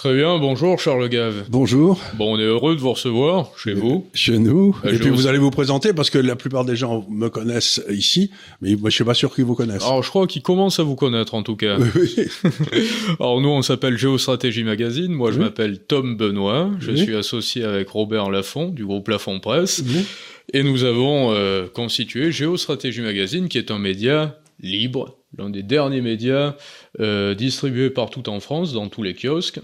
Très 0.00 0.14
bien, 0.16 0.38
bonjour 0.38 0.80
Charles 0.80 1.10
Gave. 1.10 1.44
Bonjour. 1.50 2.00
Bon, 2.14 2.34
on 2.34 2.38
est 2.40 2.44
heureux 2.44 2.74
de 2.74 2.80
vous 2.80 2.92
recevoir 2.92 3.50
chez 3.58 3.74
vous. 3.74 4.06
Chez 4.14 4.38
nous. 4.38 4.74
Euh, 4.86 4.94
Et 4.94 4.98
puis 4.98 5.10
vous- 5.10 5.26
allez 5.26 5.36
vous 5.36 5.50
présenter 5.50 5.92
parce 5.92 6.08
que 6.08 6.16
la 6.16 6.36
plupart 6.36 6.64
des 6.64 6.74
gens 6.74 7.04
me 7.10 7.28
connaissent 7.28 7.82
ici, 7.90 8.30
mais 8.62 8.76
moi 8.76 8.88
je 8.88 8.94
suis 8.94 9.04
pas 9.04 9.12
sûr 9.12 9.34
qu'ils 9.34 9.44
vous 9.44 9.54
connaissent. 9.54 9.84
Alors, 9.84 10.02
je 10.02 10.08
crois 10.08 10.26
qu'ils 10.26 10.40
commencent 10.40 10.80
à 10.80 10.84
vous 10.84 10.96
connaître 10.96 11.34
en 11.34 11.42
tout 11.42 11.54
cas. 11.54 11.76
Oui. 11.94 12.16
Alors, 13.20 13.42
nous, 13.42 13.50
on 13.50 13.60
s'appelle 13.60 13.98
Géostratégie 13.98 14.64
Magazine. 14.64 15.12
Moi, 15.12 15.32
je 15.32 15.36
Oui. 15.36 15.44
m'appelle 15.44 15.78
Tom 15.80 16.16
Benoît. 16.16 16.70
Je 16.80 16.92
Oui. 16.92 16.98
suis 17.02 17.14
associé 17.14 17.64
avec 17.64 17.90
Robert 17.90 18.30
Laffont 18.30 18.68
du 18.70 18.86
groupe 18.86 19.06
Laffont 19.08 19.38
Presse. 19.38 19.84
Et 20.54 20.62
nous 20.62 20.84
avons 20.84 21.34
euh, 21.34 21.66
constitué 21.66 22.32
Géostratégie 22.32 23.02
Magazine, 23.02 23.50
qui 23.50 23.58
est 23.58 23.70
un 23.70 23.78
média 23.78 24.38
libre, 24.62 25.18
l'un 25.36 25.50
des 25.50 25.62
derniers 25.62 26.00
médias 26.00 26.54
euh, 27.00 27.34
distribués 27.34 27.90
partout 27.90 28.30
en 28.30 28.40
France, 28.40 28.72
dans 28.72 28.88
tous 28.88 29.02
les 29.02 29.12
kiosques. 29.14 29.60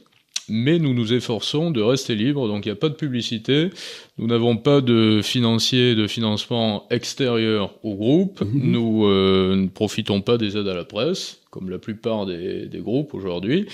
Mais 0.49 0.79
nous 0.79 0.95
nous 0.95 1.13
efforçons 1.13 1.71
de 1.71 1.81
rester 1.81 2.15
libres, 2.15 2.47
donc 2.47 2.67
il 2.67 2.69
n'y 2.69 2.73
a 2.73 2.77
pas 2.77 2.89
de 2.89 2.95
publicité. 2.95 3.71
Nous 4.19 4.27
n'avons 4.27 4.57
pas 4.57 4.81
de 4.81 5.21
financier, 5.23 5.95
de 5.95 6.07
financement 6.07 6.87
extérieur 6.91 7.75
au 7.83 7.95
groupe. 7.95 8.41
Mhm. 8.41 8.71
Nous 8.71 9.07
euh, 9.07 9.57
ne 9.57 9.69
profitons 9.69 10.21
pas 10.21 10.39
des 10.39 10.57
aides 10.57 10.69
à 10.69 10.75
la 10.75 10.85
presse, 10.85 11.41
comme 11.57 11.71
la 11.71 11.79
plupart 11.79 12.27
des, 12.27 12.67
des 12.67 12.81
groupes 12.81 13.15
aujourd'hui. 13.15 13.67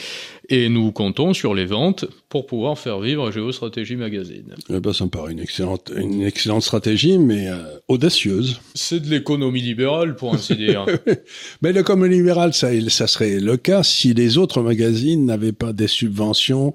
Et 0.48 0.68
nous 0.68 0.92
comptons 0.92 1.34
sur 1.34 1.52
les 1.52 1.64
ventes 1.64 2.04
pour 2.28 2.46
pouvoir 2.46 2.78
faire 2.78 3.00
vivre 3.00 3.32
Géostratégie 3.32 3.96
Magazine. 3.96 4.54
Eh 4.70 4.78
ben, 4.78 4.92
ça 4.92 5.04
me 5.04 5.10
paraît 5.10 5.32
une 5.32 5.40
excellente, 5.40 5.90
une 5.96 6.22
excellente 6.22 6.62
stratégie, 6.62 7.18
mais 7.18 7.48
euh, 7.48 7.56
audacieuse. 7.88 8.60
C'est 8.74 9.00
de 9.00 9.08
l'économie 9.08 9.62
libérale, 9.62 10.14
pour 10.14 10.32
ainsi 10.32 10.54
dire. 10.54 10.86
Mais 11.62 11.72
le 11.72 11.82
comme 11.82 12.06
libéral, 12.06 12.54
ça, 12.54 12.68
ça 12.88 13.08
serait 13.08 13.40
le 13.40 13.56
cas 13.56 13.82
si 13.82 14.14
les 14.14 14.38
autres 14.38 14.62
magazines 14.62 15.26
n'avaient 15.26 15.52
pas 15.52 15.72
des 15.72 15.88
subventions, 15.88 16.74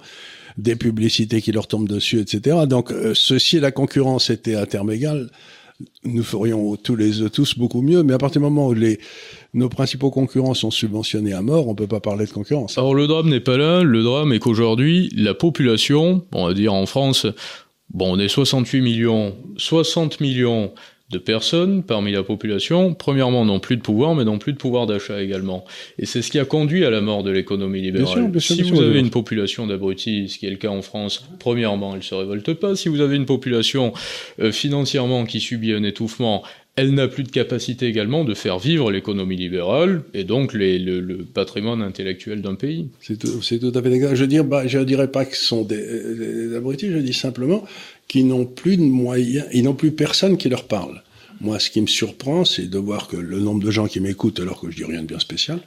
des 0.57 0.75
publicités 0.75 1.41
qui 1.41 1.53
leur 1.53 1.67
tombent 1.67 1.87
dessus, 1.87 2.19
etc. 2.19 2.65
Donc, 2.67 2.91
euh, 2.91 3.13
ceci, 3.13 3.61
la 3.61 3.71
concurrence 3.71 4.29
était 4.29 4.55
à 4.55 4.65
terme 4.65 4.91
égal, 4.91 5.29
nous 6.03 6.23
ferions 6.23 6.75
tous 6.75 6.95
les 6.95 7.29
tous 7.29 7.57
beaucoup 7.57 7.81
mieux. 7.81 8.03
Mais 8.03 8.13
à 8.13 8.17
partir 8.17 8.41
du 8.41 8.45
moment 8.45 8.67
où 8.67 8.75
nos 9.53 9.69
principaux 9.69 10.09
concurrents 10.09 10.53
sont 10.53 10.71
subventionnés 10.71 11.33
à 11.33 11.41
mort, 11.41 11.67
on 11.67 11.75
peut 11.75 11.87
pas 11.87 11.99
parler 11.99 12.25
de 12.25 12.31
concurrence. 12.31 12.77
Alors 12.77 12.95
le 12.95 13.07
drame 13.07 13.29
n'est 13.29 13.39
pas 13.39 13.57
là, 13.57 13.83
le 13.83 14.03
drame 14.03 14.33
est 14.33 14.39
qu'aujourd'hui, 14.39 15.11
la 15.15 15.33
population, 15.33 16.25
on 16.33 16.47
va 16.47 16.53
dire 16.53 16.73
en 16.73 16.85
France, 16.85 17.27
bon 17.89 18.15
on 18.15 18.19
est 18.19 18.27
68 18.27 18.81
millions, 18.81 19.35
60 19.57 20.19
millions 20.19 20.73
de 21.09 21.17
personnes 21.19 21.83
parmi 21.83 22.11
la 22.11 22.21
population, 22.21 22.93
premièrement 22.93 23.45
n'ont 23.45 23.61
plus 23.61 23.77
de 23.77 23.81
pouvoir, 23.81 24.13
mais 24.13 24.25
n'ont 24.25 24.39
plus 24.39 24.51
de 24.51 24.57
pouvoir 24.57 24.87
d'achat 24.87 25.21
également. 25.21 25.63
Et 25.99 26.05
c'est 26.05 26.21
ce 26.21 26.29
qui 26.29 26.37
a 26.37 26.43
conduit 26.43 26.83
à 26.83 26.89
la 26.89 26.99
mort 26.99 27.23
de 27.23 27.31
l'économie 27.31 27.81
libérale. 27.81 28.07
sûr, 28.07 28.27
bien 28.27 28.39
sûr, 28.41 28.55
si 28.55 28.61
bien 28.63 28.71
vous 28.73 28.81
avez 28.81 28.99
une 28.99 29.09
population 29.09 29.67
d'abrutis, 29.67 30.27
ce 30.27 30.37
qui 30.37 30.47
est 30.47 30.49
le 30.49 30.57
cas 30.57 30.67
en 30.69 30.81
France, 30.81 31.25
premièrement, 31.39 31.95
elle 31.95 32.03
se 32.03 32.13
révolte 32.13 32.53
pas. 32.55 32.75
Si 32.75 32.89
vous 32.89 32.99
avez 32.99 33.15
une 33.15 33.25
population 33.25 33.93
euh, 34.41 34.51
financièrement 34.51 35.25
qui 35.25 35.39
subit 35.39 35.71
un 35.71 35.83
étouffement, 35.83 36.43
elle 36.75 36.93
n'a 36.93 37.07
plus 37.07 37.23
de 37.23 37.29
capacité 37.31 37.87
également 37.87 38.23
de 38.23 38.35
faire 38.35 38.59
vivre 38.59 38.91
l'économie 38.91 39.35
libérale 39.37 40.03
et 40.13 40.23
donc 40.25 40.53
les- 40.53 40.77
le- 40.77 40.99
le 40.99 41.17
patrimoine 41.17 41.81
intellectuel 41.81 42.41
d'un 42.43 42.53
pays. 42.53 42.89
C'est 43.01 43.17
tout, 43.17 43.41
tout 43.59 43.71
à 43.73 43.81
fait 43.81 43.91
exact. 43.91 44.13
Je 44.13 44.25
dire, 44.25 44.43
bah, 44.43 44.63
dirais 44.65 45.11
pas 45.11 45.25
que 45.25 45.35
ce 45.35 45.43
sont 45.45 45.63
des, 45.63 45.77
des 46.15 46.55
abrutis, 46.55 46.91
je 46.91 46.97
dis 46.99 47.13
simplement 47.13 47.65
qu'ils 48.07 48.27
n'ont 48.27 48.45
plus 48.45 48.77
de 48.77 48.83
moyens, 48.83 49.47
ils 49.53 49.63
n'ont 49.63 49.73
plus 49.73 49.91
personne 49.91 50.37
qui 50.37 50.49
leur 50.49 50.65
parle. 50.65 51.01
Moi, 51.39 51.59
ce 51.59 51.69
qui 51.69 51.81
me 51.81 51.87
surprend, 51.87 52.45
c'est 52.45 52.67
de 52.67 52.77
voir 52.79 53.07
que 53.07 53.15
le 53.15 53.39
nombre 53.39 53.63
de 53.63 53.69
gens 53.69 53.87
qui 53.87 53.99
m'écoutent, 53.99 54.39
alors 54.39 54.59
que 54.59 54.71
je 54.71 54.77
dis 54.77 54.85
rien 54.85 55.01
de 55.01 55.07
bien 55.07 55.19
spécial, 55.19 55.59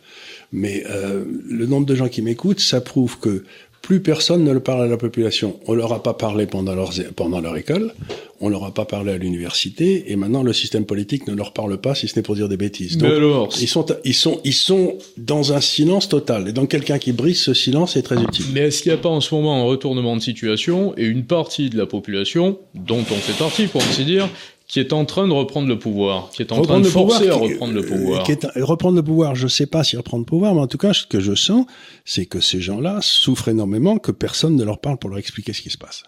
mais 0.52 0.82
euh, 0.90 1.24
le 1.48 1.66
nombre 1.66 1.86
de 1.86 1.94
gens 1.94 2.08
qui 2.08 2.22
m'écoutent, 2.22 2.60
ça 2.60 2.80
prouve 2.80 3.18
que 3.20 3.44
plus 3.82 4.00
personne 4.00 4.44
ne 4.44 4.52
le 4.52 4.60
parle 4.60 4.82
à 4.82 4.86
la 4.86 4.96
population. 4.96 5.58
On 5.66 5.74
leur 5.74 5.92
a 5.92 6.02
pas 6.02 6.14
parlé 6.14 6.46
pendant, 6.46 6.74
leurs, 6.74 6.92
pendant 7.16 7.40
leur 7.40 7.56
école, 7.56 7.94
on 8.40 8.48
leur 8.48 8.64
a 8.64 8.72
pas 8.72 8.84
parlé 8.84 9.12
à 9.12 9.16
l'université, 9.18 10.12
et 10.12 10.16
maintenant 10.16 10.42
le 10.42 10.52
système 10.52 10.84
politique 10.84 11.26
ne 11.26 11.34
leur 11.34 11.52
parle 11.52 11.78
pas, 11.78 11.94
si 11.94 12.08
ce 12.08 12.16
n'est 12.16 12.22
pour 12.22 12.34
dire 12.34 12.48
des 12.48 12.56
bêtises. 12.56 12.98
Donc, 12.98 13.10
alors, 13.10 13.48
ils 13.60 13.68
sont, 13.68 13.86
ils 14.04 14.14
sont, 14.14 14.40
ils 14.44 14.54
sont 14.54 14.98
dans 15.16 15.52
un 15.52 15.60
silence 15.60 16.08
total. 16.08 16.48
Et 16.48 16.52
donc 16.52 16.70
quelqu'un 16.70 16.98
qui 16.98 17.12
brise 17.12 17.40
ce 17.40 17.54
silence 17.54 17.96
est 17.96 18.02
très 18.02 18.20
utile. 18.20 18.46
mais 18.52 18.60
est-ce 18.60 18.82
qu'il 18.82 18.92
n'y 18.92 18.98
a 18.98 19.00
pas 19.00 19.08
en 19.08 19.20
ce 19.20 19.34
moment 19.34 19.60
un 19.60 19.64
retournement 19.64 20.16
de 20.16 20.22
situation 20.22 20.94
et 20.96 21.04
une 21.04 21.24
partie 21.24 21.70
de 21.70 21.76
la 21.76 21.86
population, 21.86 22.58
dont 22.74 23.00
on 23.00 23.14
fait 23.14 23.38
partie 23.38 23.66
pour 23.66 23.82
ainsi 23.82 24.04
dire, 24.04 24.28
qui 24.70 24.78
est 24.78 24.92
en 24.92 25.04
train 25.04 25.26
de 25.26 25.32
reprendre 25.32 25.66
le 25.66 25.80
pouvoir, 25.80 26.30
qui 26.30 26.42
est 26.42 26.52
en 26.52 26.62
train 26.62 26.78
de 26.78 26.84
forcer 26.84 27.24
pouvoir, 27.24 27.38
à 27.38 27.42
reprendre 27.42 27.72
le 27.74 27.80
euh, 27.80 27.88
pouvoir 27.88 28.22
qui 28.22 28.30
est 28.30 28.46
reprendre 28.60 28.94
le 28.94 29.02
pouvoir, 29.02 29.34
je 29.34 29.48
sais 29.48 29.66
pas 29.66 29.82
si 29.82 29.96
reprendre 29.96 30.22
le 30.22 30.26
pouvoir, 30.26 30.54
mais 30.54 30.60
en 30.60 30.68
tout 30.68 30.78
cas, 30.78 30.92
ce 30.92 31.04
que 31.04 31.18
je 31.18 31.34
sens, 31.34 31.66
c'est 32.04 32.24
que 32.24 32.38
ces 32.38 32.60
gens-là 32.60 33.00
souffrent 33.02 33.48
énormément, 33.48 33.98
que 33.98 34.12
personne 34.12 34.54
ne 34.54 34.62
leur 34.62 34.80
parle 34.80 34.96
pour 34.98 35.10
leur 35.10 35.18
expliquer 35.18 35.52
ce 35.54 35.62
qui 35.62 35.70
se 35.70 35.76
passe. 35.76 36.04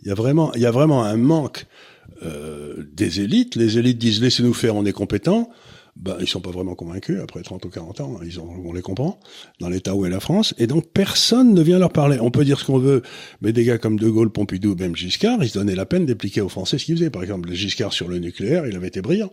Il 0.00 0.08
y 0.08 0.10
a 0.10 0.14
vraiment, 0.14 0.54
il 0.54 0.62
y 0.62 0.66
a 0.66 0.70
vraiment 0.70 1.04
un 1.04 1.18
manque 1.18 1.66
euh, 2.22 2.82
des 2.94 3.20
élites. 3.20 3.56
Les 3.56 3.76
élites 3.76 3.98
disent 3.98 4.22
laissez-nous 4.22 4.54
faire, 4.54 4.74
on 4.74 4.86
est 4.86 4.92
compétents. 4.92 5.50
Ben, 6.00 6.16
ils 6.20 6.28
sont 6.28 6.40
pas 6.40 6.50
vraiment 6.50 6.76
convaincus 6.76 7.18
après 7.20 7.42
30 7.42 7.64
ou 7.64 7.68
40 7.70 8.00
ans. 8.00 8.20
Ils 8.24 8.38
ont, 8.38 8.48
on 8.64 8.72
les 8.72 8.82
comprend 8.82 9.18
dans 9.60 9.68
l'état 9.68 9.96
où 9.96 10.06
est 10.06 10.10
la 10.10 10.20
France. 10.20 10.54
Et 10.58 10.68
donc 10.68 10.86
personne 10.92 11.54
ne 11.54 11.60
vient 11.60 11.78
leur 11.78 11.92
parler. 11.92 12.18
On 12.20 12.30
peut 12.30 12.44
dire 12.44 12.60
ce 12.60 12.64
qu'on 12.64 12.78
veut, 12.78 13.02
mais 13.42 13.52
des 13.52 13.64
gars 13.64 13.78
comme 13.78 13.98
De 13.98 14.08
Gaulle, 14.08 14.30
Pompidou, 14.30 14.76
même 14.76 14.94
Giscard, 14.94 15.38
ils 15.42 15.48
se 15.48 15.58
donnaient 15.58 15.74
la 15.74 15.86
peine 15.86 16.06
d'appliquer 16.06 16.40
aux 16.40 16.48
Français 16.48 16.78
ce 16.78 16.84
qu'ils 16.84 16.96
faisaient. 16.96 17.10
Par 17.10 17.22
exemple, 17.22 17.52
Giscard 17.52 17.92
sur 17.92 18.06
le 18.08 18.18
nucléaire, 18.18 18.66
il 18.66 18.76
avait 18.76 18.88
été 18.88 19.02
brillant. 19.02 19.32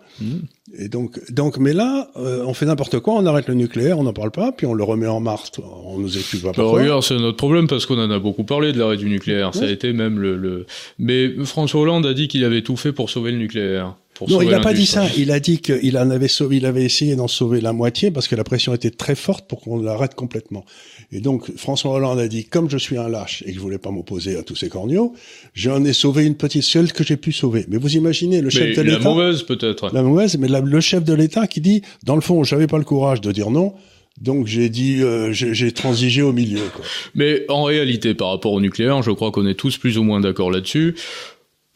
Et 0.78 0.90
donc, 0.90 1.20
donc, 1.32 1.58
mais 1.60 1.74
là, 1.74 2.10
euh, 2.18 2.44
on 2.46 2.54
fait 2.56 2.66
n'importe 2.66 3.00
quoi, 3.00 3.14
on 3.14 3.26
arrête 3.28 3.48
le 3.48 3.54
nucléaire, 3.54 4.00
on 4.00 4.04
n'en 4.04 4.14
parle 4.14 4.32
pas, 4.32 4.52
puis 4.52 4.66
on 4.66 4.74
le 4.74 4.84
remet 4.84 5.08
en 5.08 5.20
marche. 5.20 5.52
On 5.64 6.00
nous 6.00 6.18
explique 6.18 6.42
pas 6.42 6.50
Alors, 6.50 6.72
pourquoi. 6.72 6.82
regarde, 6.82 7.04
c'est 7.04 7.16
notre 7.18 7.38
problème 7.38 7.68
parce 7.68 7.86
qu'on 7.86 8.00
en 8.00 8.10
a 8.10 8.18
beaucoup 8.20 8.44
parlé 8.44 8.74
de 8.74 8.80
l'arrêt 8.80 8.98
du 8.98 9.08
nucléaire. 9.08 9.54
Ça 9.54 9.66
a 9.66 9.70
été 9.70 9.94
même 9.94 10.20
le, 10.20 10.36
le... 10.36 10.66
Mais 10.98 11.30
François 11.46 11.82
Hollande 11.82 12.06
a 12.08 12.14
dit 12.16 12.28
qu'il 12.28 12.44
avait 12.44 12.64
tout 12.64 12.76
fait 12.76 12.92
pour 12.92 13.10
sauver 13.12 13.32
le 13.32 13.38
nucléaire. 13.38 13.96
Pour 14.16 14.30
Non, 14.30 14.42
il 14.42 14.50
n'a 14.50 14.62
pas 14.62 14.74
dit 14.74 14.86
ça. 14.86 15.06
Il 15.18 15.30
a 15.30 15.40
dit 15.42 15.60
qu'il 15.60 15.98
en 15.98 16.10
avait 16.10 16.30
sauvé, 16.30 16.58
il 16.58 16.66
avait 16.66 16.84
essayé 16.86 17.16
d'en 17.18 17.28
sauver 17.28 17.60
la 17.62 17.74
moitié 17.74 18.12
parce 18.12 18.28
que 18.30 18.36
la 18.36 18.46
pression 18.46 18.74
était 18.74 18.90
très 18.90 19.14
forte 19.16 19.48
pour 19.48 19.60
qu'on 19.60 19.80
l'arrête 19.82 20.16
complètement. 20.16 20.64
Et 21.12 21.20
donc, 21.20 21.56
François 21.58 21.92
Hollande 21.92 22.20
a 22.20 22.28
dit, 22.30 22.46
comme 22.46 22.70
je 22.70 22.78
suis 22.78 22.98
un 22.98 23.10
lâche 23.10 23.44
et 23.46 23.50
que 23.52 23.56
je 23.56 23.60
voulais 23.60 23.78
pas 23.78 23.92
m'opposer 23.92 24.38
à 24.38 24.44
tous 24.44 24.56
ces 24.56 24.70
corneaux, 24.70 25.14
j'en 25.54 25.84
ai 25.84 25.92
sauvé 25.94 26.26
une 26.26 26.36
petite 26.36 26.64
seule 26.64 26.94
que 26.94 27.04
j'ai 27.04 27.18
pu 27.18 27.32
sauver. 27.34 27.66
Mais 27.68 27.78
vous 27.78 27.96
imaginez 27.96 28.38
le 28.40 28.46
Mais 28.46 28.50
chef 28.52 28.78
de 28.78 28.82
la 28.82 28.98
l'État. 28.98 29.10
mauvaise 29.10 29.44
peut-être. 29.44 29.94
La 29.94 30.02
mauvaise, 30.02 30.38
mais 30.38 30.48
la- 30.48 30.62
le 30.62 30.80
chef 30.82 31.04
de 31.04 31.14
l'État 31.14 31.46
qui 31.48 31.60
dit, 31.60 31.82
dans 32.04 32.16
le 32.16 32.22
fond, 32.22 32.44
j'avais 32.46 32.68
pas 32.68 32.78
le 32.78 32.86
courage 32.86 33.20
de 33.22 33.32
dire 33.34 33.52
non, 33.52 33.74
donc 34.22 34.48
j'ai 34.48 34.70
dit, 34.70 35.02
euh, 35.02 35.34
j'ai 35.34 35.54
j'ai 35.54 35.74
transigé 35.74 36.22
au 36.22 36.32
milieu. 36.32 36.62
Quoi. 36.74 36.86
Mais 37.16 37.44
en 37.50 37.64
réalité, 37.64 38.14
par 38.14 38.30
rapport 38.30 38.54
au 38.54 38.62
nucléaire, 38.62 39.02
je 39.04 39.12
crois 39.12 39.32
qu'on 39.32 39.46
est 39.46 39.56
tous 39.56 39.78
plus 39.78 39.98
ou 39.98 40.04
moins 40.04 40.22
d'accord 40.22 40.52
là-dessus. 40.52 40.96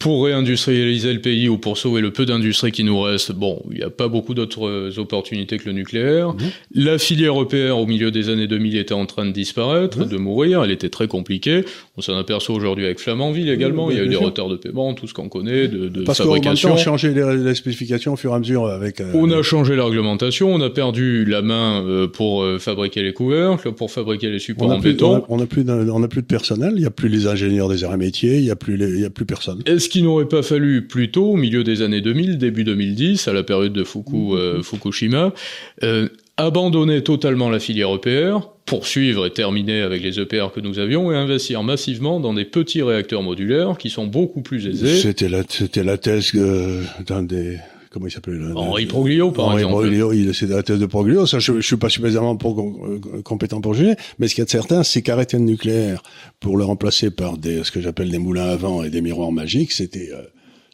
Pour 0.00 0.24
réindustrialiser 0.24 1.12
le 1.12 1.20
pays 1.20 1.48
ou 1.50 1.58
pour 1.58 1.76
sauver 1.76 2.00
le 2.00 2.10
peu 2.10 2.24
d'industrie 2.24 2.72
qui 2.72 2.84
nous 2.84 2.98
reste, 3.02 3.32
bon, 3.32 3.62
il 3.70 3.76
n'y 3.76 3.82
a 3.82 3.90
pas 3.90 4.08
beaucoup 4.08 4.32
d'autres 4.32 4.66
euh, 4.66 4.90
opportunités 4.96 5.58
que 5.58 5.66
le 5.66 5.72
nucléaire. 5.72 6.28
Mhm. 6.30 6.38
La 6.74 6.96
filière 6.96 7.34
EPR 7.38 7.72
au 7.76 7.84
milieu 7.84 8.10
des 8.10 8.30
années 8.30 8.46
2000 8.46 8.78
était 8.78 8.94
en 8.94 9.04
train 9.04 9.26
de 9.26 9.30
disparaître, 9.30 9.98
Mhm. 9.98 10.08
de 10.08 10.16
mourir, 10.16 10.64
elle 10.64 10.70
était 10.70 10.88
très 10.88 11.06
compliquée. 11.06 11.66
On 11.98 12.00
s'en 12.00 12.16
aperçoit 12.16 12.54
aujourd'hui 12.54 12.86
avec 12.86 12.98
Flamanville 12.98 13.50
également, 13.50 13.90
il 13.90 13.98
y 13.98 14.00
a 14.00 14.04
eu 14.04 14.08
des 14.08 14.14
sûr. 14.16 14.22
retards 14.24 14.48
de 14.48 14.56
paiement, 14.56 14.94
tout 14.94 15.06
ce 15.06 15.12
qu'on 15.12 15.28
connaît, 15.28 15.68
de, 15.68 15.88
de 15.88 16.02
Parce 16.04 16.16
qu'en 16.18 16.32
même 16.32 16.40
temps, 16.40 16.48
fabrication. 16.56 16.72
on 16.72 16.76
changeait 16.78 17.12
les, 17.12 17.36
les 17.44 17.54
spécifications 17.54 18.14
au 18.14 18.16
fur 18.16 18.32
et 18.32 18.36
à 18.36 18.38
mesure 18.38 18.68
avec. 18.68 19.02
euh, 19.02 19.10
On 19.12 19.30
a 19.30 19.42
changé 19.42 19.76
la 19.76 19.84
réglementation, 19.84 20.50
on 20.50 20.62
a 20.62 20.70
perdu 20.70 21.26
la 21.26 21.42
main 21.42 21.84
euh, 21.84 22.06
pour 22.08 22.42
euh, 22.42 22.58
fabriquer 22.58 23.02
les 23.02 23.12
couvercles, 23.12 23.72
pour 23.72 23.90
fabriquer 23.90 24.30
les 24.30 24.38
supports 24.38 24.68
on 24.68 24.72
en 24.72 24.78
a 24.78 24.80
plus, 24.80 24.92
béton. 24.92 25.24
on 25.28 25.40
a- 25.40 25.42
on 25.90 26.02
a 26.02 26.08
plus 26.08 26.20
a 26.20 26.22
de 26.22 26.26
personnel, 26.26 26.72
il 26.76 26.82
y 26.84 26.86
a 26.86 26.90
plus 26.90 27.10
les 27.10 27.26
ingénieurs 27.26 27.68
des 27.68 27.84
arts 27.84 27.92
et 27.92 27.98
métiers, 27.98 28.38
il 28.38 28.44
y 28.46 28.50
a 28.50 28.56
plus 28.56 28.78
les, 28.78 28.88
il 28.88 29.00
y 29.00 29.04
a 29.04 29.10
plus 29.10 29.26
personne. 29.26 29.60
Est-ce 29.66 29.89
qu'il 29.90 30.04
n'aurait 30.04 30.28
pas 30.28 30.42
fallu 30.42 30.86
plus 30.86 31.10
tôt, 31.10 31.32
au 31.32 31.36
milieu 31.36 31.62
des 31.64 31.82
années 31.82 32.00
2000, 32.00 32.38
début 32.38 32.64
2010, 32.64 33.28
à 33.28 33.32
la 33.32 33.42
période 33.42 33.72
de 33.72 33.84
Fuku- 33.84 34.34
euh, 34.36 34.62
Fukushima, 34.62 35.34
euh, 35.82 36.08
abandonner 36.36 37.02
totalement 37.02 37.50
la 37.50 37.58
filière 37.60 37.90
EPR, 37.94 38.48
poursuivre 38.64 39.26
et 39.26 39.30
terminer 39.30 39.82
avec 39.82 40.02
les 40.02 40.18
EPR 40.20 40.52
que 40.54 40.60
nous 40.60 40.78
avions 40.78 41.12
et 41.12 41.16
investir 41.16 41.62
massivement 41.62 42.18
dans 42.20 42.32
des 42.32 42.44
petits 42.46 42.82
réacteurs 42.82 43.22
modulaires 43.22 43.76
qui 43.76 43.90
sont 43.90 44.06
beaucoup 44.06 44.40
plus 44.40 44.66
aisés. 44.66 44.96
C'était 44.96 45.28
la, 45.28 45.42
c'était 45.48 45.84
la 45.84 45.98
thèse 45.98 46.30
euh, 46.36 46.82
d'un 47.06 47.22
des, 47.22 47.58
comment 47.90 48.06
il 48.06 48.10
s'appelait 48.10 48.38
là, 48.38 48.52
Henri 48.54 48.86
Proglio, 48.86 49.30
par 49.32 49.46
Henri 49.48 49.62
exemple. 49.62 49.82
Proglio, 49.82 50.12
il, 50.12 50.34
c'est 50.34 50.46
la 50.46 50.62
thèse 50.62 50.78
de 50.78 50.86
Proglio. 50.86 51.26
Ça, 51.26 51.38
je, 51.38 51.54
je 51.60 51.66
suis 51.66 51.76
pas 51.76 51.88
suffisamment 51.88 52.36
pour- 52.36 52.60
euh, 52.60 53.00
compétent 53.22 53.60
pour 53.60 53.74
juger. 53.74 53.94
Mais 54.18 54.28
ce 54.28 54.34
qu'il 54.34 54.42
y 54.42 54.44
a 54.44 54.46
de 54.46 54.50
certain, 54.50 54.82
c'est 54.82 55.02
qu'arrêter 55.02 55.36
le 55.36 55.44
nucléaire 55.44 56.02
pour 56.38 56.56
le 56.56 56.64
remplacer 56.64 57.10
par 57.10 57.36
des, 57.36 57.64
ce 57.64 57.70
que 57.70 57.80
j'appelle 57.80 58.10
des 58.10 58.18
moulins 58.18 58.48
à 58.48 58.56
vent 58.56 58.82
et 58.82 58.90
des 58.90 59.00
miroirs 59.02 59.32
magiques, 59.32 59.72
c'était, 59.72 60.10
euh, 60.12 60.22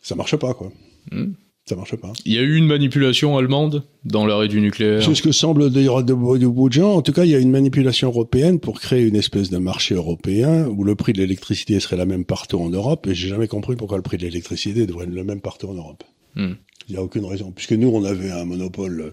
ça 0.02 0.14
marche 0.14 0.36
pas, 0.36 0.54
quoi. 0.54 0.70
Hmm. 1.10 1.32
Ça 1.68 1.74
marche 1.74 1.96
pas. 1.96 2.12
Il 2.24 2.32
y 2.32 2.38
a 2.38 2.42
eu 2.42 2.54
une 2.54 2.66
manipulation 2.66 3.36
allemande 3.36 3.82
dans 4.04 4.24
l'arrêt 4.24 4.46
du 4.46 4.60
nucléaire. 4.60 5.02
C'est 5.02 5.16
ce 5.16 5.22
que 5.22 5.32
semble 5.32 5.68
dire 5.70 6.04
de, 6.04 6.14
bout 6.14 6.68
de 6.68 6.72
gens. 6.72 6.92
En 6.92 7.02
tout 7.02 7.10
cas, 7.10 7.24
il 7.24 7.30
y 7.32 7.34
a 7.34 7.40
une 7.40 7.50
manipulation 7.50 8.06
européenne 8.06 8.60
pour 8.60 8.80
créer 8.80 9.04
une 9.04 9.16
espèce 9.16 9.50
de 9.50 9.58
marché 9.58 9.96
européen 9.96 10.68
où 10.68 10.84
le 10.84 10.94
prix 10.94 11.12
de 11.12 11.18
l'électricité 11.18 11.80
serait 11.80 11.96
la 11.96 12.06
même 12.06 12.24
partout 12.24 12.58
en 12.60 12.68
Europe. 12.70 13.08
Et 13.08 13.14
j'ai 13.16 13.26
jamais 13.26 13.48
compris 13.48 13.74
pourquoi 13.74 13.96
le 13.96 14.04
prix 14.04 14.16
de 14.16 14.22
l'électricité 14.22 14.86
devrait 14.86 15.06
être 15.06 15.12
le 15.12 15.24
même 15.24 15.40
partout 15.40 15.66
en 15.66 15.74
Europe. 15.74 16.04
Hmm. 16.36 16.52
Il 16.88 16.92
n'y 16.92 16.98
a 16.98 17.02
aucune 17.02 17.24
raison. 17.24 17.52
Puisque 17.52 17.72
nous, 17.72 17.88
on 17.88 18.04
avait 18.04 18.30
un 18.30 18.44
monopole 18.44 19.12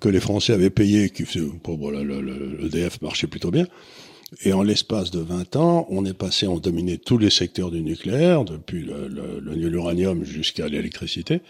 que 0.00 0.08
les 0.08 0.20
Français 0.20 0.52
avaient 0.52 0.70
payé, 0.70 1.10
qui 1.10 1.24
faisait, 1.24 1.44
bon, 1.62 1.76
voilà, 1.76 2.02
le, 2.02 2.20
le, 2.20 2.56
le 2.58 2.66
EDF 2.66 3.00
marchait 3.02 3.26
plutôt 3.26 3.50
bien. 3.50 3.66
Et 4.44 4.52
en 4.52 4.62
l'espace 4.62 5.10
de 5.10 5.20
20 5.20 5.56
ans, 5.56 5.86
on 5.90 6.04
est 6.04 6.14
passé, 6.14 6.46
on 6.46 6.58
dominait 6.58 6.96
tous 6.96 7.18
les 7.18 7.30
secteurs 7.30 7.70
du 7.70 7.82
nucléaire, 7.82 8.44
depuis 8.44 8.86
l'uranium 9.44 10.20
le, 10.20 10.24
jusqu'à 10.24 10.68
l'électricité. 10.68 11.40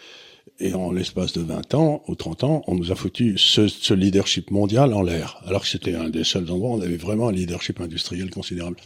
Et 0.59 0.75
en 0.75 0.91
l'espace 0.93 1.33
de 1.33 1.41
20 1.41 1.75
ans 1.75 2.03
ou 2.09 2.15
30 2.15 2.45
ans, 2.45 2.63
on 2.67 2.75
nous 2.75 2.91
a 2.91 2.95
foutu 2.95 3.39
ce, 3.39 3.69
ce 3.69 3.95
leadership 3.95 4.51
mondial 4.51 4.93
en 4.93 5.03
l'air. 5.03 5.41
Alors 5.47 5.63
que 5.63 5.69
c'était 5.69 5.95
un 5.95 6.11
des 6.11 6.25
seuls 6.25 6.51
endroits 6.51 6.71
où 6.71 6.75
on 6.75 6.81
avait 6.81 6.97
vraiment 6.97 7.29
un 7.29 7.33
leadership 7.33 7.81
industriel 7.81 8.31
considérable. 8.31 8.77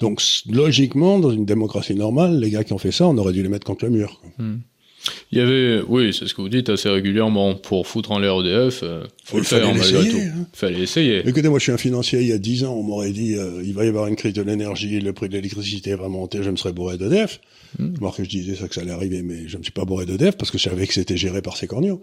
Donc, 0.00 0.22
logiquement, 0.48 1.18
dans 1.18 1.30
une 1.30 1.44
démocratie 1.44 1.94
normale, 1.94 2.38
les 2.38 2.50
gars 2.50 2.64
qui 2.64 2.72
ont 2.72 2.78
fait 2.78 2.92
ça, 2.92 3.06
on 3.06 3.18
aurait 3.18 3.32
dû 3.32 3.42
les 3.42 3.48
mettre 3.48 3.66
contre 3.66 3.84
le 3.84 3.90
mur. 3.90 4.20
Hmm. 4.38 4.58
Il 5.30 5.38
y 5.38 5.40
avait, 5.40 5.82
oui, 5.86 6.12
c'est 6.12 6.26
ce 6.26 6.34
que 6.34 6.40
vous 6.40 6.48
dites 6.48 6.68
assez 6.68 6.88
régulièrement, 6.88 7.54
pour 7.54 7.86
foutre 7.86 8.12
en 8.12 8.18
l'air 8.18 8.40
EDF, 8.40 8.80
euh, 8.82 9.04
faut 9.24 9.38
le 9.38 9.44
faire 9.44 9.66
malgré 9.74 10.08
tout. 10.08 10.16
Hein. 10.16 10.46
Fallait 10.52 10.80
essayer. 10.80 11.26
Écoutez, 11.26 11.48
moi 11.48 11.58
je 11.58 11.64
suis 11.64 11.72
un 11.72 11.78
financier, 11.78 12.20
il 12.20 12.28
y 12.28 12.32
a 12.32 12.38
10 12.38 12.64
ans, 12.64 12.74
on 12.74 12.82
m'aurait 12.82 13.12
dit, 13.12 13.36
euh, 13.36 13.62
il 13.64 13.74
va 13.74 13.84
y 13.84 13.88
avoir 13.88 14.06
une 14.06 14.16
crise 14.16 14.32
de 14.32 14.42
l'énergie, 14.42 15.00
le 15.00 15.12
prix 15.12 15.28
de 15.28 15.34
l'électricité 15.34 15.94
va 15.94 16.08
monter, 16.08 16.42
je 16.42 16.50
me 16.50 16.56
serais 16.56 16.72
bourré 16.72 16.98
d'EDF. 16.98 17.40
Hmm. 17.78 17.94
Moi 18.00 18.12
que 18.16 18.24
je 18.24 18.28
disais 18.28 18.54
ça 18.54 18.68
que 18.68 18.74
ça 18.74 18.80
allait 18.80 18.90
arriver, 18.90 19.22
mais 19.22 19.46
je 19.46 19.58
me 19.58 19.62
suis 19.62 19.72
pas 19.72 19.84
bourré 19.84 20.06
d'EDF 20.06 20.36
parce 20.36 20.50
que 20.50 20.58
je 20.58 20.64
savais 20.64 20.86
que 20.86 20.94
c'était 20.94 21.16
géré 21.16 21.42
par 21.42 21.56
ces 21.56 21.66
corneaux. 21.66 22.00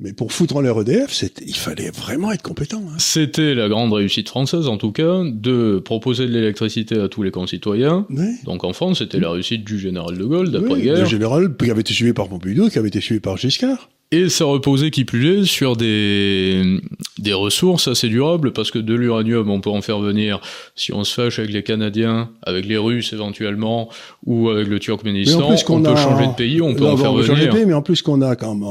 Mais 0.00 0.12
pour 0.12 0.32
foutre 0.32 0.56
en 0.56 0.60
l'air 0.60 0.80
EDF, 0.80 1.22
il 1.46 1.54
fallait 1.54 1.90
vraiment 1.90 2.32
être 2.32 2.42
compétent. 2.42 2.82
Hein. 2.88 2.96
C'était 2.98 3.54
la 3.54 3.68
grande 3.68 3.92
réussite 3.92 4.28
française, 4.28 4.66
en 4.66 4.76
tout 4.76 4.90
cas, 4.90 5.22
de 5.24 5.78
proposer 5.78 6.26
de 6.26 6.32
l'électricité 6.32 7.00
à 7.00 7.08
tous 7.08 7.22
les 7.22 7.30
concitoyens. 7.30 8.06
Donc 8.44 8.64
en 8.64 8.72
France, 8.72 8.98
c'était 8.98 9.20
la 9.20 9.30
réussite 9.30 9.64
du 9.64 9.78
général 9.78 10.18
de 10.18 10.24
Gaulle, 10.24 10.50
d'après-guerre. 10.50 10.98
le 10.98 11.04
général 11.04 11.56
qui 11.56 11.70
avait 11.70 11.82
été 11.82 11.94
suivi 11.94 12.12
par 12.12 12.28
Pompidou, 12.28 12.68
qui 12.70 12.78
avait 12.78 12.88
été 12.88 13.00
suivi 13.00 13.20
par 13.20 13.36
Giscard. 13.36 13.88
Et 14.10 14.28
ça 14.28 14.44
reposait 14.44 14.90
qui 14.90 15.04
plus 15.04 15.40
est 15.40 15.44
sur 15.44 15.76
des, 15.76 16.78
des 17.18 17.32
ressources 17.32 17.88
assez 17.88 18.08
durables, 18.08 18.52
parce 18.52 18.70
que 18.70 18.78
de 18.78 18.94
l'uranium, 18.94 19.50
on 19.50 19.60
peut 19.60 19.70
en 19.70 19.82
faire 19.82 19.98
venir, 19.98 20.40
si 20.76 20.92
on 20.92 21.02
se 21.02 21.14
fâche 21.14 21.38
avec 21.38 21.50
les 21.52 21.62
Canadiens, 21.62 22.30
avec 22.42 22.66
les 22.66 22.76
Russes 22.76 23.12
éventuellement, 23.12 23.88
ou 24.24 24.50
avec 24.50 24.68
le 24.68 24.78
Turkménistan, 24.78 25.50
on 25.68 25.82
peut 25.82 25.96
changer 25.96 26.26
de 26.26 26.34
pays, 26.34 26.62
on 26.62 26.74
peut 26.74 26.86
en 26.86 26.96
faire 26.96 27.12
venir. 27.12 27.66
mais 27.66 27.74
en 27.74 27.82
plus 27.82 28.02
qu'on 28.02 28.22
a 28.22 28.36
quand 28.36 28.54
même, 28.54 28.68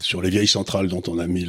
sur 0.00 0.22
les 0.22 0.30
vieilles 0.30 0.46
centrales 0.46 0.88
dont 0.88 1.02
on 1.08 1.18
a 1.18 1.26
mis 1.26 1.46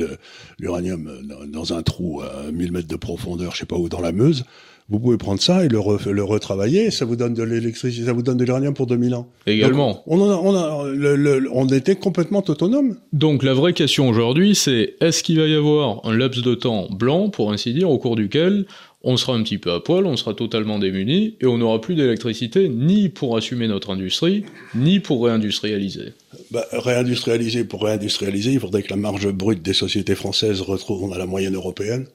l'uranium 0.60 1.10
dans 1.48 1.74
un 1.74 1.84
trou 1.84 2.22
à 2.22 2.52
1000 2.52 2.72
mètres 2.72 2.88
de 2.88 2.96
profondeur, 2.96 3.54
je 3.54 3.60
sais 3.60 3.66
pas 3.66 3.78
où, 3.78 3.88
dans 3.88 4.02
la 4.02 4.12
Meuse, 4.12 4.46
vous 4.90 5.00
pouvez 5.00 5.18
prendre 5.18 5.42
ça 5.42 5.64
et 5.64 5.70
le, 5.70 5.80
le 6.12 6.24
retravailler, 6.24 6.92
ça 6.92 7.06
vous 7.06 7.16
donne 7.16 7.34
de 7.34 7.44
l'électricité, 7.44 8.06
ça 8.06 8.14
vous 8.14 8.22
donne 8.22 8.38
de 8.38 8.44
l'uranium 8.44 8.74
pour 8.74 8.86
2000 8.88 9.16
ans. 9.16 9.28
Également. 9.48 10.04
on, 10.08 10.20
a, 10.30 10.36
on, 10.36 10.56
a, 10.56 10.88
le, 10.90 11.50
on 11.54 11.68
était 11.68 11.96
complètement 11.96 12.44
autonome. 12.46 12.98
Donc 13.14 13.44
la 13.44 13.54
vraie 13.54 13.74
question 13.74 14.10
aujourd'hui, 14.10 14.56
c'est 14.56 14.96
est-ce 15.00 15.24
qu'il 15.24 15.40
va 15.40 15.48
y 15.48 15.56
avoir 15.56 16.06
un 16.06 16.16
laps 16.16 16.44
de 16.44 16.54
temps 16.54 16.88
blanc, 16.92 17.30
pour 17.30 17.52
ainsi 17.52 17.74
dire, 17.74 17.90
au 17.90 17.98
cours 17.98 18.16
duquel 18.16 18.66
on 19.04 19.18
sera 19.18 19.34
un 19.34 19.44
petit 19.44 19.58
peu 19.58 19.72
à 19.72 19.82
poil, 19.82 20.06
on 20.06 20.16
sera 20.16 20.34
totalement 20.34 20.80
démuni, 20.80 21.36
et 21.42 21.46
on 21.46 21.58
n'aura 21.58 21.82
plus 21.82 21.96
d'électricité 21.96 22.70
ni 22.70 23.10
pour 23.10 23.36
assumer 23.36 23.68
notre 23.68 23.92
industrie, 23.92 24.46
ni 24.76 25.00
pour 25.02 25.26
réindustrialiser? 25.26 26.14
Bah, 26.52 26.66
réindustrialiser, 26.72 27.66
pour 27.66 27.84
réindustrialiser, 27.84 28.54
il 28.54 28.60
faudrait 28.60 28.84
que 28.84 28.90
la 28.90 28.96
marge 28.96 29.30
brute 29.32 29.62
des 29.62 29.74
sociétés 29.74 30.16
françaises 30.16 30.62
retrouve 30.62 31.12
à 31.14 31.18
la 31.18 31.26
moyenne 31.26 31.56
européenne. 31.56 32.06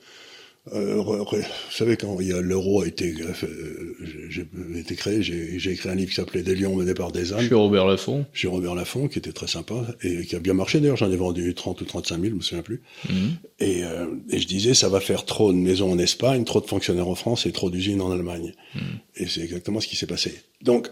Euh, 0.74 1.02
vous 1.02 1.26
savez, 1.70 1.96
quand 1.96 2.16
l'euro 2.18 2.82
a 2.82 2.86
été, 2.86 3.14
euh, 3.20 4.78
été 4.78 4.94
créé, 4.94 5.22
j'ai 5.22 5.70
écrit 5.70 5.88
un 5.88 5.94
livre 5.94 6.10
qui 6.10 6.16
s'appelait 6.16 6.42
Des 6.42 6.54
lions 6.54 6.74
menés 6.74 6.94
par 6.94 7.12
des 7.12 7.32
ânes. 7.32 7.46
Chez 7.46 7.54
Robert 7.54 7.86
Laffont. 7.86 8.26
Chez 8.32 8.48
Robert 8.48 8.74
Laffont, 8.74 9.08
qui 9.08 9.18
était 9.18 9.32
très 9.32 9.46
sympa 9.46 9.74
et 10.02 10.24
qui 10.24 10.36
a 10.36 10.38
bien 10.38 10.54
marché 10.54 10.80
d'ailleurs. 10.80 10.96
J'en 10.96 11.10
ai 11.10 11.16
vendu 11.16 11.54
30 11.54 11.80
ou 11.80 11.84
35 11.84 12.20
000, 12.20 12.24
je 12.30 12.34
me 12.36 12.40
souviens 12.40 12.62
plus. 12.62 12.82
Mhm. 13.08 13.36
Et, 13.60 13.84
euh, 13.84 14.06
et, 14.30 14.38
je 14.38 14.46
disais, 14.46 14.74
ça 14.74 14.88
va 14.88 15.00
faire 15.00 15.24
trop 15.24 15.52
de 15.52 15.58
maisons 15.58 15.92
en 15.92 15.98
Espagne, 15.98 16.44
trop 16.44 16.60
de 16.60 16.66
fonctionnaires 16.66 17.08
en 17.08 17.14
France 17.14 17.46
et 17.46 17.52
trop 17.52 17.70
d'usines 17.70 18.00
en 18.00 18.10
Allemagne. 18.10 18.52
Mhm. 18.74 18.82
Et 19.16 19.26
c'est 19.26 19.42
exactement 19.42 19.80
ce 19.80 19.88
qui 19.88 19.96
s'est 19.96 20.06
passé. 20.06 20.34
Donc, 20.62 20.88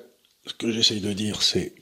ce 0.46 0.55
que 0.55 0.70
j'essaye 0.70 1.00
de 1.00 1.12
dire, 1.12 1.43
c'est 1.43 1.72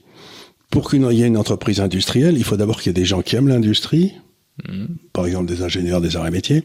pour 0.71 0.91
qu'il 0.91 1.03
y 1.13 1.23
ait 1.23 1.27
une 1.27 1.37
entreprise 1.37 1.81
industrielle, 1.81 2.37
il 2.37 2.45
faut 2.45 2.57
d'abord 2.57 2.81
qu'il 2.81 2.91
y 2.91 2.91
ait 2.91 3.01
des 3.01 3.05
gens 3.05 3.23
qui 3.23 3.37
aiment 3.37 3.49
l'industrie, 3.49 4.15
mhm. 4.69 4.97
par 5.13 5.27
exemple 5.27 5.47
des 5.47 5.63
ingénieurs 5.63 6.01
des 6.01 6.17
arts 6.17 6.27
et 6.27 6.31
métiers 6.31 6.65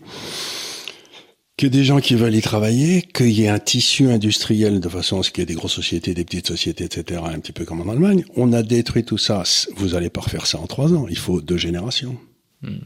que 1.60 1.68
des 1.68 1.84
gens 1.84 2.00
qui 2.00 2.16
veulent 2.16 2.36
y 2.36 2.42
travailler, 2.42 3.02
qu'il 3.02 3.32
y 3.32 3.44
ait 3.44 3.50
un 3.50 3.60
tissu 3.60 4.10
industriel 4.10 4.80
de 4.80 4.88
façon 4.88 5.20
à 5.20 5.24
ce 5.24 5.30
qu'il 5.30 5.42
y 5.42 5.44
ait 5.44 5.46
des 5.46 5.56
grosses 5.56 5.74
sociétés, 5.74 6.14
des 6.14 6.24
petites 6.24 6.48
sociétés, 6.48 6.86
etc., 6.86 7.20
un 7.22 7.38
petit 7.40 7.52
peu 7.52 7.66
comme 7.66 7.82
en 7.82 7.92
Allemagne. 7.92 8.24
On 8.38 8.54
a 8.54 8.64
détruit 8.64 9.04
tout 9.04 9.18
ça. 9.18 9.44
Vous 9.76 9.94
allez 9.94 10.10
pas 10.10 10.22
refaire 10.22 10.46
ça 10.46 10.58
en 10.58 10.68
trois 10.68 10.94
ans. 10.94 11.06
Il 11.10 11.18
faut 11.18 11.42
deux 11.42 11.58
générations. 11.58 12.18
Hmm. 12.62 12.78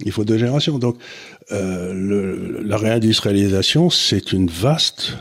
Il 0.00 0.12
faut 0.12 0.24
deux 0.24 0.38
générations. 0.38 0.78
Donc, 0.78 0.96
euh, 1.52 1.92
le, 1.92 2.62
la 2.62 2.78
réindustrialisation, 2.78 3.90
c'est 3.90 4.32
une 4.32 4.48
vaste 4.48 5.18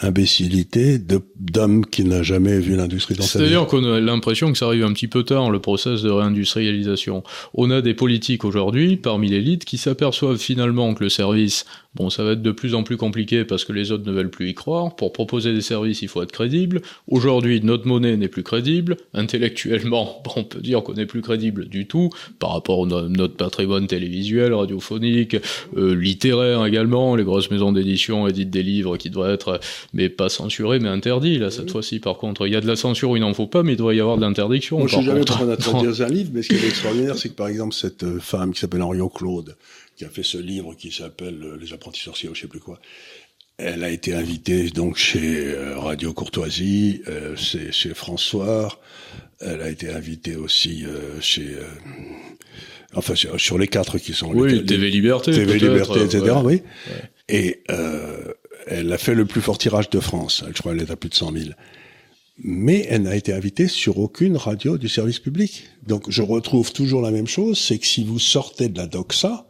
imbécilité 0.00 0.98
d'homme 0.98 1.84
qui 1.86 2.04
n'a 2.04 2.22
jamais 2.22 2.58
vu 2.58 2.76
l'industrie 2.76 3.14
dans 3.14 3.22
sa 3.22 3.38
vie. 3.38 3.44
C'est-à-dire 3.44 3.66
qu'on 3.66 3.84
a 3.84 4.00
l'impression 4.00 4.52
que 4.52 4.58
ça 4.58 4.66
arrive 4.66 4.84
un 4.84 4.92
petit 4.92 5.08
peu 5.08 5.22
tard, 5.22 5.50
le 5.50 5.60
process 5.60 6.02
de 6.02 6.10
réindustrialisation. 6.10 7.22
On 7.54 7.70
a 7.70 7.80
des 7.80 7.94
politiques 7.94 8.44
aujourd'hui, 8.44 8.96
parmi 8.96 9.28
l'élite, 9.28 9.64
qui 9.64 9.78
s'aperçoivent 9.78 10.38
finalement 10.38 10.94
que 10.94 11.04
le 11.04 11.10
service 11.10 11.64
Bon, 11.98 12.10
ça 12.10 12.22
va 12.22 12.32
être 12.32 12.42
de 12.42 12.52
plus 12.52 12.76
en 12.76 12.84
plus 12.84 12.96
compliqué 12.96 13.44
parce 13.44 13.64
que 13.64 13.72
les 13.72 13.90
autres 13.90 14.06
ne 14.06 14.12
veulent 14.12 14.30
plus 14.30 14.50
y 14.50 14.54
croire. 14.54 14.94
Pour 14.94 15.12
proposer 15.12 15.52
des 15.52 15.62
services, 15.62 16.00
il 16.00 16.06
faut 16.06 16.22
être 16.22 16.30
crédible. 16.30 16.80
Aujourd'hui, 17.08 17.60
notre 17.60 17.88
monnaie 17.88 18.16
n'est 18.16 18.28
plus 18.28 18.44
crédible. 18.44 18.96
Intellectuellement, 19.14 20.22
on 20.36 20.44
peut 20.44 20.60
dire 20.60 20.84
qu'on 20.84 20.94
n'est 20.94 21.06
plus 21.06 21.22
crédible 21.22 21.68
du 21.68 21.88
tout 21.88 22.10
par 22.38 22.52
rapport 22.52 22.84
à 22.84 23.08
notre 23.08 23.34
patrimoine 23.34 23.88
télévisuel, 23.88 24.54
radiophonique, 24.54 25.36
euh, 25.76 25.96
littéraire 25.96 26.64
également. 26.66 27.16
Les 27.16 27.24
grosses 27.24 27.50
maisons 27.50 27.72
d'édition 27.72 28.28
éditent 28.28 28.50
des 28.50 28.62
livres 28.62 28.96
qui 28.96 29.10
doivent 29.10 29.32
être, 29.32 29.58
mais 29.92 30.08
pas 30.08 30.28
censurés, 30.28 30.78
mais 30.78 30.88
interdits. 30.88 31.38
Là, 31.38 31.50
cette 31.50 31.70
fois-ci, 31.70 31.98
par 31.98 32.18
contre, 32.18 32.46
il 32.46 32.52
y 32.52 32.56
a 32.56 32.60
de 32.60 32.66
la 32.66 32.76
censure 32.76 33.16
il 33.16 33.20
n'en 33.20 33.34
faut 33.34 33.46
pas, 33.46 33.62
mais 33.62 33.72
il 33.72 33.76
doit 33.76 33.94
y 33.94 34.00
avoir 34.00 34.16
de 34.16 34.22
l'interdiction. 34.22 34.78
Moi, 34.78 34.88
je 34.88 34.96
suis 34.96 35.04
jamais 35.04 35.24
pour 35.24 35.46
d'interdire 35.46 36.00
un 36.00 36.08
livre, 36.12 36.30
mais 36.32 36.42
ce 36.42 36.48
qui 36.48 36.56
est 36.56 36.68
extraordinaire, 36.68 37.16
c'est 37.16 37.30
que 37.30 37.34
par 37.34 37.48
exemple, 37.48 37.74
cette 37.74 38.04
euh, 38.04 38.18
femme 38.20 38.52
qui 38.52 38.60
s'appelle 38.60 38.82
Henriot 38.82 39.08
Claude, 39.08 39.56
qui 39.96 40.04
a 40.04 40.08
fait 40.08 40.22
ce 40.22 40.38
livre 40.38 40.74
qui 40.74 40.92
s'appelle 40.92 41.42
euh, 41.42 41.58
Les 41.60 41.72
apprentis 41.72 42.00
sorciers 42.00 42.28
ou 42.28 42.34
je 42.34 42.42
sais 42.42 42.48
plus 42.48 42.60
quoi. 42.60 42.80
Elle 43.58 43.82
a 43.82 43.90
été 43.90 44.14
invitée 44.14 44.70
donc 44.70 44.96
chez 44.96 45.48
euh, 45.48 45.76
Radio 45.76 46.12
Courtoisie, 46.12 47.02
euh, 47.08 47.34
chez 47.36 47.92
François. 47.92 48.80
Elle 49.40 49.62
a 49.62 49.68
été 49.68 49.90
invitée 49.90 50.36
aussi 50.36 50.84
euh, 50.86 51.20
chez, 51.20 51.56
enfin 52.94 53.14
sur, 53.16 53.58
les 53.58 53.66
quatre 53.66 53.98
qui 53.98 54.12
sont. 54.12 54.30
Oui, 54.32 54.64
TV 54.64 54.90
Liberté. 54.90 55.32
TV 55.32 55.58
Liberté, 55.58 56.04
etc. 56.04 56.36
Oui. 56.44 56.62
Et 57.28 57.64
elle 58.70 58.92
a 58.92 58.98
fait 58.98 59.14
le 59.14 59.24
plus 59.24 59.40
fort 59.40 59.58
tirage 59.58 59.90
de 59.90 60.00
France. 60.00 60.44
Je 60.54 60.60
crois 60.60 60.72
qu'elle 60.72 60.82
est 60.82 60.90
à 60.90 60.96
plus 60.96 61.10
de 61.10 61.14
100 61.14 61.32
000 61.32 61.44
mais 62.42 62.86
elle 62.88 63.02
n'a 63.02 63.16
été 63.16 63.32
invitée 63.32 63.66
sur 63.66 63.98
aucune 63.98 64.36
radio 64.36 64.78
du 64.78 64.88
service 64.88 65.18
public. 65.18 65.64
Donc 65.86 66.04
je 66.08 66.22
retrouve 66.22 66.72
toujours 66.72 67.02
la 67.02 67.10
même 67.10 67.26
chose, 67.26 67.58
c'est 67.58 67.78
que 67.78 67.86
si 67.86 68.04
vous 68.04 68.18
sortez 68.18 68.68
de 68.68 68.78
la 68.78 68.86
doxa, 68.86 69.46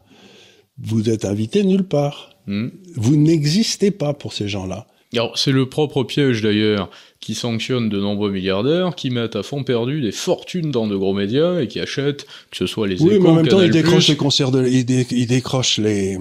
vous 0.79 1.11
êtes 1.11 1.25
invité 1.25 1.65
nulle 1.65 1.85
part. 1.85 2.31
Hmm. 2.47 2.69
Vous 2.95 3.17
n'existez 3.17 3.91
pas 3.91 4.15
pour 4.15 4.33
ces 4.33 4.49
gens-là. 4.49 4.87
Alors, 5.15 5.39
c'est 5.39 5.53
le 5.53 5.69
propre 5.69 6.03
piège 6.05 6.43
d'ailleurs 6.43 6.91
qui 7.21 7.35
sanctionne 7.35 7.89
de 7.89 7.99
nombreux 7.99 8.31
milliardaires 8.31 8.95
qui 8.95 9.11
mettent 9.11 9.37
à 9.37 9.43
fond 9.43 9.65
perdu 9.65 10.01
des 10.01 10.13
fortunes 10.13 10.71
dans 10.71 10.87
de 10.87 10.97
gros 10.97 11.15
médias 11.15 11.61
et 11.61 11.69
qui 11.69 11.81
achètent, 11.81 12.27
que 12.51 12.57
ce 12.57 12.67
soit 12.67 12.87
les 12.87 13.01
oui, 13.03 13.19
mais 13.19 13.29
en 13.29 13.35
même 13.35 13.49
temps, 13.49 13.63
ils 13.63 13.71
décrochent 13.71 14.09
les 14.09 14.17
concerts 14.17 14.51
de, 14.51 14.67
ils, 14.67 14.85
décrochent 15.27 15.79
les 15.79 16.19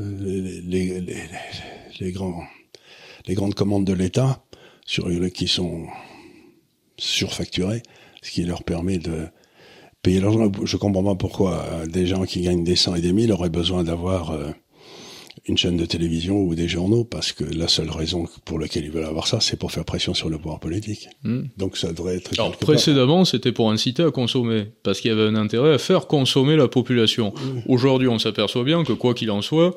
les, 0.00 0.62
les, 0.62 1.00
les, 1.00 1.14
les, 2.00 2.12
grands, 2.12 2.42
les 3.26 3.34
grandes 3.34 3.54
commandes 3.54 3.86
de 3.86 3.92
l'État 3.92 4.44
sur 4.86 5.08
qui 5.32 5.46
sont 5.46 5.86
surfacturées, 6.98 7.82
ce 8.22 8.30
qui 8.30 8.42
leur 8.42 8.64
permet 8.64 8.98
de 8.98 9.26
payer 10.02 10.20
l'argent. 10.20 10.50
Je 10.64 10.76
comprends 10.76 11.04
pas 11.04 11.14
pourquoi 11.14 11.64
euh, 11.64 11.86
des 11.86 12.06
gens 12.06 12.24
qui 12.24 12.40
gagnent 12.40 12.64
des 12.64 12.76
cent 12.76 12.94
et 12.94 13.00
des 13.00 13.12
mille 13.12 13.32
auraient 13.32 13.50
besoin 13.50 13.84
d'avoir 13.84 14.30
euh, 14.30 14.50
une 15.46 15.56
chaîne 15.56 15.76
de 15.76 15.86
télévision 15.86 16.42
ou 16.42 16.54
des 16.54 16.68
journaux, 16.68 17.04
parce 17.04 17.32
que 17.32 17.44
la 17.44 17.68
seule 17.68 17.90
raison 17.90 18.26
pour 18.44 18.58
laquelle 18.58 18.84
ils 18.84 18.90
veulent 18.90 19.04
avoir 19.04 19.26
ça, 19.26 19.40
c'est 19.40 19.56
pour 19.56 19.72
faire 19.72 19.84
pression 19.84 20.12
sur 20.12 20.28
le 20.28 20.36
pouvoir 20.36 20.60
politique. 20.60 21.08
Hmm. 21.22 21.44
Donc 21.56 21.76
ça 21.78 21.92
devrait 21.92 22.16
être... 22.16 22.32
Alors 22.38 22.56
précédemment, 22.56 23.24
c'était 23.24 23.52
pour 23.52 23.70
inciter 23.70 24.02
à 24.02 24.10
consommer, 24.10 24.66
parce 24.82 25.00
qu'il 25.00 25.10
y 25.10 25.14
avait 25.14 25.24
un 25.24 25.36
intérêt 25.36 25.72
à 25.72 25.78
faire 25.78 26.08
consommer 26.08 26.56
la 26.56 26.68
population. 26.68 27.32
Aujourd'hui, 27.66 28.08
on 28.08 28.18
s'aperçoit 28.18 28.64
bien 28.64 28.84
que 28.84 28.92
quoi 28.92 29.14
qu'il 29.14 29.30
en 29.30 29.40
soit, 29.40 29.74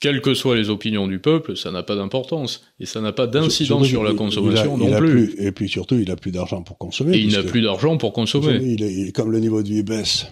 quelles 0.00 0.20
que 0.20 0.34
soient 0.34 0.56
les 0.56 0.70
opinions 0.70 1.06
du 1.06 1.18
peuple, 1.18 1.56
ça 1.56 1.70
n'a 1.70 1.82
pas 1.82 1.96
d'importance. 1.96 2.62
Et 2.80 2.86
ça 2.86 3.00
n'a 3.00 3.12
pas 3.12 3.26
d'incidence 3.26 3.86
sur 3.86 4.04
la 4.04 4.14
consommation 4.14 4.76
non 4.76 4.96
plus. 4.96 5.34
Et 5.38 5.52
puis 5.52 5.68
surtout, 5.68 5.96
il 5.96 6.08
n'a 6.08 6.16
plus 6.16 6.32
d'argent 6.32 6.62
pour 6.62 6.78
consommer. 6.78 7.16
Et 7.16 7.20
il 7.20 7.32
n'a 7.32 7.42
plus 7.42 7.62
d'argent 7.62 7.96
pour 7.96 8.12
consommer. 8.12 8.58
Il 8.62 8.82
est, 8.82 9.12
comme 9.12 9.30
le 9.30 9.40
niveau 9.40 9.62
de 9.62 9.68
vie 9.68 9.82
baisse. 9.82 10.26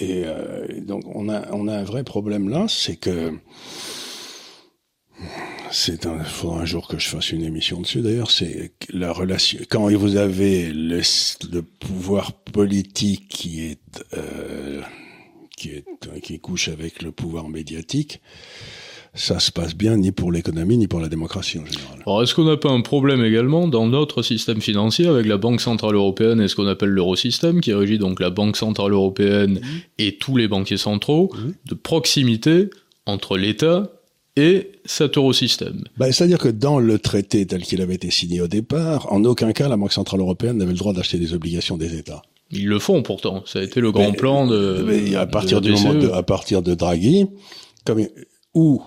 Et 0.00 0.22
euh, 0.24 0.66
donc, 0.86 1.02
on 1.14 1.28
a, 1.28 1.50
on 1.52 1.66
a 1.66 1.76
un 1.76 1.82
vrai 1.82 2.04
problème 2.04 2.48
là, 2.48 2.66
c'est 2.68 2.96
que 2.96 3.32
c'est 5.70 6.06
un, 6.06 6.22
faudra 6.22 6.60
un 6.60 6.64
jour 6.64 6.86
que 6.88 6.98
je 6.98 7.08
fasse 7.08 7.32
une 7.32 7.42
émission 7.42 7.80
dessus 7.80 8.00
d'ailleurs, 8.00 8.30
c'est 8.30 8.72
la 8.92 9.12
relation, 9.12 9.58
quand 9.68 9.90
vous 9.90 10.16
avez 10.16 10.70
le, 10.72 11.00
le 11.52 11.62
pouvoir 11.62 12.32
politique 12.32 13.28
qui 13.28 13.64
est, 13.64 14.04
euh, 14.16 14.80
qui 15.58 15.70
est 15.70 15.84
qui 16.22 16.38
couche 16.38 16.68
avec 16.68 17.02
le 17.02 17.12
pouvoir 17.12 17.48
médiatique, 17.48 18.20
ça 19.14 19.40
se 19.40 19.50
passe 19.50 19.74
bien 19.74 19.96
ni 19.96 20.12
pour 20.12 20.30
l'économie 20.32 20.78
ni 20.78 20.86
pour 20.86 21.00
la 21.00 21.08
démocratie 21.08 21.58
en 21.58 21.66
général. 21.66 21.98
Alors 22.06 22.22
est-ce 22.22 22.34
qu'on 22.34 22.44
n'a 22.44 22.56
pas 22.56 22.70
un 22.70 22.80
problème 22.80 23.24
également 23.24 23.68
dans 23.68 23.86
notre 23.86 24.22
système 24.22 24.60
financier 24.60 25.06
avec 25.06 25.26
la 25.26 25.36
Banque 25.36 25.60
Centrale 25.60 25.94
Européenne 25.94 26.40
et 26.40 26.48
ce 26.48 26.54
qu'on 26.54 26.66
appelle 26.66 26.90
l'eurosystème, 26.90 27.60
qui 27.60 27.72
régit 27.72 27.98
donc 27.98 28.20
la 28.20 28.30
Banque 28.30 28.56
Centrale 28.56 28.92
Européenne 28.92 29.60
et 29.98 30.16
tous 30.16 30.36
les 30.36 30.48
banquiers 30.48 30.76
centraux, 30.76 31.32
de 31.66 31.74
proximité 31.74 32.70
entre 33.06 33.36
l'État 33.36 33.90
et 34.36 34.70
cet 34.84 35.16
eurosystème? 35.16 35.82
Bah, 35.96 36.12
C'est-à-dire 36.12 36.38
que 36.38 36.48
dans 36.48 36.78
le 36.78 36.98
traité 36.98 37.46
tel 37.46 37.62
qu'il 37.62 37.80
avait 37.82 37.94
été 37.94 38.10
signé 38.10 38.40
au 38.40 38.48
départ, 38.48 39.12
en 39.12 39.24
aucun 39.24 39.52
cas 39.52 39.68
la 39.68 39.76
Banque 39.76 39.92
Centrale 39.92 40.20
Européenne 40.20 40.58
n'avait 40.58 40.72
le 40.72 40.78
droit 40.78 40.92
d'acheter 40.92 41.18
des 41.18 41.34
obligations 41.34 41.76
des 41.76 41.96
États. 41.98 42.22
Ils 42.50 42.66
le 42.66 42.78
font 42.78 43.02
pourtant, 43.02 43.44
ça 43.46 43.58
a 43.58 43.62
été 43.62 43.80
le 43.80 43.92
grand 43.92 44.12
plan 44.12 44.46
de... 44.46 44.82
Mais 44.86 45.14
à 45.14 45.26
partir 45.26 45.60
du 45.60 45.72
moment 45.72 45.94
de, 45.94 46.08
à 46.10 46.22
partir 46.22 46.62
de 46.62 46.74
Draghi, 46.74 47.26
comme, 47.84 48.06
où 48.54 48.82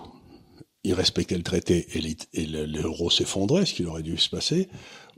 il 0.84 0.94
respectait 0.94 1.38
le 1.38 1.44
traité 1.44 1.88
et 2.34 2.46
l'euro 2.46 3.10
s'effondrait, 3.12 3.66
ce 3.66 3.74
qui 3.74 3.86
aurait 3.86 4.02
dû 4.02 4.18
se 4.18 4.30
passer, 4.30 4.68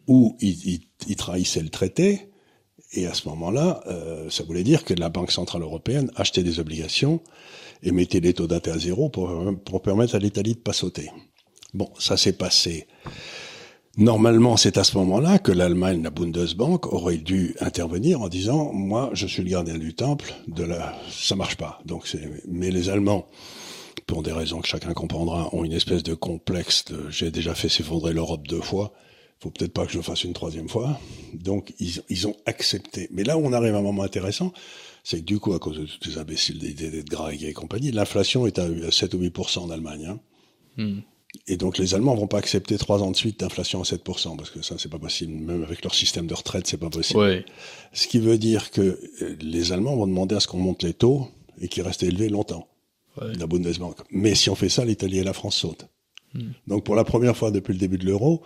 ou 0.07 0.35
il, 0.41 0.81
il, 1.07 1.15
trahissait 1.15 1.61
le 1.61 1.69
traité, 1.69 2.33
et 2.91 3.07
à 3.07 3.13
ce 3.13 3.29
moment-là, 3.29 3.81
euh, 3.87 4.29
ça 4.29 4.43
voulait 4.43 4.63
dire 4.63 4.83
que 4.83 4.93
la 4.93 5.09
Banque 5.09 5.31
Centrale 5.31 5.61
Européenne 5.61 6.11
achetait 6.15 6.43
des 6.43 6.59
obligations 6.59 7.21
et 7.81 7.91
mettait 7.91 8.19
les 8.19 8.33
taux 8.33 8.47
d'intérêt 8.47 8.75
à 8.75 8.79
zéro 8.79 9.09
pour, 9.09 9.31
pour 9.65 9.81
permettre 9.81 10.15
à 10.15 10.19
l'Italie 10.19 10.53
de 10.55 10.59
pas 10.59 10.73
sauter. 10.73 11.09
Bon, 11.73 11.89
ça 11.97 12.17
s'est 12.17 12.33
passé. 12.33 12.87
Normalement, 13.97 14.57
c'est 14.57 14.77
à 14.77 14.83
ce 14.83 14.97
moment-là 14.97 15.37
que 15.37 15.51
l'Allemagne, 15.51 16.01
la 16.01 16.09
Bundesbank, 16.09 16.91
aurait 16.91 17.17
dû 17.17 17.55
intervenir 17.59 18.21
en 18.21 18.27
disant, 18.27 18.73
moi, 18.73 19.11
je 19.13 19.27
suis 19.27 19.43
le 19.43 19.49
gardien 19.49 19.77
du 19.77 19.93
temple, 19.93 20.33
de 20.47 20.63
la, 20.63 20.95
ça 21.11 21.35
marche 21.35 21.57
pas. 21.57 21.79
Donc, 21.85 22.11
mais 22.47 22.71
les 22.71 22.89
Allemands, 22.89 23.27
pour 24.07 24.23
des 24.23 24.31
raisons 24.31 24.61
que 24.61 24.67
chacun 24.67 24.93
comprendra, 24.93 25.53
ont 25.53 25.63
une 25.63 25.73
espèce 25.73 26.01
de 26.01 26.15
complexe 26.15 26.85
de 26.85 27.07
j'ai 27.09 27.29
déjà 27.29 27.53
fait 27.53 27.69
s'effondrer 27.69 28.13
l'Europe 28.13 28.47
deux 28.47 28.61
fois, 28.61 28.93
faut 29.39 29.51
peut-être 29.51 29.73
pas 29.73 29.85
que 29.85 29.91
je 29.91 29.97
le 29.97 30.03
fasse 30.03 30.23
une 30.23 30.33
troisième 30.33 30.69
fois. 30.69 30.99
Donc 31.33 31.73
ils, 31.79 32.27
ont 32.27 32.35
accepté. 32.45 33.09
Mais 33.11 33.23
là 33.23 33.37
où 33.37 33.45
on 33.45 33.53
arrive 33.53 33.75
à 33.75 33.79
un 33.79 33.81
moment 33.81 34.03
intéressant, 34.03 34.53
c'est 35.03 35.19
que 35.19 35.25
du 35.25 35.39
coup, 35.39 35.53
à 35.53 35.59
cause 35.59 35.77
de 35.77 35.85
tous 35.85 36.11
ces 36.11 36.17
imbéciles 36.17 36.59
des 36.59 36.73
dettes 36.73 37.09
Draghi 37.09 37.47
et 37.47 37.53
compagnie, 37.53 37.91
l'inflation 37.91 38.47
est 38.47 38.57
à 38.57 38.67
7 38.89 39.13
ou 39.13 39.19
8% 39.19 39.59
en 39.59 39.69
Allemagne. 39.69 40.05
Hein. 40.07 40.19
Hmm. 40.77 40.99
Et 41.47 41.57
donc 41.57 41.77
les 41.77 41.95
Allemands 41.95 42.15
vont 42.15 42.27
pas 42.27 42.37
accepter 42.37 42.77
trois 42.77 43.01
ans 43.01 43.11
de 43.11 43.15
suite 43.15 43.39
d'inflation 43.39 43.81
à 43.81 43.83
7%, 43.83 44.37
parce 44.37 44.49
que 44.49 44.61
ça, 44.61 44.75
c'est 44.77 44.89
pas 44.89 44.99
possible. 44.99 45.33
Même 45.33 45.63
avec 45.63 45.83
leur 45.83 45.95
système 45.95 46.27
de 46.27 46.33
retraite, 46.33 46.67
c'est 46.67 46.77
pas 46.77 46.89
possible. 46.89 47.19
Ouais. 47.19 47.45
Ce 47.91 48.07
qui 48.07 48.19
veut 48.19 48.37
dire 48.37 48.71
que 48.71 48.99
euh, 49.21 49.35
les 49.41 49.71
Allemands 49.71 49.95
vont 49.95 50.07
demander 50.07 50.35
à 50.35 50.39
ce 50.39 50.47
qu'on 50.47 50.59
monte 50.59 50.83
les 50.83 50.93
taux 50.93 51.27
et 51.59 51.67
qu'ils 51.67 51.83
restent 51.83 52.03
élevés 52.03 52.29
longtemps 52.29 52.67
la 53.21 53.47
Bundesbank. 53.47 53.97
Mais 54.11 54.35
si 54.35 54.49
on 54.49 54.55
fait 54.55 54.69
ça, 54.69 54.85
l'Italie 54.85 55.19
et 55.19 55.23
la 55.23 55.33
France 55.33 55.55
sautent. 55.57 55.87
Hmm. 56.33 56.51
Donc 56.67 56.83
pour 56.83 56.95
la 56.95 57.03
première 57.03 57.37
fois 57.37 57.51
depuis 57.51 57.73
le 57.73 57.79
début 57.79 57.97
de 57.97 58.05
l'euro, 58.05 58.41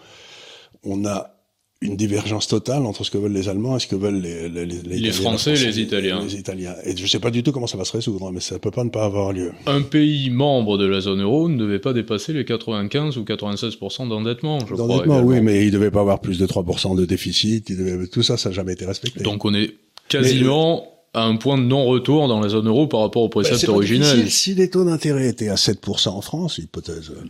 on 0.84 1.06
a 1.06 1.37
une 1.82 1.96
divergence 1.96 2.48
totale 2.48 2.86
entre 2.86 3.04
ce 3.04 3.12
que 3.12 3.20
veulent 3.20 3.34
les 3.34 3.50
Allemands 3.50 3.78
et 3.78 3.80
ce 3.80 3.88
que 3.88 3.96
veulent 3.96 4.20
les, 4.20 4.50
les, 4.50 4.66
les, 4.66 4.82
les 4.82 5.12
Français 5.12 5.54
et 5.54 5.66
les 5.66 5.80
Italiens. 5.80 6.22
Les 6.24 6.36
Italiens. 6.36 6.76
Et 6.84 6.98
je 6.98 7.04
ne 7.04 7.08
sais 7.08 7.20
pas 7.20 7.30
du 7.30 7.44
tout 7.44 7.52
comment 7.52 7.68
ça 7.68 7.78
va 7.78 7.86
se 7.86 7.92
résoudre, 7.92 8.32
mais 8.32 8.40
ça 8.40 8.58
peut 8.58 8.72
pas 8.72 8.84
ne 8.84 8.90
pas 8.90 9.06
avoir 9.06 9.32
lieu. 9.32 9.52
Un 9.68 9.82
pays 9.84 10.32
membre 10.32 10.80
de 10.80 10.88
la 10.88 11.02
zone 11.02 11.22
euro 11.22 11.50
ne 11.50 11.58
devait 11.58 11.80
pas 11.80 11.94
dépasser 11.94 12.34
les 12.34 12.46
95 12.46 13.18
ou 13.18 13.24
96% 13.24 14.10
d'endettement, 14.10 14.60
je 14.60 14.74
crois. 14.74 14.88
D'endettement, 14.88 15.22
oui, 15.22 15.42
mais 15.42 15.68
il 15.68 15.72
devait 15.72 15.92
pas 15.92 16.02
avoir 16.02 16.20
plus 16.20 16.40
de 16.40 16.48
3% 16.48 16.98
de 16.98 17.06
déficit. 17.06 17.70
Il 17.70 17.78
devait... 17.78 18.08
Tout 18.08 18.24
ça, 18.24 18.38
ça 18.38 18.50
n'a 18.50 18.56
jamais 18.56 18.74
été 18.74 18.86
respecté. 18.86 19.22
Donc 19.22 19.46
on 19.46 19.54
est 19.54 19.76
quasiment 20.10 20.88
à 21.14 21.24
un 21.24 21.36
point 21.36 21.58
de 21.58 21.64
non-retour 21.64 22.28
dans 22.28 22.40
la 22.40 22.50
zone 22.50 22.68
euro 22.68 22.88
par 22.88 23.02
rapport 23.02 23.22
au 23.22 23.30
précepte 23.30 23.66
ben, 23.66 23.74
originel. 23.74 24.30
Si 24.32 24.56
les 24.56 24.70
taux 24.70 24.84
d'intérêt 24.84 25.28
étaient 25.30 25.50
à 25.50 25.56
7% 25.56 26.10
en 26.10 26.22
France, 26.22 26.58
hypothèse, 26.58 27.12
euh, 27.12 27.24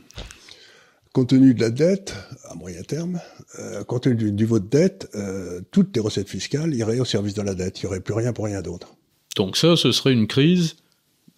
compte 1.17 1.29
tenu 1.29 1.55
de 1.55 1.61
la 1.61 1.71
dette 1.71 2.13
à 2.47 2.53
moyen 2.53 2.83
terme, 2.83 3.19
euh, 3.57 3.83
compte 3.83 4.03
tenu 4.03 4.15
du 4.15 4.31
niveau 4.31 4.59
de 4.59 4.67
dette, 4.67 5.09
euh, 5.15 5.61
toutes 5.71 5.95
les 5.95 5.99
recettes 5.99 6.29
fiscales 6.29 6.75
iraient 6.75 6.99
au 6.99 7.05
service 7.05 7.33
de 7.33 7.41
la 7.41 7.55
dette. 7.55 7.81
Il 7.81 7.85
n'y 7.85 7.87
aurait 7.87 8.01
plus 8.01 8.13
rien 8.13 8.33
pour 8.33 8.45
rien 8.45 8.61
d'autre. 8.61 8.93
Donc 9.35 9.57
ça, 9.57 9.75
ce 9.75 9.91
serait 9.91 10.13
une 10.13 10.27
crise 10.27 10.75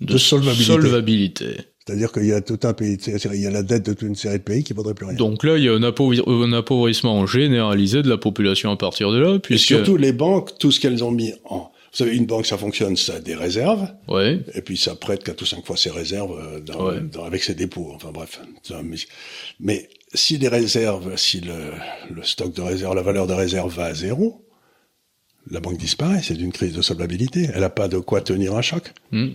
de, 0.02 0.18
solvabilité. 0.18 1.56
C'est-à-dire 1.86 2.12
qu'il 2.12 2.26
y 2.26 2.34
a 2.34 2.42
tout 2.42 2.60
un 2.64 2.74
pays, 2.74 2.98
il 3.06 3.42
y 3.42 3.48
a 3.48 3.52
la 3.52 3.64
dette 3.64 3.86
de 3.86 3.94
toute 3.94 4.06
une 4.06 4.16
série 4.16 4.40
de 4.40 4.44
pays 4.44 4.66
qui 4.66 4.74
ne 4.74 4.76
vaudrait 4.76 4.96
plus 4.96 5.06
rien. 5.06 5.16
Donc 5.16 5.46
là, 5.46 5.58
il 5.58 5.64
y 5.64 5.70
a 5.70 5.72
un, 5.72 5.82
un, 5.82 6.54
appauvrissement 6.54 7.26
généralisé 7.26 8.02
de 8.02 8.10
la 8.10 8.18
population 8.18 8.72
à 8.72 8.76
partir 8.76 9.12
de 9.12 9.18
là. 9.18 9.40
Puisque... 9.40 9.72
Et 9.72 9.76
surtout 9.76 9.96
les 9.96 10.12
banques, 10.12 10.58
tout 10.60 10.74
ce 10.74 10.82
qu'elles 10.82 11.06
ont 11.06 11.12
mis 11.12 11.32
en 11.46 11.69
vous 11.92 11.98
savez, 11.98 12.16
une 12.16 12.26
banque, 12.26 12.46
ça 12.46 12.58
fonctionne, 12.58 12.96
ça 12.96 13.16
a 13.16 13.20
des 13.20 13.34
réserves. 13.34 13.88
Ouais. 14.08 14.40
Et 14.54 14.62
puis 14.62 14.78
ça 14.78 14.96
prête 14.96 15.24
quatre 15.24 15.42
ou 15.42 15.46
cinq 15.46 15.66
fois 15.66 15.76
ses 15.76 15.90
réserves 15.90 16.40
euh, 16.40 16.60
dans, 16.60 17.24
avec 17.24 17.44
ses 17.44 17.56
dépôts. 17.56 17.92
Enfin 17.96 18.12
bref. 18.12 18.40
Mais 19.60 19.90
si 20.14 20.38
les 20.38 20.48
réserves, 20.48 21.18
si 21.18 21.42
le, 21.42 21.74
le, 22.14 22.24
stock 22.24 22.54
de 22.54 22.62
réserve, 22.62 22.96
la 22.96 23.02
valeur 23.02 23.26
de 23.26 23.34
réserve 23.34 23.74
va 23.76 23.86
à 23.86 23.94
zéro, 23.96 24.46
la 25.50 25.60
banque 25.60 25.78
disparaît. 25.78 26.22
C'est 26.22 26.36
une 26.36 26.52
crise 26.52 26.74
de 26.74 26.82
solvabilité. 26.84 27.50
Elle 27.54 27.62
n'a 27.62 27.70
pas 27.70 27.88
de 27.88 27.98
quoi 27.98 28.22
tenir 28.22 28.56
un 28.56 28.62
choc. 28.62 28.94
Hmm. 29.12 29.30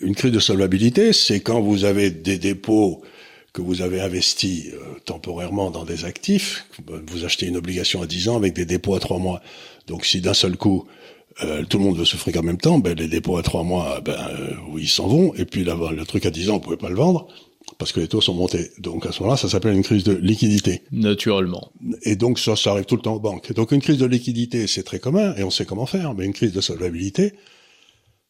Une 0.00 0.14
crise 0.14 0.32
de 0.32 0.40
solvabilité, 0.40 1.12
c'est 1.14 1.40
quand 1.40 1.60
vous 1.60 1.84
avez 1.84 2.10
des 2.10 2.38
dépôts 2.38 3.02
que 3.54 3.62
vous 3.62 3.80
avez 3.80 4.00
investis 4.00 4.66
euh, 4.74 5.00
temporairement 5.04 5.70
dans 5.70 5.84
des 5.84 6.04
actifs, 6.04 6.66
vous 6.86 7.24
achetez 7.24 7.46
une 7.46 7.56
obligation 7.56 8.02
à 8.02 8.06
10 8.06 8.28
ans 8.28 8.36
avec 8.36 8.52
des 8.52 8.66
dépôts 8.66 8.94
à 8.94 9.00
3 9.00 9.18
mois. 9.18 9.40
Donc 9.86 10.04
si 10.04 10.20
d'un 10.20 10.34
seul 10.34 10.56
coup, 10.56 10.86
euh, 11.44 11.64
tout 11.68 11.78
le 11.78 11.84
monde 11.84 11.96
veut 11.96 12.04
souffrir 12.04 12.36
en 12.38 12.42
même 12.42 12.58
temps, 12.58 12.78
ben, 12.78 12.96
les 12.96 13.08
dépôts 13.08 13.36
à 13.36 13.42
trois 13.42 13.62
mois, 13.62 14.00
ben, 14.00 14.12
euh, 14.12 14.54
oui, 14.70 14.82
ils 14.84 14.88
s'en 14.88 15.06
vont, 15.06 15.34
et 15.34 15.44
puis 15.44 15.64
là, 15.64 15.76
le 15.90 16.04
truc 16.04 16.26
à 16.26 16.30
10 16.30 16.50
ans, 16.50 16.56
on 16.56 16.60
pouvait 16.60 16.76
pas 16.76 16.88
le 16.88 16.96
vendre, 16.96 17.28
parce 17.78 17.92
que 17.92 18.00
les 18.00 18.08
taux 18.08 18.20
sont 18.20 18.34
montés. 18.34 18.70
Donc 18.78 19.06
à 19.06 19.12
ce 19.12 19.20
moment-là, 19.20 19.36
ça 19.36 19.48
s'appelle 19.48 19.74
une 19.74 19.82
crise 19.82 20.04
de 20.04 20.14
liquidité. 20.14 20.82
Naturellement. 20.90 21.70
Et 22.02 22.16
donc 22.16 22.38
ça, 22.38 22.56
ça 22.56 22.70
arrive 22.72 22.86
tout 22.86 22.96
le 22.96 23.02
temps 23.02 23.14
aux 23.14 23.20
banques. 23.20 23.52
Donc 23.52 23.72
une 23.72 23.80
crise 23.80 23.98
de 23.98 24.06
liquidité, 24.06 24.66
c'est 24.66 24.82
très 24.82 24.98
commun, 24.98 25.34
et 25.36 25.44
on 25.44 25.50
sait 25.50 25.64
comment 25.64 25.86
faire, 25.86 26.14
mais 26.14 26.24
une 26.24 26.32
crise 26.32 26.52
de 26.52 26.60
solvabilité, 26.60 27.34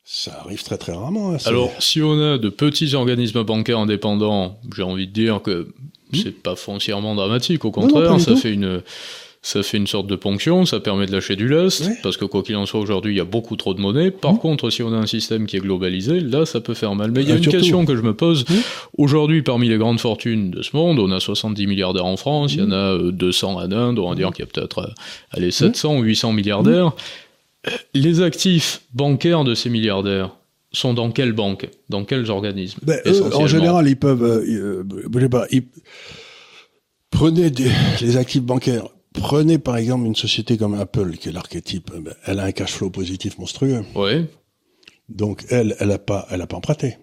ça 0.05 0.41
arrive 0.45 0.63
très 0.63 0.79
très 0.79 0.93
rarement. 0.93 1.33
Hein, 1.33 1.39
Alors, 1.45 1.71
si 1.81 2.03
on 2.03 2.21
a 2.21 2.39
de 2.39 2.49
petits 2.49 2.95
organismes 2.95 3.45
bancaires 3.45 3.79
indépendants, 3.79 4.59
j'ai 4.75 4.83
envie 4.83 5.07
de 5.07 5.13
dire 5.13 5.43
que 5.43 5.63
hmm 5.63 6.19
c'est 6.23 6.43
pas 6.43 6.57
foncièrement 6.57 7.15
dramatique, 7.15 7.67
au 7.67 7.71
contraire, 7.71 8.19
ça 8.19 8.35
fait 8.35 8.51
une 8.51 8.83
ça 9.49 9.63
fait 9.63 9.79
une 9.79 9.87
sorte 9.87 10.07
de 10.07 10.15
ponction, 10.15 10.67
ça 10.67 10.79
permet 10.79 11.07
de 11.07 11.13
lâcher 11.13 11.35
du 11.35 11.49
lest, 11.49 11.89
parce 12.03 12.19
que 12.19 12.27
quoi 12.27 12.43
qu'il 12.43 12.55
en 12.57 12.67
soit 12.67 12.81
aujourd'hui, 12.81 13.15
il 13.15 13.17
y 13.17 13.21
a 13.21 13.25
beaucoup 13.25 13.57
trop 13.57 13.73
de 13.73 13.81
monnaie. 13.81 14.11
Par 14.11 14.35
mmh. 14.35 14.39
contre, 14.41 14.69
si 14.69 14.83
on 14.83 14.93
a 14.93 14.97
un 14.97 15.07
système 15.07 15.47
qui 15.47 15.57
est 15.57 15.61
globalisé, 15.61 16.21
là, 16.21 16.45
ça 16.45 16.61
peut 16.61 16.75
faire 16.75 16.95
mal. 16.95 17.13
Mais 17.13 17.23
il 17.23 17.31
y 17.31 17.33
a 17.33 17.37
ah, 17.37 17.39
une 17.39 17.47
question 17.47 17.87
que 17.87 17.97
je 17.97 18.03
me 18.03 18.13
pose. 18.13 18.45
Mmh. 18.47 18.55
Aujourd'hui, 18.99 19.41
parmi 19.41 19.71
les 19.71 19.79
grandes 19.79 20.01
fortunes 20.01 20.51
de 20.51 20.61
ce 20.61 20.77
monde, 20.77 20.99
on 20.99 21.11
a 21.13 21.19
70 21.19 21.67
milliardaires 21.67 22.05
en 22.05 22.19
France, 22.19 22.53
il 22.53 22.61
y 22.61 22.63
en 22.63 22.73
a 22.73 22.99
200 22.99 23.55
en 23.55 23.73
Inde, 23.73 23.99
on 23.99 24.11
va 24.11 24.15
dire 24.15 24.33
qu'il 24.33 24.45
y 24.45 24.49
a 24.49 24.51
peut-être 24.53 24.81
euh, 24.81 24.93
allez, 25.31 25.51
700 25.51 25.97
ou 25.97 26.03
800 26.03 26.33
milliardaires. 26.35 26.93
Euh, 27.69 27.71
les 27.95 28.21
actifs 28.21 28.83
bancaires 28.93 29.45
de 29.45 29.55
ces 29.55 29.71
milliardaires, 29.71 30.31
sont 30.73 30.93
dans 30.93 31.11
quelles 31.11 31.33
banques? 31.33 31.71
Dans 31.89 32.05
quels 32.05 32.31
organismes 32.31 32.81
ben, 32.83 33.01
En 33.33 33.47
général, 33.47 33.89
ils 33.89 33.97
peuvent... 33.97 34.23
Euh, 34.23 34.85
euh 34.85 35.29
pas, 35.31 35.47
ils... 35.51 35.63
Prenez 37.11 37.49
des, 37.49 37.71
les 38.03 38.19
actifs 38.19 38.43
bancaires 38.43 38.85
Prenez 39.13 39.59
par 39.59 39.77
exemple 39.77 40.07
une 40.07 40.15
société 40.15 40.57
comme 40.57 40.75
Apple, 40.75 41.17
qui 41.17 41.29
est 41.29 41.33
l'archétype. 41.33 41.91
Ben, 41.97 42.15
elle 42.27 42.41
a 42.41 42.45
un 42.45 42.53
cash 42.53 42.73
flow 42.73 42.91
positif 42.91 43.39
monstrueux. 43.39 43.85
Oui. 43.95 44.27
Donc 45.09 45.45
elle, 45.51 45.77
elle 45.81 45.91
a 45.91 45.99
pas, 45.99 46.27
elle 46.31 46.43
a 46.43 46.47
pas 46.47 46.57
emprunté. 46.57 46.99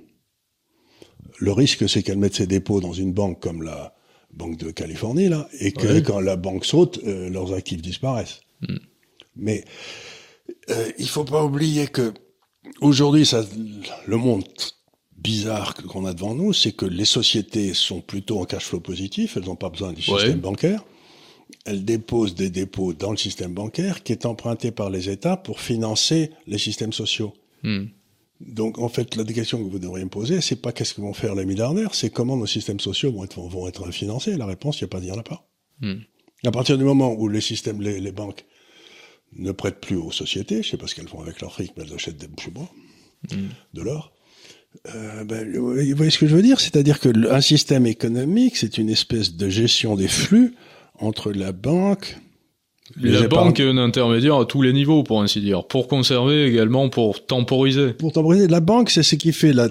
Le 1.40 1.52
risque, 1.52 1.90
c'est 1.90 2.04
qu'elle 2.04 2.18
mette 2.18 2.36
ses 2.36 2.48
dépôts 2.48 2.80
dans 2.80 2.94
une 2.94 3.14
banque 3.14 3.42
comme 3.42 3.64
la 3.64 3.94
Banque 4.32 4.58
de 4.58 4.72
Californie 4.72 5.30
là, 5.30 5.48
et 5.60 5.72
que 5.72 6.00
quand 6.02 6.20
la 6.20 6.36
banque 6.36 6.66
saute, 6.66 7.00
euh, 7.06 7.30
leurs 7.30 7.54
actifs 7.54 7.82
disparaissent. 7.82 8.42
Hmm. 8.62 8.78
Mais 9.38 9.64
euh, 10.70 10.92
il 10.98 11.08
faut 11.08 11.24
pas 11.24 11.44
oublier 11.44 11.88
que 11.88 12.14
aujourd'hui, 12.82 13.26
ça, 13.26 13.46
le 14.06 14.18
monde 14.18 14.44
bizarre 15.18 15.74
qu'on 15.74 16.06
a 16.06 16.14
devant 16.14 16.36
nous, 16.36 16.52
c'est 16.52 16.74
que 16.74 16.86
les 16.86 17.06
sociétés 17.06 17.74
sont 17.74 18.02
plutôt 18.02 18.42
en 18.42 18.46
cash 18.46 18.66
flow 18.66 18.82
positif, 18.82 19.38
elles 19.38 19.46
n'ont 19.46 19.56
pas 19.56 19.70
besoin 19.70 19.94
du 19.94 20.02
système 20.02 20.40
bancaire 20.40 20.84
elle 21.66 21.84
dépose 21.84 22.36
des 22.36 22.50
dépôts 22.50 22.94
dans 22.94 23.12
le 23.12 23.18
système 23.18 23.54
bancaire 23.54 24.04
qui 24.04 24.12
est 24.12 24.26
emprunté 24.26 24.72
par 24.72 24.90
les 24.90 25.10
États 25.10 25.36
pour 25.36 25.60
financer 25.60 26.32
les 26.48 26.60
systèmes 26.60 26.94
sociaux. 26.94 27.34
Hmm. 27.64 27.86
Donc, 28.40 28.78
en 28.78 28.90
fait, 28.90 29.16
la 29.16 29.24
question 29.24 29.64
que 29.64 29.70
vous 29.70 29.80
devriez 29.80 30.06
me 30.06 30.10
poser, 30.10 30.42
c'est 30.42 30.62
pas 30.62 30.72
qu'est-ce 30.72 30.94
que 30.94 31.02
vont 31.02 31.14
faire 31.14 31.36
les 31.36 31.46
milliardaires, 31.46 31.96
c'est 31.96 32.10
comment 32.10 32.38
nos 32.38 32.46
systèmes 32.46 32.80
sociaux 32.80 33.12
vont 33.12 33.24
être, 33.24 33.40
vont 33.40 33.68
être 33.68 33.90
financés. 33.92 34.38
La 34.38 34.46
réponse, 34.46 34.80
il 34.80 34.84
n'y 34.84 34.86
a 34.86 34.90
pas 34.90 35.00
de 35.00 35.06
dire 35.06 35.16
là 35.16 35.24
pas. 35.24 35.48
Hmm. 35.82 36.02
À 36.44 36.52
partir 36.52 36.78
du 36.78 36.84
moment 36.84 37.14
où 37.14 37.28
les 37.28 37.42
systèmes, 37.42 37.82
les, 37.82 38.12
banques 38.12 38.46
ne 39.34 39.52
prêtent 39.52 39.82
plus 39.82 39.96
aux 39.96 40.12
sociétés, 40.12 40.62
je 40.62 40.70
sais 40.70 40.78
pas 40.78 40.86
ce 40.86 40.94
qu'elles 40.94 41.08
font 41.08 41.22
avec 41.22 41.42
leur 41.42 41.52
fric, 41.52 41.72
mais 41.76 41.84
elles 41.84 41.94
achètent 41.94 42.18
des, 42.18 42.28
je 42.40 42.50
bois, 42.52 42.70
hmm. 43.32 43.48
de 43.74 43.82
l'or. 43.82 44.12
Euh, 44.94 45.24
ben, 45.24 45.50
vous 45.58 45.96
voyez 45.96 46.12
ce 46.12 46.20
que 46.20 46.28
je 46.28 46.36
veux 46.36 46.44
dire? 46.44 46.60
C'est-à-dire 46.60 47.00
que 47.00 47.32
un 47.32 47.42
système 47.42 47.88
économique, 47.88 48.58
c'est 48.58 48.78
une 48.78 48.90
espèce 48.90 49.36
de 49.36 49.50
gestion 49.50 49.96
des 49.96 50.10
flux 50.10 50.54
entre 51.00 51.32
la 51.32 51.52
banque 51.52 52.18
la 53.02 53.28
banque 53.28 53.60
est 53.60 53.68
un 53.68 53.80
intermédiaire 53.80 54.36
à 54.36 54.46
tous 54.46 54.62
les 54.62 54.72
niveaux, 54.72 55.02
pour 55.02 55.20
ainsi 55.22 55.42
dire, 55.42 55.66
pour 55.66 55.88
conserver 55.88 56.46
également, 56.46 56.88
pour 56.90 57.26
temporiser. 57.26 57.94
Pour 57.94 58.12
temporiser, 58.14 58.48
la 58.48 58.60
banque, 58.60 58.92
c'est 58.92 59.02
ce 59.02 59.16
qui 59.16 59.34
fait 59.34 59.54
la, 59.54 59.70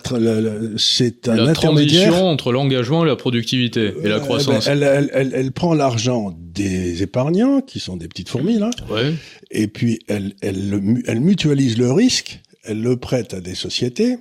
c'est 0.77 1.29
un 1.29 1.37
la 1.37 1.51
intermédiaire 1.51 2.09
transition 2.11 2.29
entre 2.29 2.51
l'engagement 2.51 3.05
et 3.05 3.09
la 3.09 3.15
productivité 3.15 3.93
et 4.03 4.09
la 4.09 4.17
Euh, 4.17 4.21
croissance. 4.21 4.67
ben, 4.67 4.73
elle, 4.73 4.83
elle, 4.83 5.11
elle, 5.15 5.33
elle 5.33 5.53
prend 5.53 5.75
l'argent 5.75 6.37
des 6.37 7.05
épargnants, 7.05 7.61
qui 7.61 7.79
sont 7.79 7.97
des 7.97 8.09
petites 8.09 8.29
fourmis 8.29 8.59
là, 8.59 8.71
Ouais. 8.91 9.15
et 9.53 9.69
puis 9.69 10.01
elle, 10.09 10.35
elle, 10.43 10.81
elle 11.07 11.21
mutualise 11.21 11.79
le 11.79 11.93
risque, 11.93 12.41
elle 12.65 12.83
le 12.83 12.97
prête 12.97 13.33
à 13.33 13.41
des 13.41 13.55
sociétés 13.55 14.17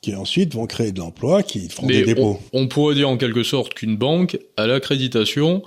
qui 0.00 0.14
ensuite 0.14 0.54
vont 0.54 0.66
créer 0.66 0.92
de 0.92 1.00
l'emploi, 1.00 1.42
qui 1.42 1.68
feront 1.68 1.88
des 1.88 2.04
dépôts. 2.04 2.38
on, 2.52 2.62
on 2.62 2.66
pourrait 2.68 2.94
dire 2.94 3.08
en 3.08 3.16
quelque 3.16 3.42
sorte 3.42 3.74
qu'une 3.74 3.96
banque 3.96 4.38
a 4.56 4.66
l'accréditation 4.68 5.62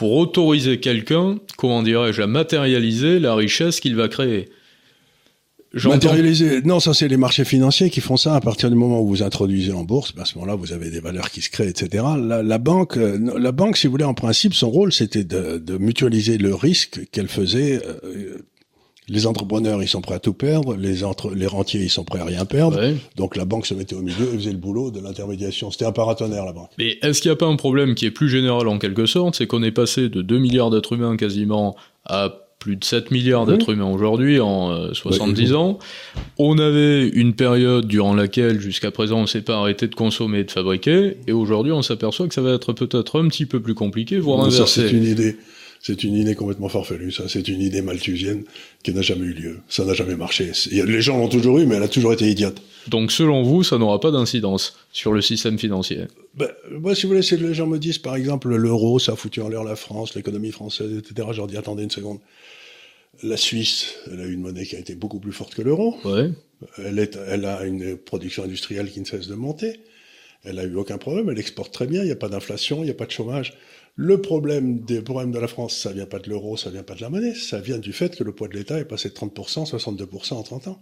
pour 0.00 0.16
autoriser 0.16 0.80
quelqu'un, 0.80 1.36
comment 1.58 1.82
dirais-je, 1.82 2.22
à 2.22 2.26
matérialiser 2.26 3.18
la 3.18 3.34
richesse 3.34 3.80
qu'il 3.80 3.96
va 3.96 4.08
créer. 4.08 4.48
Matérialiser, 5.84 6.62
non, 6.62 6.80
ça 6.80 6.94
c'est 6.94 7.06
les 7.06 7.18
marchés 7.18 7.44
financiers 7.44 7.90
qui 7.90 8.00
font 8.00 8.16
ça 8.16 8.34
à 8.34 8.40
partir 8.40 8.70
du 8.70 8.76
moment 8.76 9.02
où 9.02 9.06
vous 9.06 9.22
introduisez 9.22 9.74
en 9.74 9.84
bourse. 9.84 10.14
ben, 10.14 10.22
à 10.22 10.24
ce 10.24 10.36
moment-là, 10.36 10.54
vous 10.54 10.72
avez 10.72 10.88
des 10.88 11.00
valeurs 11.00 11.30
qui 11.30 11.42
se 11.42 11.50
créent, 11.50 11.68
etc. 11.68 12.02
La, 12.18 12.42
la 12.42 12.56
banque, 12.56 12.96
euh, 12.96 13.18
la 13.38 13.52
banque, 13.52 13.76
si 13.76 13.88
vous 13.88 13.90
voulez, 13.90 14.04
en 14.04 14.14
principe, 14.14 14.54
son 14.54 14.70
rôle 14.70 14.90
c'était 14.90 15.22
de, 15.22 15.58
de 15.58 15.76
mutualiser 15.76 16.38
le 16.38 16.54
risque 16.54 17.02
qu'elle 17.12 17.28
faisait. 17.28 17.82
euh, 17.84 18.38
les 19.10 19.26
entrepreneurs, 19.26 19.82
ils 19.82 19.88
sont 19.88 20.00
prêts 20.00 20.14
à 20.14 20.18
tout 20.20 20.32
perdre. 20.32 20.76
Les 20.76 21.02
entre, 21.04 21.34
les 21.34 21.46
rentiers, 21.48 21.82
ils 21.82 21.90
sont 21.90 22.04
prêts 22.04 22.20
à 22.20 22.24
rien 22.24 22.44
perdre. 22.44 22.78
Ouais. 22.78 22.94
Donc 23.16 23.36
la 23.36 23.44
banque 23.44 23.66
se 23.66 23.74
mettait 23.74 23.96
au 23.96 24.02
milieu 24.02 24.32
et 24.32 24.36
faisait 24.36 24.52
le 24.52 24.58
boulot 24.58 24.90
de 24.90 25.00
l'intermédiation. 25.00 25.70
C'était 25.70 25.84
un 25.84 25.92
paratonnerre, 25.92 26.44
la 26.46 26.52
banque. 26.52 26.70
Mais 26.78 26.98
est-ce 27.02 27.20
qu'il 27.20 27.30
n'y 27.30 27.34
a 27.34 27.36
pas 27.36 27.46
un 27.46 27.56
problème 27.56 27.94
qui 27.96 28.06
est 28.06 28.10
plus 28.12 28.28
général 28.28 28.68
en 28.68 28.78
quelque 28.78 29.06
sorte? 29.06 29.34
C'est 29.34 29.46
qu'on 29.48 29.62
est 29.64 29.72
passé 29.72 30.08
de 30.08 30.22
2 30.22 30.38
milliards 30.38 30.70
d'êtres 30.70 30.92
humains 30.94 31.16
quasiment 31.16 31.74
à 32.06 32.32
plus 32.60 32.76
de 32.76 32.84
7 32.84 33.10
milliards 33.10 33.46
d'êtres 33.46 33.70
humains 33.72 33.90
aujourd'hui 33.90 34.38
en 34.38 34.70
euh, 34.70 34.92
70 34.92 35.50
Ouais, 35.52 35.56
ans. 35.56 35.78
On 36.38 36.58
avait 36.58 37.08
une 37.08 37.32
période 37.34 37.86
durant 37.86 38.14
laquelle 38.14 38.60
jusqu'à 38.60 38.90
présent 38.90 39.20
on 39.20 39.26
s'est 39.26 39.40
pas 39.40 39.56
arrêté 39.56 39.88
de 39.88 39.94
consommer 39.94 40.40
et 40.40 40.44
de 40.44 40.50
fabriquer 40.50 41.16
et 41.26 41.32
aujourd'hui 41.32 41.72
on 41.72 41.80
s'aperçoit 41.80 42.28
que 42.28 42.34
ça 42.34 42.42
va 42.42 42.52
être 42.52 42.74
peut-être 42.74 43.18
un 43.18 43.28
petit 43.28 43.46
peu 43.46 43.60
plus 43.60 43.72
compliqué, 43.74 44.18
voire 44.18 44.42
Ça, 44.42 44.56
inversé. 44.58 44.88
c'est 44.88 44.94
une 44.94 45.04
idée. 45.06 45.36
C'est 45.82 46.04
une 46.04 46.14
idée 46.14 46.34
complètement 46.34 46.68
farfelue, 46.68 47.10
ça. 47.10 47.24
C'est 47.26 47.48
une 47.48 47.62
idée 47.62 47.80
malthusienne 47.80 48.44
qui 48.82 48.92
n'a 48.92 49.00
jamais 49.00 49.24
eu 49.24 49.32
lieu. 49.32 49.60
Ça 49.68 49.86
n'a 49.86 49.94
jamais 49.94 50.14
marché. 50.14 50.52
Les 50.70 51.00
gens 51.00 51.16
l'ont 51.16 51.28
toujours 51.28 51.58
eu, 51.58 51.64
mais 51.64 51.76
elle 51.76 51.82
a 51.82 51.88
toujours 51.88 52.12
été 52.12 52.30
idiote. 52.30 52.60
Donc 52.88 53.10
selon 53.10 53.42
vous, 53.42 53.62
ça 53.62 53.78
n'aura 53.78 53.98
pas 53.98 54.10
d'incidence 54.10 54.76
sur 54.92 55.12
le 55.12 55.22
système 55.22 55.58
financier? 55.58 56.02
Ben, 56.34 56.48
moi, 56.70 56.94
si 56.94 57.06
vous 57.06 57.14
voulez, 57.14 57.26
les 57.30 57.54
gens 57.54 57.66
me 57.66 57.78
disent, 57.78 57.96
par 57.96 58.14
exemple, 58.14 58.54
l'euro, 58.54 58.98
ça 58.98 59.12
a 59.12 59.16
foutu 59.16 59.40
en 59.40 59.48
l'air 59.48 59.64
la 59.64 59.74
France, 59.74 60.14
l'économie 60.14 60.52
française, 60.52 60.92
etc. 60.98 61.28
Je 61.32 61.38
leur 61.38 61.46
dis, 61.46 61.56
attendez 61.56 61.82
une 61.82 61.90
seconde. 61.90 62.18
La 63.22 63.38
Suisse, 63.38 63.94
elle 64.12 64.20
a 64.20 64.26
une 64.26 64.40
monnaie 64.40 64.66
qui 64.66 64.76
a 64.76 64.78
été 64.78 64.94
beaucoup 64.94 65.18
plus 65.18 65.32
forte 65.32 65.54
que 65.54 65.62
l'euro. 65.62 65.96
Ouais. 66.04 66.30
Elle, 66.76 66.98
est, 66.98 67.18
elle 67.26 67.46
a 67.46 67.64
une 67.64 67.96
production 67.96 68.44
industrielle 68.44 68.90
qui 68.90 69.00
ne 69.00 69.06
cesse 69.06 69.28
de 69.28 69.34
monter. 69.34 69.80
Elle 70.44 70.58
a 70.58 70.64
eu 70.64 70.74
aucun 70.74 70.98
problème. 70.98 71.30
Elle 71.30 71.38
exporte 71.38 71.72
très 71.72 71.86
bien. 71.86 72.02
Il 72.02 72.06
n'y 72.06 72.12
a 72.12 72.16
pas 72.16 72.28
d'inflation, 72.28 72.82
il 72.82 72.84
n'y 72.84 72.90
a 72.90 72.94
pas 72.94 73.06
de 73.06 73.10
chômage. 73.10 73.54
Le 73.96 74.20
problème 74.20 74.80
des 74.80 75.02
problèmes 75.02 75.30
de 75.32 75.38
la 75.38 75.48
France, 75.48 75.76
ça 75.76 75.92
vient 75.92 76.06
pas 76.06 76.18
de 76.18 76.30
l'euro, 76.30 76.56
ça 76.56 76.70
vient 76.70 76.82
pas 76.82 76.94
de 76.94 77.02
la 77.02 77.10
monnaie. 77.10 77.34
Ça 77.34 77.60
vient 77.60 77.78
du 77.78 77.92
fait 77.92 78.16
que 78.16 78.24
le 78.24 78.32
poids 78.32 78.48
de 78.48 78.54
l'État 78.54 78.78
est 78.78 78.84
passé 78.86 79.08
de 79.10 79.14
30%, 79.14 79.66
62% 79.70 80.34
en 80.34 80.42
30 80.42 80.68
ans. 80.68 80.80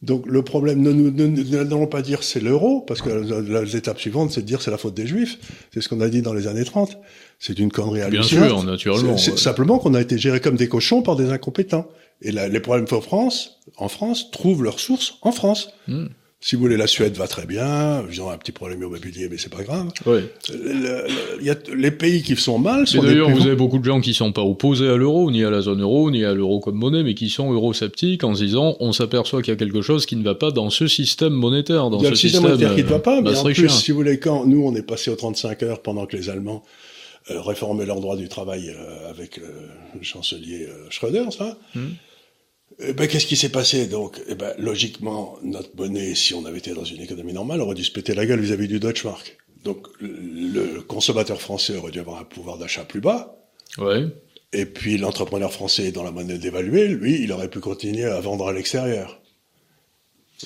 Donc 0.00 0.26
le 0.26 0.42
problème, 0.42 0.80
ne 0.80 0.92
nous 0.92 1.10
n'allons 1.10 1.86
pas 1.88 2.02
dire 2.02 2.22
c'est 2.22 2.38
l'euro, 2.40 2.82
parce 2.82 3.02
que 3.02 3.08
la- 3.10 3.40
la- 3.40 3.64
l'étape 3.64 3.98
suivante, 3.98 4.30
c'est 4.30 4.42
de 4.42 4.46
dire 4.46 4.62
c'est 4.62 4.70
la 4.70 4.78
faute 4.78 4.94
des 4.94 5.06
Juifs. 5.08 5.38
C'est 5.74 5.80
ce 5.80 5.88
qu'on 5.88 6.00
a 6.00 6.08
dit 6.08 6.22
dans 6.22 6.32
les 6.34 6.46
années 6.46 6.64
30. 6.64 6.98
C'est 7.40 7.58
une 7.58 7.70
connerie 7.72 8.08
Bien 8.08 8.22
sûr, 8.22 8.62
naturellement. 8.62 9.16
C'est 9.16 9.32
ouais. 9.32 9.36
simplement 9.36 9.78
qu'on 9.78 9.94
a 9.94 10.00
été 10.00 10.16
gérés 10.16 10.40
comme 10.40 10.56
des 10.56 10.68
cochons 10.68 11.02
par 11.02 11.16
des 11.16 11.30
incompétents. 11.30 11.88
Et 12.22 12.30
là, 12.30 12.46
les 12.48 12.60
problèmes 12.60 12.86
en 12.92 13.00
France, 13.00 13.58
en 13.76 13.88
France, 13.88 14.30
trouvent 14.30 14.62
leur 14.62 14.78
source 14.80 15.14
en 15.22 15.32
France. 15.32 15.70
Hmm. 15.88 16.06
Si 16.40 16.54
vous 16.54 16.62
voulez, 16.62 16.76
la 16.76 16.86
Suède 16.86 17.14
va 17.16 17.26
très 17.26 17.46
bien. 17.46 18.04
Ils 18.10 18.22
ont 18.22 18.30
un 18.30 18.38
petit 18.38 18.52
problème 18.52 18.78
immobilier, 18.80 19.28
mais 19.28 19.38
c'est 19.38 19.52
pas 19.52 19.64
grave. 19.64 19.88
Ouais. 20.06 20.22
Le- 20.52 21.42
y 21.42 21.50
a 21.50 21.56
les 21.76 21.90
pays 21.90 22.22
qui 22.22 22.36
sont 22.36 22.60
mal 22.60 22.86
sont 22.86 23.02
d'ailleurs, 23.02 23.28
vous 23.30 23.46
avez 23.46 23.56
beaucoup 23.56 23.78
de 23.80 23.84
gens 23.84 24.00
qui 24.00 24.14
sont 24.14 24.30
pas 24.30 24.42
opposés 24.42 24.88
à 24.88 24.96
l'euro, 24.96 25.32
ni 25.32 25.42
à 25.42 25.50
la 25.50 25.62
zone 25.62 25.82
euro, 25.82 26.12
ni 26.12 26.24
à 26.24 26.32
l'euro 26.34 26.60
comme 26.60 26.76
monnaie, 26.76 27.02
mais 27.02 27.14
qui 27.14 27.28
sont 27.28 27.52
eurosceptiques 27.52 28.22
en 28.22 28.36
se 28.36 28.44
disant 28.44 28.76
on 28.78 28.92
s'aperçoit 28.92 29.42
qu'il 29.42 29.50
y 29.52 29.56
a 29.56 29.58
quelque 29.58 29.82
chose 29.82 30.06
qui 30.06 30.14
ne 30.14 30.22
va 30.22 30.36
pas 30.36 30.52
dans 30.52 30.70
ce 30.70 30.86
système 30.86 31.32
monétaire, 31.32 31.90
dans 31.90 31.98
Il 31.98 32.04
y 32.04 32.06
a 32.06 32.10
ce 32.10 32.10
le 32.10 32.16
système 32.16 32.42
système 32.42 32.50
monétaire 32.56 32.76
qui 32.76 32.84
ne 32.84 32.88
va 32.88 33.00
pas, 33.00 33.18
euh, 33.18 33.22
mais 33.22 33.36
en 33.36 33.42
plus, 33.42 33.68
si 33.68 33.90
vous 33.90 33.96
voulez, 33.98 34.20
quand 34.20 34.46
nous, 34.46 34.62
on 34.64 34.76
est 34.76 34.82
passé 34.82 35.10
aux 35.10 35.16
35 35.16 35.64
heures 35.64 35.82
pendant 35.82 36.06
que 36.06 36.16
les 36.16 36.30
Allemands 36.30 36.62
euh, 37.32 37.40
réformaient 37.40 37.84
leur 37.84 38.00
droit 38.00 38.16
du 38.16 38.28
travail 38.28 38.70
euh, 38.70 39.10
avec 39.10 39.38
euh, 39.38 39.42
le 39.98 40.04
chancelier 40.04 40.68
Schröder, 40.88 41.24
ça, 41.36 41.58
Hmm. 41.74 41.88
Eh 42.80 42.92
ben, 42.92 43.06
qu'est-ce 43.08 43.26
qui 43.26 43.36
s'est 43.36 43.48
passé 43.50 43.86
donc? 43.86 44.20
Eh 44.28 44.34
ben, 44.34 44.52
Logiquement, 44.58 45.36
notre 45.42 45.70
monnaie, 45.76 46.14
si 46.14 46.34
on 46.34 46.44
avait 46.44 46.58
été 46.58 46.72
dans 46.74 46.84
une 46.84 47.00
économie 47.00 47.32
normale, 47.32 47.60
aurait 47.60 47.74
dû 47.74 47.84
se 47.84 47.90
péter 47.92 48.14
la 48.14 48.24
gueule 48.26 48.40
vis-à-vis 48.40 48.68
du 48.68 48.78
Deutsche 48.80 49.04
Mark. 49.04 49.36
Donc, 49.64 49.86
le 50.00 50.80
consommateur 50.82 51.40
français 51.40 51.76
aurait 51.76 51.90
dû 51.90 51.98
avoir 52.00 52.20
un 52.20 52.24
pouvoir 52.24 52.58
d'achat 52.58 52.84
plus 52.84 53.00
bas, 53.00 53.36
Ouais. 53.78 54.06
et 54.52 54.64
puis 54.66 54.96
l'entrepreneur 54.98 55.52
français, 55.52 55.90
dont 55.92 56.04
la 56.04 56.10
monnaie 56.12 56.38
dévaluée, 56.38 56.88
lui, 56.88 57.20
il 57.22 57.32
aurait 57.32 57.50
pu 57.50 57.58
continuer 57.60 58.04
à 58.04 58.20
vendre 58.20 58.46
à 58.48 58.52
l'extérieur. 58.52 59.20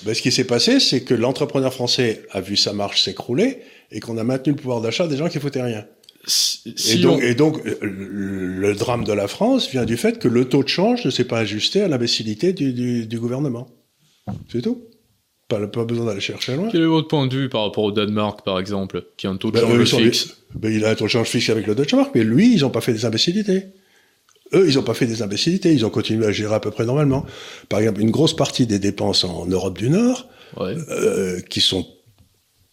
Ben, 0.04 0.14
ce 0.14 0.22
qui 0.22 0.32
s'est 0.32 0.44
passé, 0.46 0.80
c'est 0.80 1.02
que 1.04 1.12
l'entrepreneur 1.14 1.72
français 1.74 2.22
a 2.30 2.40
vu 2.40 2.56
sa 2.56 2.72
marge 2.72 3.02
s'écrouler 3.02 3.58
et 3.90 4.00
qu'on 4.00 4.16
a 4.16 4.24
maintenu 4.24 4.52
le 4.54 4.58
pouvoir 4.58 4.80
d'achat 4.80 5.06
des 5.06 5.18
gens 5.18 5.28
qui 5.28 5.38
foutaient 5.38 5.62
rien. 5.62 5.86
Si, 6.24 6.62
Et 6.92 6.96
donc, 7.02 7.18
on- 7.18 7.20
et 7.20 7.34
donc, 7.34 7.66
euh, 7.66 7.76
le, 7.82 8.46
le 8.60 8.74
drame 8.74 9.04
de 9.04 9.12
la 9.12 9.26
France 9.26 9.68
vient 9.70 9.84
du 9.84 9.96
fait 9.96 10.18
que 10.20 10.28
le 10.28 10.44
taux 10.44 10.62
de 10.62 10.68
change 10.68 11.04
ne 11.04 11.10
s'est 11.10 11.24
pas 11.24 11.38
ajusté 11.38 11.82
à 11.82 11.88
l'imbécilité 11.88 12.52
du, 12.52 12.72
du, 12.72 13.06
du 13.06 13.18
gouvernement. 13.18 13.68
C'est 14.50 14.62
tout. 14.62 14.82
Pas, 15.48 15.66
pas 15.66 15.84
besoin 15.84 16.06
d'aller 16.06 16.20
chercher 16.20 16.54
loin. 16.56 16.68
Quel 16.70 16.82
est 16.82 16.86
votre 16.86 17.08
point 17.08 17.26
de 17.26 17.34
vue 17.36 17.48
par 17.48 17.64
rapport 17.64 17.84
au 17.84 17.92
Danemark, 17.92 18.44
par 18.44 18.60
exemple, 18.60 19.04
qui 19.16 19.26
a 19.26 19.30
un 19.30 19.36
taux 19.36 19.50
de 19.50 19.60
Ben, 19.60 19.66
change 19.68 19.84
sont 19.90 19.98
fixe 19.98 20.36
ben, 20.54 20.72
il 20.72 20.84
a 20.84 20.90
un 20.90 20.94
taux 20.94 21.04
de 21.04 21.10
change 21.10 21.26
fixe 21.28 21.50
avec 21.50 21.66
le 21.66 21.74
Deutsche 21.74 21.94
Mark, 21.94 22.12
mais 22.14 22.22
lui, 22.22 22.54
ils 22.54 22.60
n'ont 22.60 22.70
pas 22.70 22.80
fait 22.80 22.92
des 22.92 23.04
imbécilités. 23.04 23.64
Eux, 24.54 24.66
ils 24.68 24.76
n'ont 24.76 24.82
pas 24.82 24.94
fait 24.94 25.06
des 25.06 25.22
imbécilités, 25.22 25.72
ils 25.72 25.84
ont 25.84 25.90
continué 25.90 26.26
à 26.26 26.30
gérer 26.32 26.54
à 26.54 26.60
peu 26.60 26.70
près 26.70 26.84
normalement. 26.86 27.24
Par 27.68 27.80
exemple, 27.80 28.00
une 28.00 28.10
grosse 28.10 28.36
partie 28.36 28.66
des 28.66 28.78
dépenses 28.78 29.24
en 29.24 29.46
Europe 29.46 29.76
du 29.78 29.90
Nord, 29.90 30.28
Ouais. 30.58 30.74
euh, 30.90 31.40
qui 31.40 31.60
sont 31.62 31.86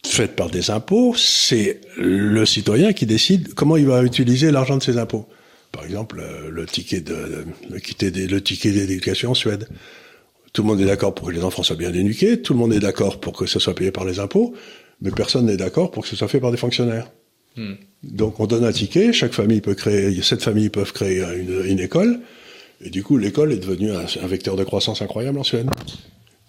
faites 0.05 0.35
par 0.35 0.49
des 0.49 0.69
impôts, 0.71 1.13
c'est 1.15 1.81
le 1.97 2.45
citoyen 2.45 2.93
qui 2.93 3.05
décide 3.05 3.53
comment 3.53 3.77
il 3.77 3.85
va 3.85 4.03
utiliser 4.03 4.51
l'argent 4.51 4.77
de 4.77 4.83
ses 4.83 4.97
impôts. 4.97 5.27
Par 5.71 5.83
exemple, 5.85 6.19
euh, 6.21 6.49
le 6.49 6.65
ticket 6.65 7.01
de, 7.01 7.45
le 7.69 7.79
ticket 7.79 8.09
des- 8.11 8.27
le 8.27 8.41
ticket 8.41 8.71
d'éducation 8.71 9.31
en 9.31 9.35
Suède. 9.35 9.67
Tout 10.51 10.63
le 10.63 10.67
monde 10.67 10.81
est 10.81 10.85
d'accord 10.85 11.13
pour 11.13 11.27
que 11.27 11.31
les 11.33 11.43
enfants 11.43 11.61
soient 11.61 11.75
bien 11.75 11.93
éduqués, 11.93 12.41
tout 12.41 12.53
le 12.53 12.59
monde 12.59 12.73
est 12.73 12.79
d'accord 12.79 13.19
pour 13.19 13.33
que 13.33 13.45
ce 13.45 13.59
soit 13.59 13.75
payé 13.75 13.91
par 13.91 14.03
les 14.03 14.19
impôts, 14.19 14.55
mais 15.01 15.11
personne 15.11 15.45
n'est 15.45 15.57
d'accord 15.57 15.91
pour 15.91 16.01
que 16.03 16.09
ce 16.09 16.15
soit 16.15 16.27
fait 16.27 16.39
par 16.39 16.49
des 16.51 16.57
fonctionnaires. 16.57 17.11
Hmm. 17.55 17.73
Donc 18.01 18.39
on 18.39 18.47
donne 18.47 18.63
un 18.65 18.71
ticket, 18.71 19.13
chaque 19.13 19.33
famille 19.33 19.61
peut 19.61 19.75
créer, 19.75 20.19
sept 20.23 20.41
familles 20.41 20.69
peuvent 20.69 20.91
créer 20.91 21.19
une, 21.37 21.65
une 21.65 21.79
école, 21.79 22.19
et 22.83 22.89
du 22.89 23.03
coup 23.03 23.17
l'école 23.17 23.51
est 23.53 23.57
devenue 23.57 23.91
un, 23.91 24.05
un 24.23 24.27
vecteur 24.27 24.55
de 24.55 24.63
croissance 24.63 25.03
incroyable 25.03 25.37
en 25.37 25.43
Suède. 25.43 25.69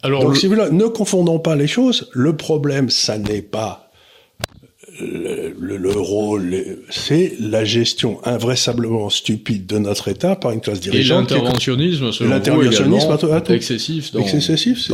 Alors, 0.03 0.23
Donc, 0.23 0.35
le- 0.35 0.39
si 0.41 0.47
vous 0.47 0.55
voulez, 0.55 0.71
ne 0.71 0.85
confondons 0.87 1.39
pas 1.39 1.57
les 1.57 1.67
choses. 1.67 2.09
Le 2.13 2.37
problème, 2.37 2.89
ça 2.91 3.19
n'est 3.19 3.43
pas 3.43 3.91
le- 5.01 5.55
le- 5.59 5.77
le- 6.39 6.83
c'est 6.91 7.35
la 7.41 7.65
gestion 7.65 8.19
invraisemblablement 8.25 9.09
stupide 9.09 9.67
de 9.67 9.79
notre 9.79 10.09
État 10.09 10.37
par 10.37 10.51
une 10.53 10.61
classe 10.61 10.79
et 10.79 10.83
dirigeante. 10.83 11.31
est- 11.31 11.35
l'interventionnisme, 11.35 12.13
selon 12.13 12.31
l'interventionnisme 12.31 13.09
excessif 13.55 14.13
dans, 14.13 14.21
excessif, 14.21 14.89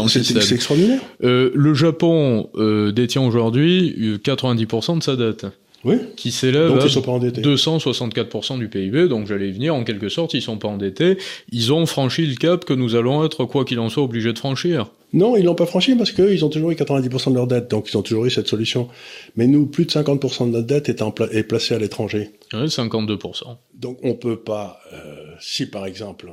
c'est 0.45 0.55
extraordinaire. 0.55 1.01
Euh, 1.25 1.51
le 1.55 1.75
Japon 1.75 2.49
euh, 2.57 2.92
détient 2.92 3.23
aujourd'hui 3.23 3.95
euh, 4.01 4.19
90% 4.19 4.99
de 4.99 5.03
sa 5.03 5.16
dette, 5.16 5.47
Oui. 5.87 5.96
qui 6.16 6.31
s'élève 6.33 6.72
à 6.79 6.85
ils 6.85 6.90
sont 6.90 7.01
pas 7.01 7.12
endettés. 7.12 7.40
264% 7.40 8.59
du 8.59 8.68
PIB, 8.68 9.09
donc 9.09 9.27
j'allais 9.27 9.49
y 9.49 9.53
venir, 9.53 9.75
en 9.75 9.85
quelque 9.85 10.09
sorte, 10.09 10.35
ils 10.35 10.42
sont 10.42 10.59
pas 10.59 10.68
endettés, 10.68 11.16
ils 11.53 11.72
ont 11.72 11.87
franchi 11.87 12.27
le 12.27 12.35
cap 12.35 12.64
que 12.64 12.75
nous 12.75 12.94
allons 12.96 13.25
être, 13.25 13.44
quoi 13.44 13.64
qu'il 13.64 13.79
en 13.79 13.88
soit, 13.88 14.03
obligés 14.03 14.33
de 14.33 14.38
franchir. 14.38 14.90
Non, 15.12 15.37
ils 15.37 15.44
l'ont 15.44 15.55
pas 15.55 15.64
franchi 15.66 15.94
parce 15.94 16.11
qu'ils 16.12 16.44
ont 16.44 16.49
toujours 16.49 16.72
eu 16.72 16.75
90% 16.75 17.31
de 17.31 17.35
leur 17.37 17.46
dette, 17.46 17.70
donc 17.70 17.88
ils 17.88 17.96
ont 17.96 18.03
toujours 18.03 18.27
eu 18.27 18.31
cette 18.31 18.49
solution. 18.49 18.88
Mais 19.37 19.46
nous, 19.46 19.66
plus 19.66 19.85
de 19.87 19.90
50% 19.92 20.46
de 20.46 20.51
notre 20.51 20.66
dette 20.66 20.88
est, 20.88 21.01
en 21.01 21.12
pla- 21.12 21.29
est 21.33 21.44
placée 21.44 21.75
à 21.75 21.79
l'étranger. 21.79 22.33
Ouais, 22.53 22.66
52%. 22.66 23.57
Donc 23.75 23.99
on 24.03 24.14
peut 24.14 24.37
pas, 24.40 24.81
euh, 24.92 25.14
si 25.40 25.66
par 25.66 25.87
exemple, 25.87 26.29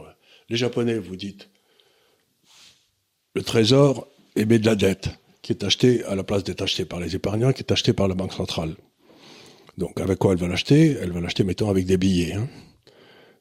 les 0.50 0.58
Japonais 0.58 0.98
vous 0.98 1.16
dites, 1.16 1.50
le 3.36 3.42
trésor 3.44 4.08
émet 4.36 4.60
de 4.60 4.66
la 4.66 4.76
dette, 4.76 5.10
qui 5.42 5.52
est 5.54 5.64
achetée 5.64 6.04
à 6.06 6.16
la 6.16 6.24
place 6.24 6.44
d'être 6.44 6.62
achetée 6.62 6.86
par 6.86 7.00
les 7.00 7.16
épargnants, 7.16 7.52
qui 7.54 7.62
est 7.62 7.72
achetée 7.72 7.94
par 7.94 8.08
la 8.08 8.16
Banque 8.16 8.34
centrale. 8.34 8.76
Donc 9.78 10.00
avec 10.00 10.20
quoi 10.20 10.34
elle 10.34 10.40
va 10.40 10.48
l'acheter 10.48 10.98
Elle 11.02 11.12
va 11.12 11.20
l'acheter, 11.22 11.44
mettons, 11.44 11.70
avec 11.70 11.86
des 11.86 11.98
billets. 11.98 12.34
hein. 12.34 12.48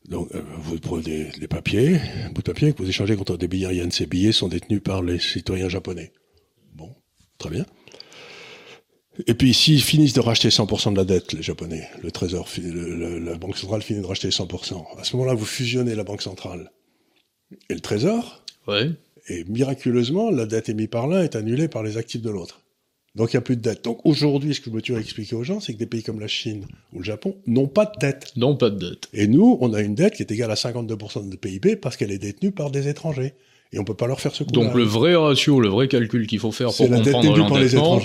Donc 0.09 0.29
euh, 0.35 0.43
vous 0.59 0.79
prenez 0.81 1.03
des, 1.03 1.25
des 1.39 1.49
papiers, 1.49 1.97
un 2.25 2.31
bout 2.31 2.43
de 2.43 2.51
papier 2.53 2.73
que 2.73 2.79
vous 2.83 2.89
échangez 2.89 3.17
contre 3.17 3.37
des 3.37 3.49
billets 3.49 3.77
yen. 3.77 3.91
Ces 3.91 4.07
billets 4.07 4.33
sont 4.33 4.49
détenus 4.49 4.83
par 4.83 5.03
les 5.03 5.19
citoyens 5.19 5.69
japonais. 5.69 6.13
Bon, 6.75 6.91
très 7.39 7.51
bien. 7.51 7.65
Et 9.27 9.35
puis 9.35 9.53
s'ils 9.53 9.83
finissent 9.83 10.15
de 10.15 10.21
racheter 10.21 10.49
100% 10.49 10.93
de 10.93 10.97
la 10.97 11.05
dette, 11.05 11.35
les 11.35 11.43
Japonais, 11.43 11.87
le 12.03 12.11
Trésor, 12.11 12.49
la 12.59 13.35
Banque 13.37 13.59
centrale 13.59 13.83
finit 13.83 14.01
de 14.01 14.07
racheter 14.07 14.31
100%. 14.31 14.99
À 14.99 15.05
ce 15.05 15.17
moment-là, 15.17 15.35
vous 15.35 15.45
fusionnez 15.45 15.95
la 15.95 16.03
Banque 16.03 16.23
centrale 16.23 16.73
et 17.69 17.75
le 17.75 17.81
Trésor. 17.81 18.43
Ouais. 18.67 18.91
Et 19.29 19.45
miraculeusement, 19.45 20.31
la 20.31 20.47
dette 20.47 20.71
émise 20.71 20.89
par 20.89 21.07
l'un 21.09 21.23
est 21.23 21.37
annulée 21.37 21.69
par 21.69 21.83
les 21.83 21.99
actifs 21.99 22.23
de 22.23 22.31
l'autre. 22.31 22.62
Donc 23.15 23.33
il 23.33 23.37
n'y 23.37 23.39
a 23.39 23.43
plus 23.43 23.57
de 23.57 23.63
dette. 23.63 23.85
Donc 23.85 24.01
aujourd'hui, 24.05 24.55
ce 24.55 24.61
que 24.61 24.71
je 24.71 24.93
veux 24.93 25.01
expliquer 25.01 25.37
aux 25.37 25.45
gens, 25.45 25.61
c'est 25.61 25.75
que 25.75 25.79
des 25.79 25.87
pays 25.87 26.03
comme 26.03 26.19
la 26.19 26.29
Chine 26.29 26.67
ou 26.93 26.99
le 26.99 27.05
Japon 27.05 27.37
n'ont 27.47 27.69
pas 27.69 27.85
de 27.85 27.99
dette. 28.01 28.33
Non, 28.37 28.57
pas 28.57 28.71
de 28.71 28.79
dette. 28.79 29.09
Et 29.13 29.27
nous, 29.27 29.59
on 29.61 29.75
a 29.75 29.83
une 29.83 29.95
dette 29.95 30.15
qui 30.15 30.23
est 30.23 30.31
égale 30.31 30.51
à 30.51 30.55
52% 30.55 31.29
de 31.29 31.37
PIB 31.37 31.77
parce 31.77 31.97
qu'elle 31.97 32.11
est 32.11 32.19
détenue 32.19 32.53
par 32.53 32.71
des 32.71 32.89
étrangers. 32.89 33.35
Et 33.73 33.79
on 33.79 33.85
peut 33.85 33.95
pas 33.95 34.07
leur 34.07 34.21
faire 34.21 34.35
ce 34.35 34.45
coup 34.45 34.53
Donc 34.53 34.75
le 34.75 34.83
vrai 34.83 35.15
ratio, 35.15 35.61
le 35.61 35.69
vrai 35.69 35.89
calcul 35.89 36.27
qu'il 36.27 36.39
faut 36.39 36.53
faire 36.53 36.69
pour 36.69 36.89
comprendre 36.89 37.37
l'endettement, 37.37 38.01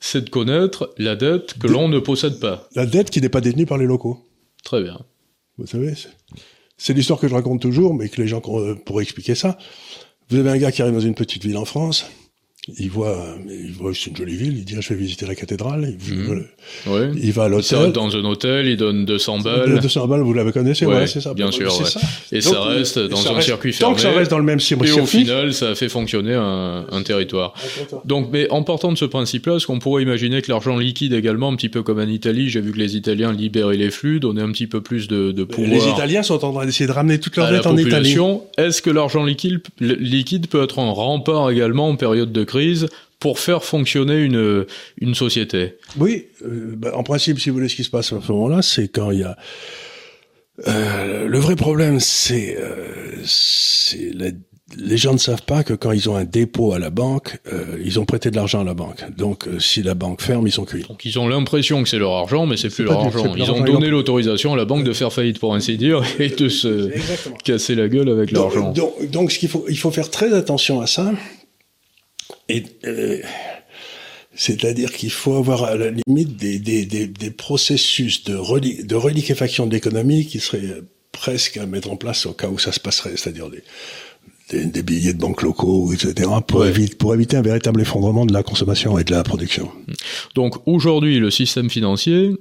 c'est 0.00 0.24
de 0.24 0.30
connaître 0.30 0.94
la 0.96 1.16
dette 1.16 1.54
que 1.58 1.66
l'on 1.66 1.88
ne 1.88 1.98
possède 1.98 2.38
pas. 2.38 2.68
La 2.74 2.86
dette 2.86 3.10
qui 3.10 3.20
n'est 3.20 3.28
pas 3.28 3.40
détenue 3.40 3.66
par 3.66 3.78
les 3.78 3.86
locaux. 3.86 4.24
Très 4.62 4.82
bien. 4.82 5.00
Vous 5.56 5.66
savez, 5.66 5.94
c'est 6.76 6.94
l'histoire 6.94 7.18
que 7.18 7.26
je 7.26 7.34
raconte 7.34 7.60
toujours, 7.60 7.94
mais 7.94 8.08
que 8.08 8.20
les 8.20 8.28
gens 8.28 8.40
euh, 8.46 8.76
pourraient 8.76 9.02
expliquer 9.02 9.34
ça. 9.34 9.58
Vous 10.30 10.36
avez 10.36 10.50
un 10.50 10.58
gars 10.58 10.70
qui 10.70 10.82
arrive 10.82 10.94
dans 10.94 11.00
une 11.00 11.14
petite 11.14 11.44
ville 11.44 11.56
en 11.56 11.64
France, 11.64 12.06
il 12.78 12.90
voit, 12.90 13.36
il 13.48 13.72
voit 13.72 13.92
c'est 13.94 14.10
une 14.10 14.16
jolie 14.16 14.36
ville, 14.36 14.58
il 14.58 14.64
dit 14.64 14.74
ah, 14.76 14.80
je 14.80 14.90
vais 14.90 14.96
visiter 14.96 15.26
la 15.26 15.34
cathédrale, 15.34 15.94
il, 16.08 16.90
ouais. 16.90 17.10
il 17.16 17.32
va 17.32 17.44
à 17.44 17.48
l'hôtel. 17.48 17.92
Dans 17.92 18.14
un 18.14 18.24
hôtel, 18.24 18.66
il 18.66 18.76
donne 18.76 19.04
200 19.04 19.40
balles. 19.40 19.80
200 19.80 20.06
balles, 20.06 20.20
vous 20.20 20.34
l'avez 20.34 20.52
connaissez, 20.52 20.86
ouais, 20.86 21.06
c'est 21.06 21.20
ça. 21.20 21.34
Bien 21.34 21.50
sûr, 21.50 21.72
ça. 21.72 22.00
Et 22.32 22.40
ça 22.40 22.60
reste 22.62 22.98
dans 22.98 23.32
un 23.32 23.40
circuit 23.40 23.72
fermé. 23.72 23.92
Tant 23.92 23.96
que 23.96 24.02
ça 24.02 24.10
reste 24.10 24.30
dans 24.30 24.38
le 24.38 24.44
même 24.44 24.60
circuit. 24.60 24.88
Et 24.88 24.92
au 24.92 25.06
final, 25.06 25.54
ça 25.54 25.70
a 25.70 25.74
fait 25.74 25.88
fonctionner 25.88 26.34
un, 26.34 26.86
un 26.90 27.02
territoire. 27.02 27.54
Donc, 28.04 28.28
mais 28.32 28.48
en 28.50 28.62
partant 28.62 28.92
de 28.92 28.98
ce 28.98 29.04
principe-là, 29.04 29.56
est-ce 29.56 29.66
qu'on 29.66 29.78
pourrait 29.78 30.02
imaginer 30.02 30.42
que 30.42 30.50
l'argent 30.50 30.76
liquide 30.76 31.12
également, 31.12 31.50
un 31.50 31.56
petit 31.56 31.68
peu 31.68 31.82
comme 31.82 31.98
en 31.98 32.02
Italie, 32.02 32.48
j'ai 32.48 32.60
vu 32.60 32.72
que 32.72 32.78
les 32.78 32.96
Italiens 32.96 33.32
libéraient 33.32 33.76
les 33.76 33.90
flux, 33.90 34.20
donnaient 34.20 34.42
un 34.42 34.52
petit 34.52 34.66
peu 34.66 34.80
plus 34.80 35.08
de, 35.08 35.32
de 35.32 35.44
pouvoir. 35.44 35.70
Les 35.70 35.88
Italiens 35.88 36.22
sont 36.22 36.44
en 36.44 36.52
train 36.52 36.66
d'essayer 36.66 36.86
de 36.86 36.92
ramener 36.92 37.18
toute 37.18 37.36
leur 37.36 37.50
dette 37.50 37.66
en 37.66 37.76
Italie. 37.76 38.16
Est-ce 38.56 38.82
que 38.82 38.90
l'argent 38.90 39.24
liquide, 39.24 39.60
liquide 39.80 40.48
peut 40.48 40.62
être 40.62 40.78
un 40.78 40.90
rempart 40.90 41.50
également 41.50 41.88
en 41.88 41.96
période 41.96 42.32
de 42.32 42.44
crise 42.44 42.57
pour 43.18 43.38
faire 43.38 43.64
fonctionner 43.64 44.18
une, 44.18 44.66
une 45.00 45.14
société 45.14 45.74
Oui, 45.96 46.26
euh, 46.44 46.74
bah, 46.76 46.92
en 46.94 47.02
principe, 47.02 47.40
si 47.40 47.50
vous 47.50 47.56
voulez, 47.56 47.68
ce 47.68 47.76
qui 47.76 47.84
se 47.84 47.90
passe 47.90 48.12
à 48.12 48.20
ce 48.20 48.32
moment-là, 48.32 48.62
c'est 48.62 48.88
quand 48.88 49.10
il 49.10 49.20
y 49.20 49.24
a... 49.24 49.36
Euh, 50.66 51.28
le 51.28 51.38
vrai 51.38 51.54
problème, 51.54 52.00
c'est 52.00 52.56
euh, 52.58 53.22
les 54.76 54.96
gens 54.96 55.12
ne 55.12 55.18
savent 55.18 55.42
pas 55.42 55.64
que 55.64 55.72
quand 55.72 55.92
ils 55.92 56.10
ont 56.10 56.16
un 56.16 56.24
dépôt 56.24 56.72
à 56.72 56.78
la 56.78 56.90
banque, 56.90 57.38
euh, 57.52 57.78
ils 57.82 57.98
ont 57.98 58.04
prêté 58.04 58.30
de 58.30 58.36
l'argent 58.36 58.60
à 58.60 58.64
la 58.64 58.74
banque. 58.74 59.04
Donc, 59.16 59.46
euh, 59.46 59.58
si 59.58 59.82
la 59.82 59.94
banque 59.94 60.20
ferme, 60.20 60.46
ils 60.46 60.52
sont 60.52 60.64
cuits. 60.64 60.84
Donc, 60.88 61.04
ils 61.04 61.18
ont 61.18 61.26
l'impression 61.26 61.82
que 61.82 61.88
c'est 61.88 61.98
leur 61.98 62.12
argent, 62.12 62.46
mais 62.46 62.56
c'est 62.56 62.68
plus 62.68 62.84
leur 62.84 63.00
argent. 63.00 63.34
Ils 63.36 63.50
ont 63.50 63.60
donné 63.60 63.88
l'autorisation 63.88 64.52
à 64.52 64.56
la 64.56 64.64
banque 64.64 64.84
de 64.84 64.92
faire 64.92 65.12
faillite, 65.12 65.38
pour 65.38 65.54
ainsi 65.54 65.76
dire, 65.76 66.02
et 66.18 66.28
de 66.28 66.48
se 66.48 66.90
casser 67.44 67.74
la 67.74 67.88
gueule 67.88 68.08
avec 68.10 68.30
l'argent. 68.30 68.72
Donc, 68.72 69.10
donc, 69.10 69.32
ce 69.32 69.38
qu'il 69.38 69.48
faut, 69.48 69.64
il 69.68 69.78
faut 69.78 69.90
faire 69.90 70.10
très 70.10 70.32
attention 70.34 70.80
à 70.80 70.86
ça. 70.86 71.12
Et 72.48 72.64
euh, 72.84 73.20
c'est-à-dire 74.34 74.92
qu'il 74.92 75.10
faut 75.10 75.34
avoir 75.34 75.64
à 75.64 75.76
la 75.76 75.90
limite 75.90 76.36
des, 76.36 76.58
des, 76.58 76.84
des, 76.84 77.06
des 77.06 77.30
processus 77.30 78.24
de, 78.24 78.34
reli 78.34 78.84
de 78.84 78.94
reliquéfaction 78.94 79.66
de 79.66 79.72
l'économie 79.72 80.26
qui 80.26 80.40
seraient 80.40 80.82
presque 81.12 81.56
à 81.56 81.66
mettre 81.66 81.90
en 81.90 81.96
place 81.96 82.26
au 82.26 82.32
cas 82.32 82.48
où 82.48 82.58
ça 82.58 82.70
se 82.72 82.78
passerait, 82.78 83.16
c'est-à-dire 83.16 83.50
des, 83.50 84.64
des, 84.64 84.82
billets 84.82 85.12
de 85.12 85.18
banque 85.18 85.42
locaux, 85.42 85.92
etc., 85.92 86.30
pour, 86.46 86.64
éviter, 86.64 86.94
pour 86.94 87.14
éviter 87.14 87.36
un 87.36 87.42
véritable 87.42 87.80
effondrement 87.80 88.26
de 88.26 88.32
la 88.32 88.42
consommation 88.42 88.98
et 88.98 89.04
de 89.04 89.10
la 89.10 89.22
production. 89.24 89.70
Donc 90.34 90.56
aujourd'hui, 90.66 91.18
le 91.18 91.30
système 91.30 91.70
financier 91.70 92.36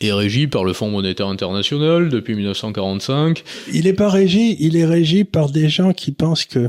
est 0.00 0.12
régi 0.12 0.46
par 0.46 0.64
le 0.64 0.72
Fonds 0.72 0.90
monétaire 0.90 1.28
international 1.28 2.08
depuis 2.08 2.34
1945. 2.34 3.42
Il 3.72 3.84
n'est 3.84 3.92
pas 3.92 4.08
régi, 4.08 4.56
il 4.60 4.76
est 4.76 4.84
régi 4.84 5.24
par 5.24 5.50
des 5.50 5.68
gens 5.68 5.92
qui 5.92 6.12
pensent 6.12 6.44
que 6.44 6.68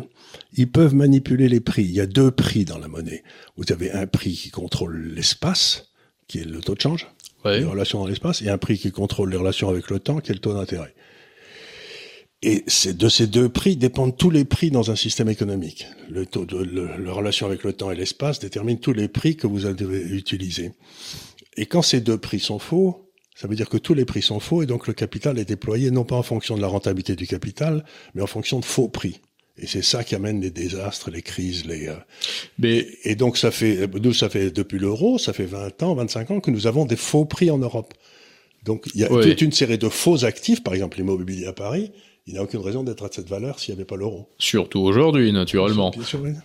ils 0.54 0.70
peuvent 0.70 0.96
manipuler 0.96 1.48
les 1.48 1.60
prix. 1.60 1.84
Il 1.84 1.92
y 1.92 2.02
a 2.02 2.06
deux 2.06 2.32
prix 2.32 2.66
dans 2.66 2.78
la 2.78 2.88
monnaie. 2.88 3.24
Vous 3.58 3.72
avez 3.72 3.92
un 3.92 4.08
prix 4.08 4.34
qui 4.34 4.50
contrôle 4.50 5.14
l'espace, 5.16 5.90
qui 6.28 6.40
est 6.40 6.46
le 6.46 6.62
taux 6.62 6.76
de 6.76 6.82
change, 6.82 7.08
les 7.46 7.64
relations 7.64 8.00
dans 8.00 8.08
l'espace, 8.08 8.42
et 8.42 8.50
un 8.50 8.58
prix 8.58 8.78
qui 8.78 8.92
contrôle 8.92 9.32
les 9.32 9.38
relations 9.38 9.70
avec 9.70 9.90
le 9.90 10.00
temps, 10.00 10.20
qui 10.20 10.32
est 10.32 10.36
le 10.36 10.40
taux 10.40 10.54
d'intérêt. 10.54 10.94
Et 12.44 12.66
de 12.94 13.10
ces 13.10 13.28
deux 13.28 13.50
prix 13.50 13.76
dépendent 13.76 14.18
tous 14.18 14.32
les 14.32 14.46
prix 14.46 14.72
dans 14.72 14.90
un 14.90 14.96
système 14.96 15.30
économique. 15.30 15.86
Le 16.10 16.26
taux 16.26 16.46
de 16.46 16.82
la 16.82 17.12
relation 17.12 17.46
avec 17.46 17.64
le 17.64 17.74
temps 17.74 17.92
et 17.92 17.96
l'espace 17.96 18.40
détermine 18.40 18.80
tous 18.80 18.94
les 18.94 19.08
prix 19.08 19.36
que 19.36 19.46
vous 19.46 19.68
allez 19.68 19.86
utiliser. 19.86 20.72
Et 21.56 21.68
quand 21.68 21.84
ces 21.84 22.02
deux 22.02 22.18
prix 22.18 22.40
sont 22.40 22.58
faux, 22.58 23.12
ça 23.36 23.48
veut 23.48 23.56
dire 23.56 23.70
que 23.70 23.78
tous 23.78 23.94
les 23.94 24.06
prix 24.06 24.24
sont 24.24 24.40
faux 24.40 24.64
et 24.64 24.66
donc 24.66 24.88
le 24.88 24.94
capital 24.94 25.38
est 25.38 25.46
déployé 25.46 25.92
non 25.92 26.04
pas 26.04 26.16
en 26.16 26.24
fonction 26.24 26.56
de 26.56 26.62
la 26.62 26.68
rentabilité 26.68 27.16
du 27.16 27.28
capital, 27.28 27.84
mais 28.16 28.22
en 28.22 28.28
fonction 28.28 28.60
de 28.60 28.66
faux 28.66 28.88
prix. 28.88 29.20
Et 29.58 29.68
c'est 29.68 29.84
ça 29.84 30.04
qui 30.04 30.16
amène 30.16 30.42
les 30.42 30.50
désastres, 30.50 31.12
les 31.12 31.22
crises, 31.22 31.66
les. 31.66 31.88
Euh, 31.88 31.96
Mais 32.58 32.88
et 33.04 33.16
donc 33.16 33.38
ça 33.38 33.52
fait 33.52 33.88
nous 34.02 34.14
ça 34.14 34.30
fait 34.30 34.50
depuis 34.50 34.80
l'euro, 34.80 35.18
ça 35.18 35.34
fait 35.34 35.46
20 35.46 35.84
ans, 35.84 35.96
25 35.96 36.32
ans 36.32 36.40
que 36.40 36.52
nous 36.52 36.68
avons 36.68 36.86
des 36.86 36.96
faux 36.96 37.26
prix 37.26 37.52
en 37.52 37.58
Europe. 37.58 37.94
Donc 38.64 38.86
il 38.94 39.02
y 39.02 39.04
a 39.04 39.08
toute 39.08 39.42
une 39.42 39.52
série 39.52 39.78
de 39.78 39.90
faux 39.90 40.24
actifs, 40.24 40.64
par 40.64 40.74
exemple 40.74 40.98
l'immobilier 40.98 41.48
à 41.48 41.54
Paris, 41.54 41.92
il 42.28 42.36
n'a 42.36 42.44
aucune 42.44 42.60
raison 42.60 42.84
d'être 42.84 43.04
à 43.04 43.10
cette 43.12 43.28
valeur 43.28 43.60
s'il 43.60 43.74
n'y 43.74 43.80
avait 43.80 43.88
pas 43.88 43.96
l'euro. 43.96 44.30
Surtout 44.38 44.82
aujourd'hui, 44.82 45.34
naturellement. 45.34 45.92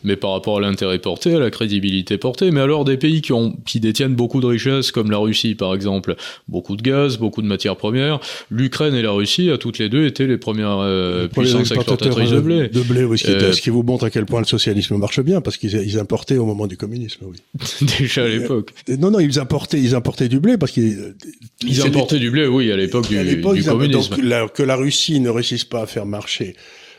Mais 0.04 0.16
par 0.16 0.32
rapport 0.32 0.56
à 0.56 0.60
l'intérêt 0.62 0.98
porté, 0.98 1.34
à 1.34 1.38
la 1.38 1.50
crédibilité 1.50 2.16
portée. 2.16 2.50
Mais 2.50 2.62
alors 2.62 2.86
des 2.86 2.96
pays 2.96 3.20
qui, 3.20 3.34
ont, 3.34 3.54
qui 3.66 3.78
détiennent 3.78 4.14
beaucoup 4.14 4.40
de 4.40 4.46
richesses, 4.46 4.90
comme 4.90 5.10
la 5.10 5.18
Russie 5.18 5.54
par 5.54 5.74
exemple, 5.74 6.16
beaucoup 6.48 6.76
de 6.76 6.82
gaz, 6.82 7.18
beaucoup 7.18 7.42
de 7.42 7.46
matières 7.46 7.76
premières, 7.76 8.20
l'Ukraine 8.50 8.94
et 8.94 9.02
la 9.02 9.10
Russie, 9.10 9.50
à 9.50 9.58
toutes 9.58 9.78
les 9.78 9.90
deux, 9.90 10.06
étaient 10.06 10.26
les 10.26 10.38
premières 10.38 10.78
euh, 10.78 11.28
puissances 11.28 11.70
exportatrices 11.72 12.30
de 12.30 12.40
blé. 12.40 12.68
De 12.68 12.80
blé, 12.80 13.04
oui, 13.04 13.18
ce, 13.18 13.26
qui, 13.26 13.32
euh, 13.32 13.52
ce 13.52 13.60
qui 13.60 13.68
vous 13.68 13.82
montre 13.82 14.06
à 14.06 14.10
quel 14.10 14.24
point 14.24 14.40
le 14.40 14.46
socialisme 14.46 14.96
marche 14.96 15.20
bien, 15.20 15.42
parce 15.42 15.58
qu'ils 15.58 15.98
importaient 15.98 16.38
au 16.38 16.46
moment 16.46 16.66
du 16.66 16.78
communisme, 16.78 17.26
oui. 17.26 17.36
Déjà 17.98 18.24
à 18.24 18.28
l'époque. 18.28 18.70
Euh, 18.88 18.96
non, 18.96 19.10
non, 19.10 19.20
ils 19.20 19.38
importaient, 19.38 19.80
ils 19.80 19.94
importaient 19.94 20.28
du 20.28 20.40
blé 20.40 20.56
parce 20.56 20.72
qu'ils... 20.72 21.16
Ils 21.66 21.82
importaient 21.82 22.18
du 22.18 22.30
blé, 22.30 22.46
oui, 22.46 22.72
à 22.72 22.76
l'époque 22.78 23.08
du, 23.08 23.22
du 23.22 23.42
communisme. 23.42 24.16
Donc, 24.16 24.52
que 24.54 24.62
la 24.62 24.76
Russie 24.76 25.20
ne 25.20 25.28
réussisse 25.28 25.65
pas 25.66 25.82
à 25.82 25.86
faire 25.86 26.06
marcher 26.06 26.54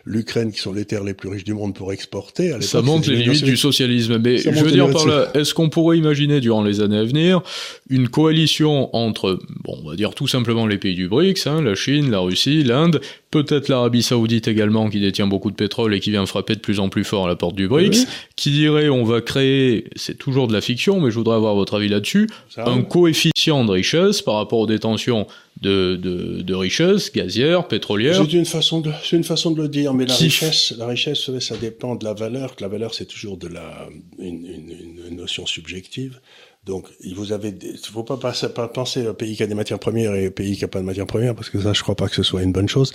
l'Ukraine, 0.07 0.51
qui 0.51 0.59
sont 0.59 0.71
les 0.71 0.85
terres 0.85 1.03
les 1.03 1.13
plus 1.13 1.29
riches 1.29 1.43
du 1.43 1.53
monde, 1.53 1.75
pour 1.75 1.91
exporter. 1.91 2.55
ça 2.61 2.81
montre 2.81 3.09
les 3.09 3.17
limites 3.17 3.43
du 3.43 3.57
socialisme. 3.57 4.17
Mais 4.19 4.37
je 4.37 4.49
veux 4.49 4.71
dire 4.71 4.89
par 4.89 5.05
là, 5.05 5.27
est-ce 5.33 5.53
qu'on 5.53 5.69
pourrait 5.69 5.97
imaginer 5.97 6.39
durant 6.39 6.63
les 6.63 6.81
années 6.81 6.97
à 6.97 7.03
venir 7.03 7.41
une 7.89 8.07
coalition 8.07 8.95
entre, 8.95 9.39
bon, 9.63 9.77
on 9.83 9.89
va 9.89 9.95
dire 9.95 10.15
tout 10.15 10.27
simplement 10.27 10.65
les 10.65 10.77
pays 10.77 10.95
du 10.95 11.07
BRICS, 11.07 11.47
hein, 11.47 11.61
la 11.61 11.75
Chine, 11.75 12.09
la 12.09 12.19
Russie, 12.19 12.63
l'Inde, 12.63 13.01
peut-être 13.31 13.67
l'Arabie 13.67 14.01
Saoudite 14.01 14.47
également, 14.47 14.89
qui 14.89 14.99
détient 14.99 15.27
beaucoup 15.27 15.51
de 15.51 15.55
pétrole 15.55 15.93
et 15.93 15.99
qui 15.99 16.11
vient 16.11 16.25
frapper 16.25 16.55
de 16.55 16.61
plus 16.61 16.79
en 16.79 16.89
plus 16.89 17.03
fort 17.03 17.25
à 17.25 17.27
la 17.27 17.35
porte 17.35 17.55
du 17.55 17.67
BRICS, 17.67 18.07
qui 18.35 18.51
dirait 18.51 18.89
on 18.89 19.03
va 19.03 19.19
créer, 19.21 19.85
c'est 19.95 20.17
toujours 20.17 20.47
de 20.47 20.53
la 20.53 20.61
fiction, 20.61 21.01
mais 21.01 21.11
je 21.11 21.15
voudrais 21.15 21.35
avoir 21.35 21.55
votre 21.55 21.75
avis 21.75 21.89
là-dessus, 21.89 22.29
un 22.57 22.81
coefficient 22.81 23.65
de 23.65 23.71
richesse 23.71 24.21
par 24.21 24.35
rapport 24.35 24.59
aux 24.59 24.67
détentions 24.67 25.27
de, 25.61 25.95
de, 25.95 26.41
de 26.41 26.55
richesse 26.55 27.11
gazière, 27.11 27.67
pétrolière. 27.67 28.15
C'est 28.15 28.33
une 28.33 28.45
façon 28.45 28.81
de, 28.81 28.91
c'est 29.03 29.15
une 29.15 29.23
façon 29.23 29.51
de 29.51 29.61
le 29.61 29.67
dire, 29.67 29.93
mais 29.93 30.05
la 30.05 30.15
richesse, 30.15 30.73
la 30.77 30.87
richesse, 30.87 31.29
ça 31.39 31.57
dépend 31.57 31.95
de 31.95 32.05
la 32.05 32.13
valeur. 32.13 32.55
Que 32.55 32.63
la 32.63 32.67
valeur, 32.67 32.93
c'est 32.93 33.05
toujours 33.05 33.37
de 33.37 33.47
la, 33.47 33.87
une, 34.19 34.45
une, 34.45 34.99
une 35.09 35.15
notion 35.15 35.45
subjective. 35.45 36.19
Donc, 36.65 36.87
il 37.01 37.15
vous 37.15 37.31
avez, 37.31 37.55
faut 37.81 38.03
pas, 38.03 38.17
passer, 38.17 38.49
pas 38.49 38.67
penser 38.67 39.07
au 39.07 39.13
pays 39.13 39.37
qui 39.37 39.43
a 39.43 39.47
des 39.47 39.55
matières 39.55 39.79
premières 39.79 40.13
et 40.15 40.27
au 40.27 40.31
pays 40.31 40.57
qui 40.57 40.65
a 40.65 40.67
pas 40.67 40.79
de 40.79 40.85
matières 40.85 41.07
premières, 41.07 41.33
parce 41.33 41.49
que 41.49 41.61
ça, 41.61 41.71
je 41.71 41.81
crois 41.81 41.95
pas 41.95 42.09
que 42.09 42.15
ce 42.15 42.23
soit 42.23 42.43
une 42.43 42.51
bonne 42.51 42.67
chose. 42.67 42.91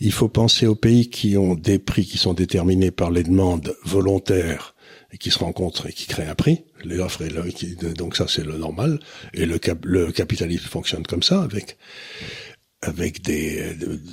Il 0.00 0.12
faut 0.12 0.28
penser 0.28 0.66
aux 0.66 0.74
pays 0.74 1.10
qui 1.10 1.36
ont 1.36 1.54
des 1.54 1.78
prix 1.78 2.06
qui 2.06 2.16
sont 2.16 2.32
déterminés 2.32 2.90
par 2.90 3.10
les 3.10 3.22
demandes 3.22 3.74
volontaires 3.84 4.74
et 5.12 5.18
qui 5.18 5.30
se 5.30 5.38
rencontrent 5.38 5.86
et 5.86 5.92
qui 5.92 6.06
créent 6.06 6.28
un 6.28 6.34
prix, 6.34 6.62
les 6.84 6.98
offres 6.98 7.22
et 7.22 7.30
le, 7.30 7.94
donc 7.94 8.16
ça 8.16 8.26
c'est 8.28 8.44
le 8.44 8.56
normal, 8.56 9.00
et 9.34 9.46
le, 9.46 9.58
cap, 9.58 9.78
le 9.84 10.12
capitalisme 10.12 10.66
fonctionne 10.66 11.04
comme 11.04 11.22
ça 11.22 11.42
avec 11.42 11.76
avec 12.82 13.22
des, 13.22 13.62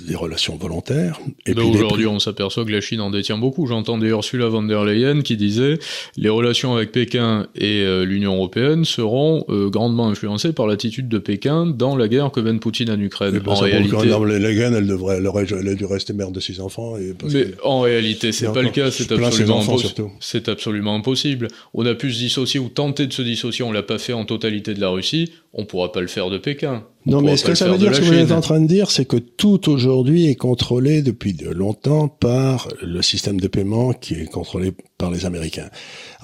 des, 0.06 0.14
relations 0.14 0.56
volontaires. 0.56 1.18
Et 1.46 1.54
puis 1.54 1.64
aujourd'hui, 1.64 2.06
on 2.06 2.18
s'aperçoit 2.18 2.66
que 2.66 2.70
la 2.70 2.82
Chine 2.82 3.00
en 3.00 3.10
détient 3.10 3.38
beaucoup. 3.38 3.66
J'entendais 3.66 4.08
Ursula 4.08 4.48
von 4.48 4.62
der 4.62 4.84
Leyen 4.84 5.22
qui 5.22 5.38
disait 5.38 5.78
les 6.18 6.28
relations 6.28 6.76
avec 6.76 6.92
Pékin 6.92 7.46
et 7.54 7.80
euh, 7.80 8.04
l'Union 8.04 8.34
européenne 8.34 8.84
seront 8.84 9.46
euh, 9.48 9.70
grandement 9.70 10.08
influencées 10.08 10.52
par 10.52 10.66
l'attitude 10.66 11.08
de 11.08 11.16
Pékin 11.16 11.64
dans 11.64 11.96
la 11.96 12.08
guerre 12.08 12.30
que 12.30 12.40
mène 12.40 12.60
Poutine 12.60 12.90
en 12.90 13.00
Ukraine. 13.00 13.40
en 13.46 13.54
réalité, 13.54 13.96
Leyen, 14.38 14.74
elle 14.74 14.86
devrait, 14.86 15.16
elle 15.16 15.26
aurait, 15.26 15.46
elle 15.50 15.74
dû 15.74 15.86
rester 15.86 16.12
mère 16.12 16.30
de 16.30 16.40
ses 16.40 16.60
enfants. 16.60 16.98
Et 16.98 17.14
mais 17.32 17.46
en 17.64 17.80
réalité, 17.80 18.32
c'est 18.32 18.52
pas 18.52 18.60
le 18.60 18.68
cas. 18.68 18.90
C'est 18.90 19.10
absolument 19.12 19.62
impossible. 19.62 20.10
C'est 20.20 20.48
absolument 20.50 20.94
impossible. 20.94 21.48
On 21.72 21.86
a 21.86 21.94
pu 21.94 22.12
se 22.12 22.18
dissocier 22.18 22.60
ou 22.60 22.68
tenter 22.68 23.06
de 23.06 23.14
se 23.14 23.22
dissocier. 23.22 23.64
On 23.64 23.72
l'a 23.72 23.82
pas 23.82 23.98
fait 23.98 24.12
en 24.12 24.26
totalité 24.26 24.74
de 24.74 24.80
la 24.82 24.90
Russie. 24.90 25.32
On 25.54 25.64
pourra 25.64 25.92
pas 25.92 26.00
le 26.00 26.06
faire 26.06 26.30
de 26.30 26.38
Pékin. 26.38 26.84
Non, 27.06 27.22
mais 27.22 27.36
ce 27.36 27.44
que 27.44 27.54
ça 27.54 27.68
veut 27.68 27.78
dire, 27.78 27.94
ce 27.94 28.00
que 28.00 28.06
vous 28.06 28.12
êtes 28.12 28.32
en 28.32 28.42
train 28.42 28.60
de 28.60 28.66
dire, 28.66 28.90
c'est 28.90 29.06
que 29.06 29.16
tout 29.16 29.70
aujourd'hui 29.70 30.26
est 30.26 30.34
contrôlé 30.34 31.00
depuis 31.00 31.32
longtemps 31.32 32.08
par 32.08 32.68
le 32.82 33.00
système 33.00 33.40
de 33.40 33.48
paiement 33.48 33.94
qui 33.94 34.14
est 34.14 34.26
contrôlé 34.26 34.72
par 34.98 35.10
les 35.10 35.24
Américains. 35.24 35.70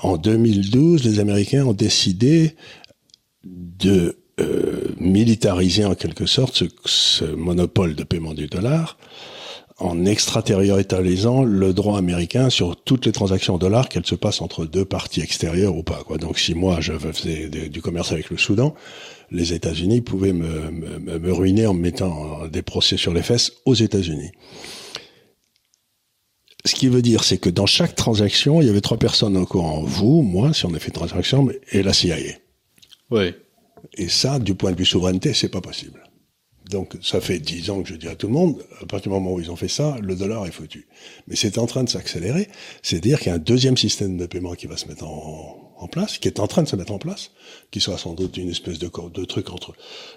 En 0.03 0.19
2012, 0.19 1.05
les 1.05 1.21
Américains 1.21 1.65
ont 1.65 1.73
décidé 1.73 2.55
de 3.45 4.19
euh, 4.41 4.89
militariser 4.99 5.85
en 5.85 5.95
quelque 5.95 6.27
sorte 6.27 6.57
ce, 6.57 6.65
ce, 6.85 7.25
monopole 7.25 7.95
de 7.95 8.03
paiement 8.03 8.35
du 8.35 8.47
dollar 8.47 8.99
en 9.79 10.05
extraterritorialisant 10.05 11.43
le 11.43 11.73
droit 11.73 11.99
américain 11.99 12.49
sur 12.49 12.77
toutes 12.77 13.07
les 13.07 13.13
transactions 13.13 13.59
dollars 13.59 13.89
qu'elles 13.89 14.07
se 14.07 14.15
passent 14.15 14.41
entre 14.41 14.67
deux 14.67 14.85
parties 14.85 15.21
extérieures 15.21 15.77
ou 15.77 15.83
pas. 15.83 16.03
Quoi. 16.07 16.17
Donc 16.17 16.39
si 16.39 16.55
moi 16.55 16.81
je 16.81 16.93
faisais 16.93 17.49
du 17.49 17.83
commerce 17.83 18.13
avec 18.13 18.31
le 18.31 18.39
Soudan, 18.39 18.75
les 19.31 19.53
États-Unis 19.53 20.01
pouvaient 20.01 20.33
me, 20.33 20.71
me, 20.71 21.19
me, 21.19 21.33
ruiner 21.33 21.67
en 21.67 21.75
me 21.75 21.81
mettant 21.81 22.47
des 22.47 22.63
procès 22.63 22.97
sur 22.97 23.13
les 23.13 23.23
fesses 23.23 23.53
aux 23.65 23.75
États-Unis. 23.75 24.31
Ce 26.65 26.75
qui 26.75 26.89
veut 26.89 27.03
dire, 27.03 27.25
c'est 27.25 27.39
que 27.39 27.51
dans 27.51 27.67
chaque 27.67 27.95
transaction, 27.95 28.63
il 28.63 28.67
y 28.67 28.71
avait 28.71 28.81
trois 28.81 28.97
personnes 28.97 29.37
au 29.37 29.45
courant. 29.45 29.83
Vous, 29.83 30.23
moi, 30.23 30.55
si 30.55 30.65
on 30.65 30.73
a 30.73 30.79
fait 30.79 30.89
une 30.89 30.95
transaction, 30.95 31.49
et 31.73 31.83
la 31.83 31.93
CIA. 31.93 32.17
Oui. 33.11 33.35
Et 33.99 34.09
ça, 34.09 34.39
du 34.39 34.55
point 34.55 34.73
de 34.73 34.79
vue 34.79 34.87
souveraineté, 34.87 35.35
c'est 35.35 35.51
pas 35.51 35.61
possible. 35.61 36.03
Donc, 36.71 36.97
ça 37.03 37.21
fait 37.21 37.39
dix 37.39 37.71
ans 37.71 37.83
que 37.83 37.89
je 37.89 37.95
dis 37.95 38.09
à 38.09 38.15
tout 38.15 38.27
le 38.27 38.33
monde, 38.33 38.65
à 38.81 38.87
partir 38.87 39.11
du 39.13 39.19
moment 39.19 39.35
où 39.35 39.41
ils 39.41 39.51
ont 39.51 39.57
fait 39.57 39.69
ça, 39.69 39.97
le 40.01 40.17
dollar 40.17 40.47
est 40.47 40.51
foutu. 40.51 40.87
Mais 41.29 41.37
c'est 41.37 41.59
en 41.59 41.67
train 41.67 41.85
de 41.85 41.91
s'accélérer. 41.91 42.49
C'est-à-dire 42.83 43.19
qu'il 43.19 43.29
y 43.29 43.31
a 43.31 43.35
un 43.35 43.39
deuxième 43.39 43.77
système 43.77 44.17
de 44.17 44.27
paiement 44.27 44.55
qui 44.55 44.67
va 44.67 44.77
se 44.77 44.87
mettre 44.89 45.05
en, 45.05 45.64
en 45.85 45.89
place, 45.89 46.19
qui 46.19 46.27
est 46.29 46.41
en 46.41 46.47
train 46.47 46.63
de 46.63 46.69
se 46.69 46.77
mettre 46.77 46.93
en 46.93 46.99
place, 46.99 47.31
qui 47.71 47.81
sera 47.81 47.99
sans 47.99 48.15
doute 48.15 48.37
une 48.37 48.51
espèce 48.51 48.79
de, 48.79 48.89
de 49.15 49.25
truc 49.25 49.51
entre 49.51 49.73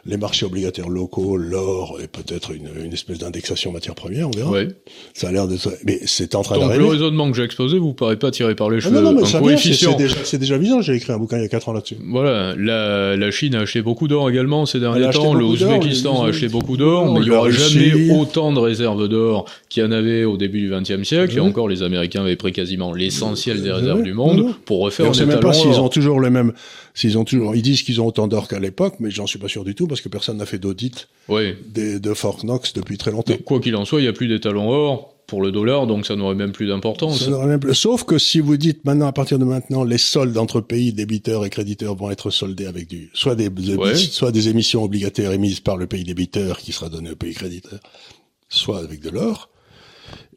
les 0.05 0.17
marchés 0.17 0.45
obligataires 0.45 0.89
locaux, 0.89 1.37
l'or 1.37 1.99
et 2.01 2.07
peut-être 2.07 2.51
une, 2.51 2.69
une, 2.83 2.93
espèce 2.93 3.19
d'indexation 3.19 3.71
matière 3.71 3.95
première, 3.95 4.27
on 4.27 4.31
verra. 4.31 4.51
Oui. 4.51 4.67
Ça 5.13 5.27
a 5.27 5.31
l'air 5.31 5.47
de... 5.47 5.57
Mais 5.85 5.99
c'est 6.05 6.33
en 6.35 6.41
train 6.41 6.55
Donc 6.55 6.65
d'arriver. 6.69 6.83
le 6.85 6.89
raisonnement 6.91 7.29
que 7.29 7.37
j'ai 7.37 7.43
exposé 7.43 7.77
vous 7.77 7.93
paraît 7.93 8.17
pas 8.17 8.31
tiré 8.31 8.55
par 8.55 8.69
les 8.69 8.77
Ah 8.77 8.81
cheveux. 8.81 8.95
non, 8.95 9.01
non, 9.01 9.13
mais 9.13 9.21
Un 9.23 9.25
ça 9.25 9.41
c'est 9.57 9.97
déjà, 9.97 10.15
c'est 10.23 10.37
déjà 10.37 10.57
visant. 10.57 10.81
J'ai 10.81 10.95
écrit 10.95 11.11
un 11.13 11.17
bouquin 11.17 11.37
il 11.37 11.41
y 11.43 11.45
a 11.45 11.49
4 11.49 11.69
ans 11.69 11.73
là-dessus. 11.73 11.97
Voilà, 12.09 12.55
la, 12.57 13.15
la 13.17 13.31
Chine 13.31 13.55
a 13.55 13.59
acheté 13.61 13.81
beaucoup 13.81 14.07
d'or 14.07 14.29
également 14.29 14.65
ces 14.65 14.79
derniers 14.79 15.09
temps, 15.11 15.33
le 15.33 15.41
beaucoup 15.45 15.57
d'or, 15.57 15.69
Ouzbékistan 15.77 16.23
a 16.23 16.29
acheté 16.29 16.47
beaucoup 16.47 16.77
d'or, 16.77 17.13
mais 17.13 17.19
il 17.19 17.23
n'y 17.25 17.29
aura 17.31 17.41
Russie. 17.47 17.89
jamais 17.89 18.11
autant 18.17 18.53
de 18.53 18.59
réserves 18.59 19.07
d'or 19.07 19.45
qu'il 19.69 19.83
y 19.83 19.85
en 19.85 19.91
avait 19.91 20.23
au 20.23 20.37
début 20.37 20.61
du 20.61 20.69
XXe 20.71 21.03
siècle, 21.07 21.35
et 21.35 21.39
Ouais. 21.41 21.47
encore 21.47 21.67
les 21.67 21.83
Américains 21.83 22.21
avaient 22.21 22.35
pris 22.35 22.51
quasiment 22.53 22.93
l'essentiel 22.93 23.61
des 23.61 23.69
Ouais, 23.69 23.75
réserves 23.75 23.97
ouais, 23.99 24.03
du 24.03 24.13
monde 24.13 24.39
ouais. 24.39 24.51
pour 24.65 24.79
refaire 24.81 25.11
des 25.11 25.21
même 25.65 25.73
s'ils 25.73 25.81
ont 25.81 25.89
toujours 25.89 26.21
les 26.21 26.29
mêmes, 26.29 26.53
s'ils 26.93 27.17
ont 27.17 27.23
toujours, 27.23 27.55
ils 27.55 27.61
disent 27.61 27.83
qu'ils 27.83 27.99
ont 28.01 28.05
autant 28.07 28.27
d'or 28.27 28.47
qu'à 28.47 28.59
l'époque, 28.59 28.95
mais 28.99 29.11
j'en 29.11 29.27
suis 29.27 29.39
pas 29.39 29.47
sûr 29.47 29.63
du 29.63 29.75
tout 29.75 29.87
parce 29.87 30.01
que 30.01 30.09
personne 30.09 30.37
n'a 30.37 30.45
fait 30.45 30.59
d'audit 30.59 31.07
Oui. 31.29 31.55
des, 31.67 31.99
de 31.99 32.13
Fort 32.13 32.39
Knox 32.43 32.73
depuis 32.73 32.97
très 32.97 33.11
longtemps. 33.11 33.33
Mais 33.33 33.39
Quoi 33.43 33.59
qu'il 33.59 33.75
en 33.75 33.85
soit, 33.85 33.99
il 33.99 34.03
n'y 34.03 34.09
a 34.09 34.13
plus 34.13 34.27
des 34.27 34.39
talons 34.39 34.69
or 34.69 35.13
pour 35.27 35.41
le 35.41 35.51
dollar, 35.51 35.87
donc 35.87 36.05
ça 36.05 36.15
n'aurait 36.15 36.35
même 36.35 36.53
plus 36.53 36.67
d'importance. 36.67 37.19
Ça 37.25 37.29
n'aurait 37.29 37.47
même 37.47 37.59
plus- 37.59 37.75
Sauf 37.75 38.05
que 38.05 38.17
si 38.17 38.39
vous 38.39 38.55
dites 38.55 38.85
maintenant, 38.85 39.07
à 39.07 39.11
partir 39.11 39.37
de 39.37 39.43
maintenant, 39.43 39.83
les 39.83 39.97
soldes 39.97 40.37
entre 40.37 40.61
pays, 40.61 40.93
débiteurs 40.93 41.45
et 41.45 41.49
créditeurs 41.49 41.95
vont 41.95 42.09
être 42.09 42.29
soldés 42.29 42.65
avec 42.65 42.87
du, 42.87 43.09
soit 43.13 43.35
des, 43.35 43.49
des- 43.49 43.75
Ouais. 43.75 43.93
soit 43.95 44.31
des 44.31 44.47
émissions 44.47 44.83
obligataires 44.85 45.33
émises 45.33 45.59
par 45.59 45.75
le 45.75 45.85
pays 45.85 46.05
débiteur 46.05 46.59
qui 46.59 46.71
sera 46.71 46.87
donné 46.87 47.11
au 47.11 47.15
pays 47.17 47.33
créditeur, 47.33 47.79
soit 48.47 48.79
avec 48.79 49.01
de 49.01 49.09
l'or, 49.09 49.49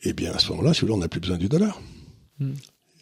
eh 0.02 0.12
bien, 0.12 0.32
à 0.32 0.40
ce 0.40 0.48
moment-là, 0.50 0.74
si 0.74 0.80
vous 0.80 0.88
voulez, 0.88 0.96
on 0.96 1.00
n'a 1.02 1.08
plus 1.08 1.20
besoin 1.20 1.36
du 1.36 1.48
dollar. 1.48 1.80
Hmm. 2.40 2.54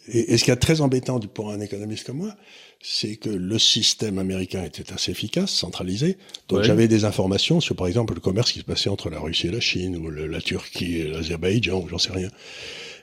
Et, 0.07 0.33
et 0.33 0.37
ce 0.37 0.43
qui 0.45 0.51
est 0.51 0.55
très 0.55 0.81
embêtant 0.81 1.19
pour 1.19 1.51
un 1.51 1.59
économiste 1.59 2.05
comme 2.05 2.17
moi, 2.17 2.35
c'est 2.81 3.17
que 3.17 3.29
le 3.29 3.59
système 3.59 4.17
américain 4.19 4.63
était 4.63 4.91
assez 4.93 5.11
efficace, 5.11 5.51
centralisé. 5.51 6.17
Donc 6.47 6.59
Ouais. 6.59 6.65
j'avais 6.65 6.87
des 6.87 7.03
informations 7.05 7.59
sur, 7.59 7.75
par 7.75 7.87
exemple, 7.87 8.13
le 8.13 8.21
commerce 8.21 8.51
qui 8.51 8.59
se 8.59 8.63
passait 8.63 8.89
entre 8.89 9.09
la 9.09 9.19
Russie 9.19 9.47
et 9.47 9.51
la 9.51 9.59
Chine, 9.59 9.97
ou 9.97 10.09
le- 10.09 10.27
la 10.27 10.41
Turquie 10.41 10.95
et 10.99 11.07
l'Azerbaïdjan, 11.07 11.81
ou 11.81 11.87
j'en 11.89 11.97
sais 11.97 12.13
rien. 12.13 12.29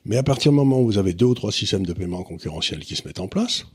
Mais 0.04 0.16
à 0.16 0.22
partir 0.22 0.50
du 0.52 0.56
moment 0.56 0.80
où 0.80 0.86
vous 0.86 0.98
avez 0.98 1.12
deux 1.12 1.26
ou 1.26 1.34
trois 1.34 1.52
systèmes 1.52 1.84
de 1.84 1.92
paiement 1.92 2.22
concurrentiels 2.22 2.80
qui 2.80 2.96
se 2.96 3.06
mettent 3.06 3.20
en 3.20 3.28
place, 3.28 3.66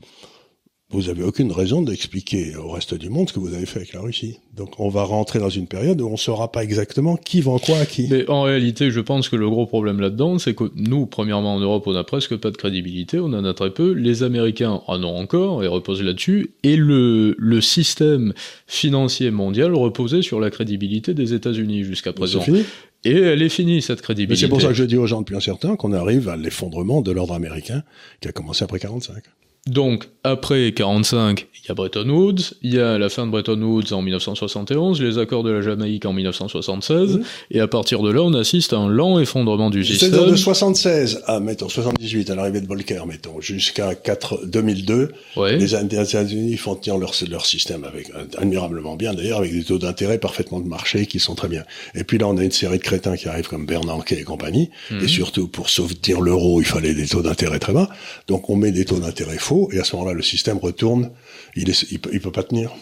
vous 0.92 1.08
avez 1.08 1.22
aucune 1.22 1.50
raison 1.52 1.82
d'expliquer 1.82 2.54
au 2.56 2.70
reste 2.70 2.94
du 2.94 3.08
monde 3.08 3.28
ce 3.28 3.32
que 3.32 3.40
vous 3.40 3.54
avez 3.54 3.66
fait 3.66 3.78
avec 3.78 3.92
la 3.92 4.00
Russie. 4.00 4.38
Donc 4.54 4.78
on 4.78 4.88
va 4.88 5.04
rentrer 5.04 5.38
dans 5.38 5.48
une 5.48 5.66
période 5.66 6.00
où 6.00 6.06
on 6.06 6.12
ne 6.12 6.16
saura 6.16 6.52
pas 6.52 6.62
exactement 6.62 7.16
qui 7.16 7.40
vend 7.40 7.58
quoi 7.58 7.78
à 7.78 7.86
qui. 7.86 8.08
Mais 8.10 8.28
en 8.28 8.42
réalité, 8.42 8.90
je 8.90 9.00
pense 9.00 9.28
que 9.28 9.36
le 9.36 9.48
gros 9.48 9.66
problème 9.66 10.00
là-dedans, 10.00 10.38
c'est 10.38 10.54
que 10.54 10.64
nous, 10.76 11.06
premièrement 11.06 11.54
en 11.54 11.60
Europe, 11.60 11.84
on 11.86 11.92
n'a 11.92 12.04
presque 12.04 12.36
pas 12.36 12.50
de 12.50 12.56
crédibilité, 12.56 13.18
on 13.18 13.32
en 13.32 13.44
a 13.44 13.54
très 13.54 13.70
peu. 13.70 13.92
Les 13.92 14.22
Américains 14.22 14.82
en 14.86 15.02
ont 15.02 15.16
encore 15.16 15.64
et 15.64 15.66
reposent 15.66 16.02
là-dessus. 16.02 16.50
Et 16.62 16.76
le, 16.76 17.34
le 17.38 17.60
système 17.60 18.34
financier 18.66 19.30
mondial 19.30 19.74
reposait 19.74 20.22
sur 20.22 20.40
la 20.40 20.50
crédibilité 20.50 21.14
des 21.14 21.34
États-Unis 21.34 21.84
jusqu'à 21.84 22.12
présent. 22.12 22.40
fini. 22.40 22.64
Et 23.04 23.16
elle 23.16 23.42
est 23.42 23.48
finie 23.48 23.82
cette 23.82 24.00
crédibilité. 24.00 24.46
c'est 24.46 24.48
pour 24.48 24.60
ça 24.60 24.68
que 24.68 24.74
je 24.74 24.84
dis 24.84 24.96
aux 24.96 25.06
gens 25.06 25.20
depuis 25.20 25.34
un 25.34 25.40
certain 25.40 25.70
temps 25.70 25.76
qu'on 25.76 25.92
arrive 25.92 26.28
à 26.28 26.36
l'effondrement 26.36 27.00
de 27.02 27.10
l'ordre 27.10 27.34
américain 27.34 27.82
qui 28.20 28.28
a 28.28 28.32
commencé 28.32 28.62
après 28.62 28.78
45. 28.78 29.24
Donc, 29.68 30.08
après 30.24 30.72
45, 30.72 31.46
il 31.64 31.68
y 31.68 31.70
a 31.70 31.74
Bretton 31.74 32.08
Woods, 32.08 32.54
il 32.62 32.74
y 32.74 32.80
a 32.80 32.98
la 32.98 33.08
fin 33.08 33.26
de 33.26 33.30
Bretton 33.30 33.60
Woods 33.62 33.92
en 33.92 34.02
1971, 34.02 35.00
les 35.00 35.18
accords 35.18 35.44
de 35.44 35.50
la 35.52 35.62
Jamaïque 35.62 36.04
en 36.04 36.12
1976, 36.12 37.18
Mhm. 37.18 37.22
et 37.52 37.60
à 37.60 37.68
partir 37.68 38.02
de 38.02 38.10
là, 38.10 38.22
on 38.22 38.34
assiste 38.34 38.72
à 38.72 38.78
un 38.78 38.88
lent 38.88 39.20
effondrement 39.20 39.70
du 39.70 39.84
C'est-à-dire 39.84 40.16
système. 40.18 40.30
de 40.32 40.36
76 40.36 41.22
à, 41.26 41.38
mettons, 41.38 41.68
78, 41.68 42.30
à 42.30 42.34
l'arrivée 42.34 42.60
de 42.60 42.66
Volcker, 42.66 43.04
mettons, 43.06 43.40
jusqu'à 43.40 43.94
4, 43.94 44.40
2002, 44.46 45.12
Ouais. 45.36 45.56
les 45.58 45.74
États-Unis 45.76 46.56
font 46.56 46.74
tenir 46.74 46.98
leur, 46.98 47.12
leur 47.30 47.46
système 47.46 47.84
avec, 47.84 48.10
admirablement 48.38 48.96
bien, 48.96 49.14
d'ailleurs, 49.14 49.38
avec 49.38 49.52
des 49.52 49.62
taux 49.62 49.78
d'intérêt 49.78 50.18
parfaitement 50.18 50.58
de 50.58 50.66
marché 50.68 51.06
qui 51.06 51.20
sont 51.20 51.36
très 51.36 51.48
bien. 51.48 51.62
Et 51.94 52.02
puis 52.02 52.18
là, 52.18 52.26
on 52.26 52.36
a 52.36 52.42
une 52.42 52.50
série 52.50 52.78
de 52.78 52.82
crétins 52.82 53.16
qui 53.16 53.28
arrivent 53.28 53.48
comme 53.48 53.66
Bernanke 53.66 54.10
et 54.10 54.24
compagnie, 54.24 54.70
Mhm. 54.90 55.04
et 55.04 55.08
surtout, 55.08 55.46
pour 55.46 55.68
soutenir 55.70 56.20
l'euro, 56.20 56.60
il 56.60 56.66
fallait 56.66 56.94
des 56.94 57.06
taux 57.06 57.22
d'intérêt 57.22 57.60
très 57.60 57.72
bas. 57.72 57.88
Donc, 58.26 58.50
on 58.50 58.56
met 58.56 58.72
des 58.72 58.84
taux 58.84 58.98
d'intérêt 58.98 59.38
faux, 59.38 59.51
et 59.72 59.78
à 59.78 59.84
ce 59.84 59.94
moment-là, 59.96 60.14
le 60.14 60.22
système 60.22 60.58
retourne, 60.58 61.10
il, 61.56 61.68
il, 61.90 61.98
peut, 61.98 62.10
il 62.12 62.20
peut 62.20 62.32
pas 62.32 62.42
tenir. 62.42 62.72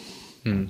Mhm. 0.44 0.68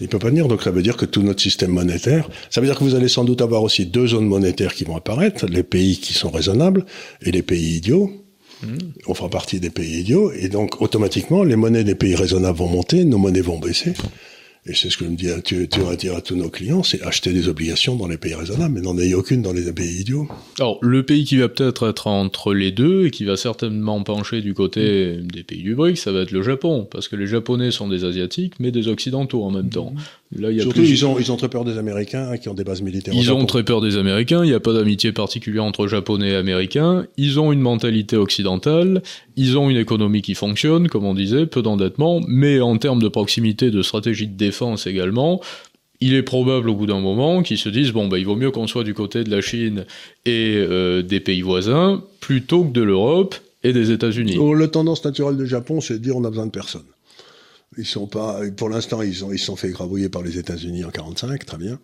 Il 0.00 0.08
peut 0.08 0.18
pas 0.18 0.30
tenir, 0.30 0.48
donc 0.48 0.62
ça 0.62 0.72
veut 0.72 0.82
dire 0.82 0.96
que 0.96 1.06
tout 1.06 1.22
notre 1.22 1.40
système 1.40 1.70
monétaire, 1.70 2.28
ça 2.50 2.60
veut 2.60 2.66
dire 2.66 2.76
que 2.76 2.82
vous 2.82 2.96
allez 2.96 3.08
sans 3.08 3.24
doute 3.24 3.40
avoir 3.40 3.62
aussi 3.62 3.86
deux 3.86 4.08
zones 4.08 4.26
monétaires 4.26 4.74
qui 4.74 4.84
vont 4.84 4.96
apparaître, 4.96 5.46
les 5.46 5.62
pays 5.62 5.98
qui 5.98 6.14
sont 6.14 6.30
raisonnables 6.30 6.84
et 7.22 7.30
les 7.30 7.42
pays 7.42 7.76
idiots. 7.76 8.10
On 9.06 9.14
fera 9.14 9.28
partie 9.28 9.60
des 9.60 9.70
pays 9.70 10.00
idiots, 10.00 10.32
et 10.32 10.48
donc 10.48 10.80
automatiquement, 10.80 11.44
les 11.44 11.56
monnaies 11.56 11.84
des 11.84 11.94
pays 11.94 12.14
raisonnables 12.14 12.58
vont 12.58 12.68
monter, 12.68 13.04
nos 13.04 13.18
monnaies 13.18 13.42
vont 13.42 13.58
baisser. 13.58 13.92
Et 14.66 14.72
c'est 14.74 14.88
ce 14.88 14.96
que 14.96 15.04
je 15.04 15.10
me 15.10 15.16
dis, 15.16 15.28
à- 15.28 15.42
tu, 15.42 15.68
tu 15.68 15.80
vas 15.80 15.94
dire 15.94 16.16
à 16.16 16.22
tous 16.22 16.36
nos 16.36 16.48
clients, 16.48 16.82
c'est 16.82 17.02
acheter 17.02 17.34
des 17.34 17.48
obligations 17.48 17.96
dans 17.96 18.08
les 18.08 18.16
pays 18.16 18.32
raisonnables, 18.34 18.72
mais 18.74 18.80
n'en 18.80 18.96
ayez 18.96 19.14
aucune 19.14 19.42
dans 19.42 19.52
les 19.52 19.70
pays 19.74 20.00
idiots. 20.00 20.26
Alors, 20.58 20.78
le 20.80 21.02
pays 21.02 21.24
qui 21.24 21.36
va 21.36 21.50
peut-être 21.50 21.86
être 21.86 22.06
entre 22.06 22.54
les 22.54 22.72
deux 22.72 23.04
et 23.04 23.10
qui 23.10 23.26
va 23.26 23.36
certainement 23.36 24.02
pencher 24.02 24.40
du 24.40 24.54
côté 24.54 25.18
des 25.22 25.42
pays 25.42 25.62
du 25.62 25.74
BRICS, 25.74 25.98
ça 26.00 26.12
va 26.12 26.20
être 26.20 26.30
le 26.30 26.42
Japon, 26.42 26.88
parce 26.90 27.08
que 27.08 27.16
les 27.16 27.26
Japonais 27.26 27.72
sont 27.72 27.88
des 27.88 28.06
Asiatiques, 28.06 28.54
mais 28.58 28.70
des 28.70 28.88
Occidentaux 28.88 29.44
en 29.44 29.50
même 29.50 29.68
temps. 29.68 29.92
Là, 30.34 30.50
il 30.50 30.56
y 30.56 30.60
a 30.60 30.62
Surtout, 30.62 30.80
plus... 30.80 30.90
ils 30.90 31.04
ont, 31.04 31.18
ils 31.18 31.30
ont 31.30 31.36
très 31.36 31.50
peur 31.50 31.64
des 31.66 31.76
Américains 31.76 32.30
hein, 32.32 32.38
qui 32.38 32.48
ont 32.48 32.54
des 32.54 32.64
bases 32.64 32.80
militaires 32.80 33.12
Ils 33.14 33.32
ont 33.32 33.44
très 33.44 33.64
peur 33.64 33.82
des 33.82 33.98
Américains, 33.98 34.44
il 34.44 34.48
n'y 34.48 34.54
a 34.54 34.60
pas 34.60 34.72
d'amitié 34.72 35.12
particulière 35.12 35.64
entre 35.64 35.86
Japonais 35.88 36.30
et 36.30 36.36
Américains, 36.36 37.06
ils 37.18 37.38
ont 37.38 37.52
une 37.52 37.60
mentalité 37.60 38.16
occidentale, 38.16 39.02
ils 39.36 39.58
ont 39.58 39.68
une 39.68 39.76
économie 39.76 40.22
qui 40.22 40.34
fonctionne, 40.34 40.88
comme 40.88 41.04
on 41.04 41.14
disait, 41.14 41.44
peu 41.44 41.60
d'endettement, 41.60 42.22
mais 42.26 42.60
en 42.60 42.78
termes 42.78 43.02
de 43.02 43.08
proximité, 43.08 43.70
de 43.70 43.82
stratégie 43.82 44.26
de 44.26 44.36
défense 44.36 44.53
également, 44.86 45.40
il 46.00 46.14
est 46.14 46.22
probable 46.22 46.68
au 46.68 46.74
bout 46.74 46.86
d'un 46.86 47.00
moment 47.00 47.42
qu'ils 47.42 47.58
se 47.58 47.68
disent 47.68 47.92
bon 47.92 48.08
bah 48.08 48.18
il 48.18 48.26
vaut 48.26 48.36
mieux 48.36 48.50
qu'on 48.50 48.66
soit 48.66 48.84
du 48.84 48.94
côté 48.94 49.24
de 49.24 49.30
la 49.30 49.40
Chine 49.40 49.86
et 50.26 50.56
euh, 50.56 51.02
des 51.02 51.20
pays 51.20 51.42
voisins 51.42 52.02
plutôt 52.20 52.64
que 52.64 52.72
de 52.72 52.82
l'Europe 52.82 53.34
et 53.62 53.72
des 53.72 53.90
États-Unis. 53.90 54.36
Oh, 54.38 54.54
le 54.54 54.68
tendance 54.68 55.04
naturelle 55.04 55.36
du 55.36 55.46
Japon, 55.46 55.80
c'est 55.80 55.94
de 55.94 55.98
dire 55.98 56.16
on 56.16 56.24
a 56.24 56.30
besoin 56.30 56.46
de 56.46 56.50
personne. 56.50 56.84
Ils 57.78 57.86
sont 57.86 58.06
pas, 58.06 58.40
pour 58.56 58.68
l'instant, 58.68 59.02
ils 59.02 59.24
ont, 59.24 59.32
ils 59.32 59.38
sont 59.38 59.56
fait 59.56 59.70
grabouiller 59.70 60.08
par 60.08 60.22
les 60.22 60.38
États-Unis 60.38 60.84
en 60.84 60.90
45, 60.90 61.44
très 61.44 61.58
bien. 61.58 61.80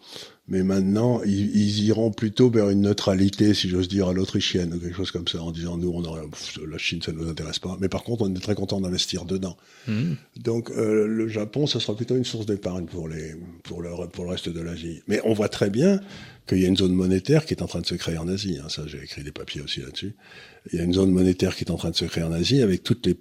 Mais 0.49 0.65
maintenant, 0.65 1.23
ils, 1.25 1.57
ils 1.57 1.85
iront 1.85 2.11
plutôt 2.11 2.51
vers 2.51 2.71
une 2.71 2.83
neutralité, 2.83 3.55
si 3.55 3.69
j'ose 3.69 3.89
dire, 3.89 4.09
à 4.09 4.13
l'autrichienne, 4.13 4.75
ou 4.75 4.79
quelque 4.79 4.97
chose 4.97 5.13
comme 5.13 5.29
ça, 5.29 5.41
en 5.43 5.53
disant 5.53 5.77
nous, 5.77 5.93
on 5.95 6.05
aurait, 6.05 6.27
pff, 6.29 6.59
la 6.69 6.77
Chine, 6.77 7.01
ça 7.01 7.13
ne 7.13 7.19
nous 7.19 7.29
intéresse 7.29 7.61
pas. 7.61 7.77
Mais 7.81 7.89
par 7.89 8.03
contre, 8.03 8.23
on 8.23 8.35
est 8.35 8.41
très 8.41 8.57
content 8.57 8.81
d'investir 8.81 9.25
dedans. 9.25 9.57
Mhm. 9.87 10.17
Donc, 10.39 10.71
euh, 10.71 11.07
le 11.07 11.29
Japon, 11.29 11.67
ça 11.67 11.79
sera 11.79 11.97
plutôt 11.97 12.17
une 12.17 12.25
source 12.25 12.47
d'épargne 12.47 12.87
pour 12.87 13.09
les, 13.09 13.37
pour 13.63 13.81
le, 13.81 13.91
pour 14.09 14.25
le 14.25 14.31
reste 14.31 14.49
de 14.49 14.61
l'Asie. 14.61 15.03
Mais 15.07 15.21
on 15.25 15.35
voit 15.35 15.49
très 15.49 15.71
bien 15.71 16.01
qu'il 16.49 16.59
y 16.59 16.65
a 16.65 16.69
une 16.69 16.77
zone 16.77 16.95
monétaire 16.95 17.47
qui 17.47 17.55
est 17.55 17.63
en 17.63 17.67
train 17.67 17.81
de 17.81 17.87
se 17.87 17.95
créer 17.95 18.19
en 18.19 18.27
Asie. 18.27 18.59
Hein. 18.61 18.69
Ça, 18.69 18.83
j'ai 18.87 19.03
écrit 19.03 19.23
des 19.23 19.33
papiers 19.33 19.61
aussi 19.61 19.81
là-dessus. 19.81 20.17
Il 20.73 20.79
y 20.79 20.83
a 20.83 20.85
une 20.85 20.95
zone 20.95 21.13
monétaire 21.13 21.55
qui 21.55 21.65
est 21.65 21.71
en 21.71 21.77
train 21.77 21.91
de 21.91 21.97
se 21.97 22.05
créer 22.07 22.25
en 22.25 22.33
Asie 22.33 22.61
avec 22.61 22.83
toutes 22.83 23.07
les 23.07 23.17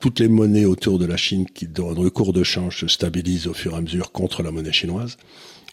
toutes 0.00 0.18
les 0.18 0.28
monnaies 0.28 0.64
autour 0.64 0.98
de 0.98 1.06
la 1.06 1.16
Chine 1.16 1.46
qui, 1.46 1.68
dont 1.68 1.92
le 1.92 2.10
cours 2.10 2.32
de 2.32 2.42
change 2.42 2.80
se 2.80 2.88
stabilise 2.88 3.46
au 3.46 3.52
fur 3.52 3.74
et 3.74 3.76
à 3.76 3.80
mesure 3.80 4.12
contre 4.12 4.42
la 4.42 4.50
monnaie 4.50 4.72
chinoise. 4.72 5.18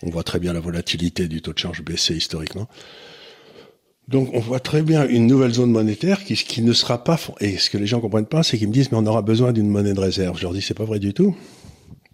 On 0.03 0.09
voit 0.09 0.23
très 0.23 0.39
bien 0.39 0.53
la 0.53 0.59
volatilité 0.59 1.27
du 1.27 1.41
taux 1.41 1.53
de 1.53 1.59
change 1.59 1.81
baisser 1.81 2.15
historiquement. 2.15 2.67
Donc 4.07 4.29
on 4.33 4.39
voit 4.39 4.59
très 4.59 4.83
bien 4.83 5.07
une 5.07 5.27
nouvelle 5.27 5.53
zone 5.53 5.71
monétaire 5.71 6.23
qui, 6.23 6.35
qui 6.35 6.61
ne 6.61 6.73
sera 6.73 7.03
pas... 7.03 7.19
Et 7.39 7.57
ce 7.57 7.69
que 7.69 7.77
les 7.77 7.87
gens 7.87 7.99
comprennent 7.99 8.25
pas, 8.25 8.43
c'est 8.43 8.57
qu'ils 8.57 8.67
me 8.67 8.73
disent 8.73 8.91
mais 8.91 8.97
on 8.97 9.05
aura 9.05 9.21
besoin 9.21 9.53
d'une 9.53 9.69
monnaie 9.69 9.93
de 9.93 9.99
réserve. 9.99 10.37
Je 10.37 10.43
leur 10.43 10.53
dis 10.53 10.61
c'est 10.61 10.73
pas 10.73 10.85
vrai 10.85 10.99
du 10.99 11.13
tout. 11.13 11.35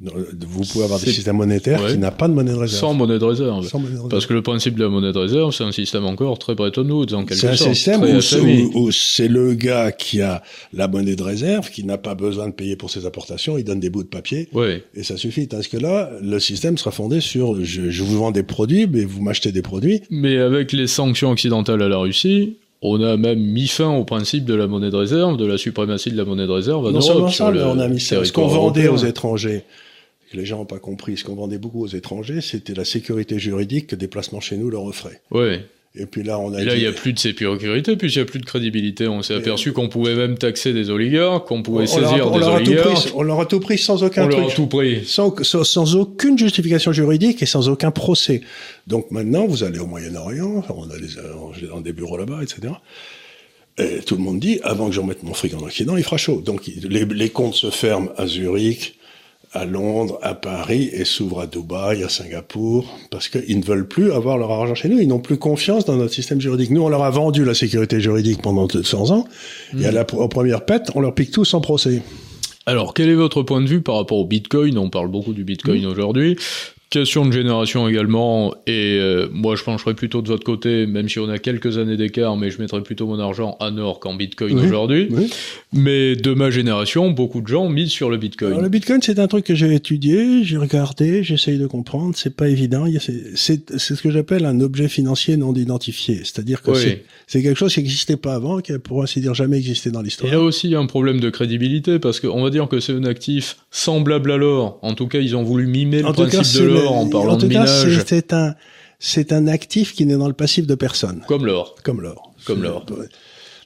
Vous 0.03 0.63
pouvez 0.71 0.83
avoir 0.83 0.99
des 0.99 1.11
systèmes 1.11 1.37
monétaires 1.37 1.85
qui 1.87 1.97
n'ont 1.97 2.11
pas 2.11 2.27
de 2.27 2.33
monnaie 2.33 2.51
de 2.51 2.57
réserve. 2.57 2.81
Sans 2.81 2.93
monnaie 2.93 3.19
de 3.19 3.23
réserve. 3.23 3.65
Sans 3.65 3.79
monnaie 3.79 3.91
de 3.91 3.95
réserve. 3.95 4.09
Parce 4.09 4.25
que 4.25 4.33
le 4.33 4.41
principe 4.41 4.75
de 4.75 4.83
la 4.83 4.89
monnaie 4.89 5.13
de 5.13 5.17
réserve, 5.17 5.53
c'est 5.53 5.63
un 5.63 5.71
système 5.71 6.05
encore 6.05 6.37
très 6.39 6.55
Bretton 6.55 6.89
Woods, 6.89 7.13
en 7.13 7.25
quelque 7.25 7.35
sorte. 7.35 7.55
C'est 7.55 7.69
un 7.69 7.73
système 7.73 8.03
où, 8.03 8.79
où 8.79 8.91
c'est 8.91 9.27
le 9.27 9.53
gars 9.53 9.91
qui 9.91 10.21
a 10.21 10.43
la 10.73 10.87
monnaie 10.87 11.15
de 11.15 11.23
réserve, 11.23 11.69
qui 11.69 11.83
n'a 11.85 11.97
pas 11.97 12.15
besoin 12.15 12.47
de 12.47 12.53
payer 12.53 12.75
pour 12.75 12.89
ses 12.89 13.05
apportations, 13.05 13.57
il 13.57 13.63
donne 13.63 13.79
des 13.79 13.89
bouts 13.89 14.03
de 14.03 14.09
papier. 14.09 14.49
Oui. 14.53 14.81
Et 14.95 15.03
ça 15.03 15.15
suffit. 15.15 15.47
Parce 15.47 15.67
que 15.67 15.77
là, 15.77 16.11
le 16.21 16.39
système 16.39 16.77
sera 16.77 16.91
fondé 16.91 17.21
sur 17.21 17.63
je, 17.63 17.89
je 17.89 18.03
vous 18.03 18.17
vends 18.17 18.31
des 18.31 18.43
produits, 18.43 18.87
mais 18.87 19.05
vous 19.05 19.21
m'achetez 19.21 19.51
des 19.51 19.61
produits. 19.61 20.01
Mais 20.09 20.37
avec 20.37 20.73
les 20.73 20.87
sanctions 20.87 21.31
occidentales 21.31 21.81
à 21.81 21.87
la 21.87 21.97
Russie, 21.97 22.57
on 22.83 23.01
a 23.01 23.15
même 23.15 23.39
mis 23.39 23.67
fin 23.67 23.89
au 23.89 24.03
principe 24.03 24.43
de 24.43 24.53
la 24.53 24.67
monnaie 24.67 24.91
de 24.91 24.95
réserve, 24.97 25.37
de 25.37 25.45
la 25.45 25.57
suprématie 25.57 26.11
de 26.11 26.17
la 26.17 26.25
monnaie 26.25 26.45
de 26.45 26.51
réserve. 26.51 26.91
non 26.91 27.01
seulement 27.01 27.29
ça, 27.29 27.49
mais 27.51 27.63
on 27.63 27.79
a 27.79 27.87
mis 27.87 28.01
ça. 28.01 28.23
Ce 28.23 28.31
qu'on 28.31 28.47
vendait 28.47 28.89
aux 28.89 28.97
étrangers, 28.97 29.63
les 30.33 30.45
gens 30.45 30.57
n'ont 30.57 30.65
pas 30.65 30.79
compris, 30.79 31.17
ce 31.17 31.23
qu'on 31.23 31.35
vendait 31.35 31.57
beaucoup 31.57 31.83
aux 31.83 31.87
étrangers, 31.87 32.41
c'était 32.41 32.73
la 32.73 32.85
sécurité 32.85 33.39
juridique 33.39 33.87
que 33.87 33.95
des 33.95 34.07
placements 34.07 34.41
chez 34.41 34.57
nous 34.57 34.69
leur 34.69 34.83
offraient. 34.83 35.21
Oui. 35.31 35.59
Et 35.95 36.07
puis 36.07 36.23
là, 36.23 36.39
on 36.39 36.51
a. 36.53 36.61
Et 36.61 36.65
là, 36.65 36.75
il 36.75 36.81
n'y 36.81 36.87
a 36.87 36.91
plus 36.91 37.13
de 37.13 37.19
sécurité, 37.19 37.95
puis 37.95 38.11
il 38.11 38.15
n'y 38.15 38.21
a 38.21 38.25
plus 38.25 38.39
de 38.39 38.45
crédibilité. 38.45 39.07
On 39.07 39.21
s'est 39.21 39.35
aperçu 39.35 39.73
qu'on 39.73 39.89
pouvait 39.89 40.15
même 40.15 40.39
taxer 40.39 40.73
des 40.73 40.89
oligarques, 40.89 41.47
qu'on 41.47 41.61
pouvait 41.61 41.85
saisir 41.85 42.31
des 42.31 42.43
oligarques. 42.43 43.11
on 43.13 43.21
leur 43.21 43.39
a 43.39 43.45
tout 43.45 43.59
pris 43.59 43.77
sans 43.77 44.01
aucun 44.03 44.25
on 44.25 44.29
truc. 44.29 44.41
Leur 44.41 44.51
a 44.51 44.55
tout 44.55 44.65
pris. 44.65 45.05
Sans, 45.05 45.35
sans, 45.43 45.95
aucune 45.95 46.35
justification 46.35 46.93
juridique 46.93 47.43
et 47.43 47.45
sans 47.45 47.69
aucun 47.69 47.91
procès. 47.91 48.41
Donc 48.87 49.11
maintenant, 49.11 49.45
vous 49.45 49.63
allez 49.63 49.77
au 49.77 49.85
Moyen-Orient, 49.85 50.63
on 50.69 50.89
a 50.89 50.97
des, 50.97 51.67
dans 51.67 51.81
des 51.81 51.93
bureaux 51.93 52.17
là-bas, 52.17 52.41
etc. 52.41 52.73
Et 53.77 53.99
tout 53.99 54.15
le 54.15 54.21
monde 54.21 54.39
dit, 54.39 54.59
avant 54.63 54.87
que 54.87 54.95
je 54.95 54.99
remette 54.99 55.21
mon 55.21 55.35
fric 55.35 55.53
en 55.53 55.61
Occident, 55.61 55.95
il 55.95 56.03
fera 56.03 56.17
chaud. 56.17 56.41
Donc 56.43 56.65
les, 56.65 57.05
les 57.05 57.29
comptes 57.29 57.55
se 57.55 57.69
ferment 57.69 58.09
à 58.17 58.25
Zurich, 58.25 58.97
à 59.53 59.65
Londres, 59.65 60.19
à 60.21 60.33
Paris 60.33 60.89
et 60.91 61.05
s'ouvrent 61.05 61.41
à 61.41 61.47
Dubaï, 61.47 62.03
à 62.03 62.09
Singapour, 62.09 62.85
parce 63.11 63.29
qu'ils 63.29 63.59
ne 63.59 63.63
veulent 63.63 63.87
plus 63.87 64.11
avoir 64.11 64.37
leur 64.37 64.51
argent 64.51 64.75
chez 64.75 64.89
nous. 64.89 64.99
Ils 64.99 65.07
n'ont 65.07 65.19
plus 65.19 65.37
confiance 65.37 65.85
dans 65.85 65.95
notre 65.95 66.13
système 66.13 66.41
juridique. 66.41 66.71
Nous, 66.71 66.81
on 66.81 66.89
leur 66.89 67.03
a 67.03 67.11
vendu 67.11 67.45
la 67.45 67.53
sécurité 67.53 67.99
juridique 67.99 68.41
pendant 68.41 68.65
200 68.65 69.11
ans, 69.11 69.27
et 69.79 69.85
à 69.85 69.91
la 69.91 70.05
aux 70.13 70.27
premières 70.27 70.65
pète, 70.65 70.91
on 70.95 71.01
leur 71.01 71.13
pique 71.13 71.31
tout 71.31 71.45
sans 71.45 71.61
procès. 71.61 72.01
Alors, 72.65 72.93
quel 72.93 73.09
est 73.09 73.15
votre 73.15 73.43
point 73.43 73.61
de 73.61 73.67
vue 73.67 73.81
par 73.81 73.95
rapport 73.95 74.17
au 74.17 74.25
Bitcoin? 74.25 74.77
On 74.77 74.89
parle 74.89 75.09
beaucoup 75.09 75.33
du 75.33 75.43
Bitcoin 75.43 75.85
aujourd'hui. 75.85 76.37
Question 76.93 77.25
de 77.25 77.31
génération 77.31 77.87
également, 77.87 78.53
et 78.67 78.99
euh, 78.99 79.27
moi 79.31 79.55
je 79.55 79.63
pencherais 79.63 79.95
plutôt 79.95 80.21
de 80.21 80.27
votre 80.27 80.43
côté, 80.43 80.85
même 80.85 81.09
si 81.09 81.17
on 81.17 81.27
a 81.27 81.39
quelques 81.39 81.79
années 81.79 81.97
d'écart, 81.97 82.37
mais 82.37 82.51
je 82.51 82.61
mettrais 82.61 82.83
plutôt 82.83 83.07
mon 83.07 83.17
argent 83.17 83.57
en 83.59 83.75
or 83.79 83.99
qu'en 83.99 84.13
Bitcoin 84.13 84.59
aujourd'hui. 84.59 85.09
Mais 85.71 86.15
de 86.15 86.35
ma 86.35 86.51
génération, 86.51 87.09
beaucoup 87.09 87.41
de 87.41 87.47
gens 87.47 87.67
misent 87.67 87.89
sur 87.89 88.11
le 88.11 88.17
Bitcoin. 88.17 88.61
le 88.61 88.69
Bitcoin, 88.69 89.01
c'est 89.01 89.17
un 89.17 89.25
truc 89.25 89.43
que 89.43 89.55
j'ai 89.55 89.73
étudié, 89.73 90.43
j'ai 90.43 90.57
regardé, 90.57 91.23
j'essaye 91.23 91.57
de 91.57 91.65
comprendre, 91.65 92.13
c'est 92.15 92.35
pas 92.35 92.47
évident. 92.47 92.85
C'est 93.33 93.75
ce 93.75 93.99
que 93.99 94.11
j'appelle 94.11 94.45
un 94.45 94.61
objet 94.61 94.87
financier 94.87 95.35
non 95.35 95.55
identifié, 95.55 96.17
c'est-à-dire 96.17 96.61
que 96.61 96.73
c'est 96.75 97.41
quelque 97.41 97.57
chose 97.57 97.73
qui 97.73 97.79
n'existait 97.79 98.17
pas 98.17 98.35
avant, 98.35 98.59
qui 98.59 98.71
a 98.71 98.77
pour 98.77 99.01
ainsi 99.01 99.19
dire 99.19 99.33
jamais 99.33 99.57
existé 99.57 99.89
dans 99.89 100.03
l'histoire. 100.03 100.31
Il 100.31 100.35
y 100.35 100.37
a 100.37 100.43
aussi 100.43 100.75
un 100.75 100.85
problème 100.85 101.19
de 101.19 101.31
crédibilité, 101.31 101.97
parce 101.97 102.19
qu'on 102.19 102.43
va 102.43 102.51
dire 102.51 102.67
que 102.67 102.79
c'est 102.79 102.93
un 102.93 103.05
actif 103.05 103.57
semblable 103.71 104.31
à 104.31 104.37
l'or. 104.37 104.77
En 104.83 104.93
tout 104.93 105.07
cas, 105.07 105.17
ils 105.17 105.35
ont 105.35 105.41
voulu 105.41 105.65
mimer 105.65 106.03
le 106.03 106.13
principe 106.13 106.61
de 106.61 106.67
l'or 106.67 106.82
en 106.87 107.07
parlant 107.07 107.37
de 107.37 107.47
minage. 107.47 108.03
C'est 108.05 108.33
un, 108.33 108.55
c'est 108.99 109.33
un 109.33 109.47
actif 109.47 109.93
qui 109.93 110.05
n'est 110.05 110.17
dans 110.17 110.27
le 110.27 110.33
passif 110.33 110.67
de 110.67 110.75
personne. 110.75 111.23
Comme 111.27 111.45
l'or. 111.45 111.75
Comme 111.83 112.01
l'or. 112.01 112.33
Comme 112.45 112.63
l'or. 112.63 112.85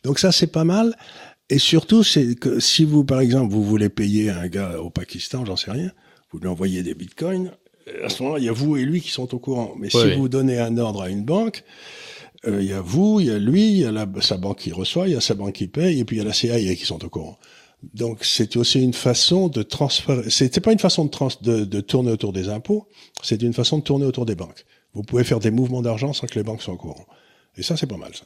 Donc 0.03 0.19
ça, 0.19 0.31
c'est 0.31 0.47
pas 0.47 0.63
mal. 0.63 0.95
Et 1.49 1.59
surtout, 1.59 2.03
c'est 2.03 2.35
que 2.35 2.59
si 2.59 2.83
vous, 2.83 3.03
par 3.05 3.21
exemple, 3.21 3.53
vous 3.53 3.63
voulez 3.63 3.89
payer 3.89 4.29
un 4.29 4.47
gars 4.47 4.79
au 4.79 4.89
Pakistan, 4.89 5.45
j'en 5.45 5.55
sais 5.55 5.71
rien, 5.71 5.91
vous 6.31 6.39
lui 6.39 6.47
envoyez 6.47 6.83
des 6.83 6.93
bitcoins, 6.93 7.51
à 8.03 8.09
ce 8.09 8.21
moment-là, 8.23 8.39
il 8.39 8.45
y 8.45 8.49
a 8.49 8.53
vous 8.53 8.77
et 8.77 8.83
lui 8.83 9.01
qui 9.01 9.11
sont 9.11 9.33
au 9.33 9.39
courant. 9.39 9.73
Mais 9.79 9.89
si 9.89 10.13
vous 10.15 10.27
donnez 10.27 10.59
un 10.59 10.77
ordre 10.77 11.03
à 11.03 11.09
une 11.09 11.23
banque, 11.23 11.63
euh, 12.45 12.61
il 12.61 12.67
y 12.67 12.73
a 12.73 12.81
vous, 12.81 13.19
il 13.19 13.27
y 13.27 13.31
a 13.31 13.39
lui, 13.39 13.69
il 13.69 13.77
y 13.77 13.85
a 13.85 13.91
la, 13.91 14.05
sa 14.21 14.37
banque 14.37 14.59
qui 14.59 14.71
reçoit, 14.71 15.07
il 15.07 15.13
y 15.13 15.17
a 15.17 15.21
sa 15.21 15.35
banque 15.35 15.53
qui 15.53 15.67
paye, 15.67 15.99
et 15.99 16.05
puis 16.05 16.17
il 16.17 16.19
y 16.19 16.21
a 16.21 16.25
la 16.25 16.33
CIA 16.33 16.75
qui 16.75 16.85
sont 16.85 17.03
au 17.03 17.09
courant. 17.09 17.37
Donc 17.93 18.23
c'est 18.23 18.55
aussi 18.57 18.81
une 18.81 18.93
façon 18.93 19.47
de 19.47 19.63
transférer. 19.63 20.29
C'était 20.29 20.61
pas 20.61 20.71
une 20.71 20.79
façon 20.79 21.05
de, 21.05 21.09
trans, 21.09 21.29
de, 21.41 21.65
de, 21.65 21.81
tourner 21.81 22.11
autour 22.11 22.33
des 22.33 22.49
impôts, 22.49 22.87
c'est 23.23 23.41
une 23.41 23.53
façon 23.53 23.79
de 23.79 23.83
tourner 23.83 24.05
autour 24.05 24.25
des 24.25 24.35
banques. 24.35 24.65
Vous 24.93 25.03
pouvez 25.03 25.23
faire 25.23 25.39
des 25.39 25.51
mouvements 25.51 25.81
d'argent 25.81 26.13
sans 26.13 26.27
que 26.27 26.35
les 26.35 26.43
banques 26.43 26.61
soient 26.61 26.73
au 26.73 26.77
courant. 26.77 27.05
Et 27.57 27.63
ça, 27.63 27.75
c'est 27.75 27.87
pas 27.87 27.97
mal, 27.97 28.11
ça. 28.13 28.25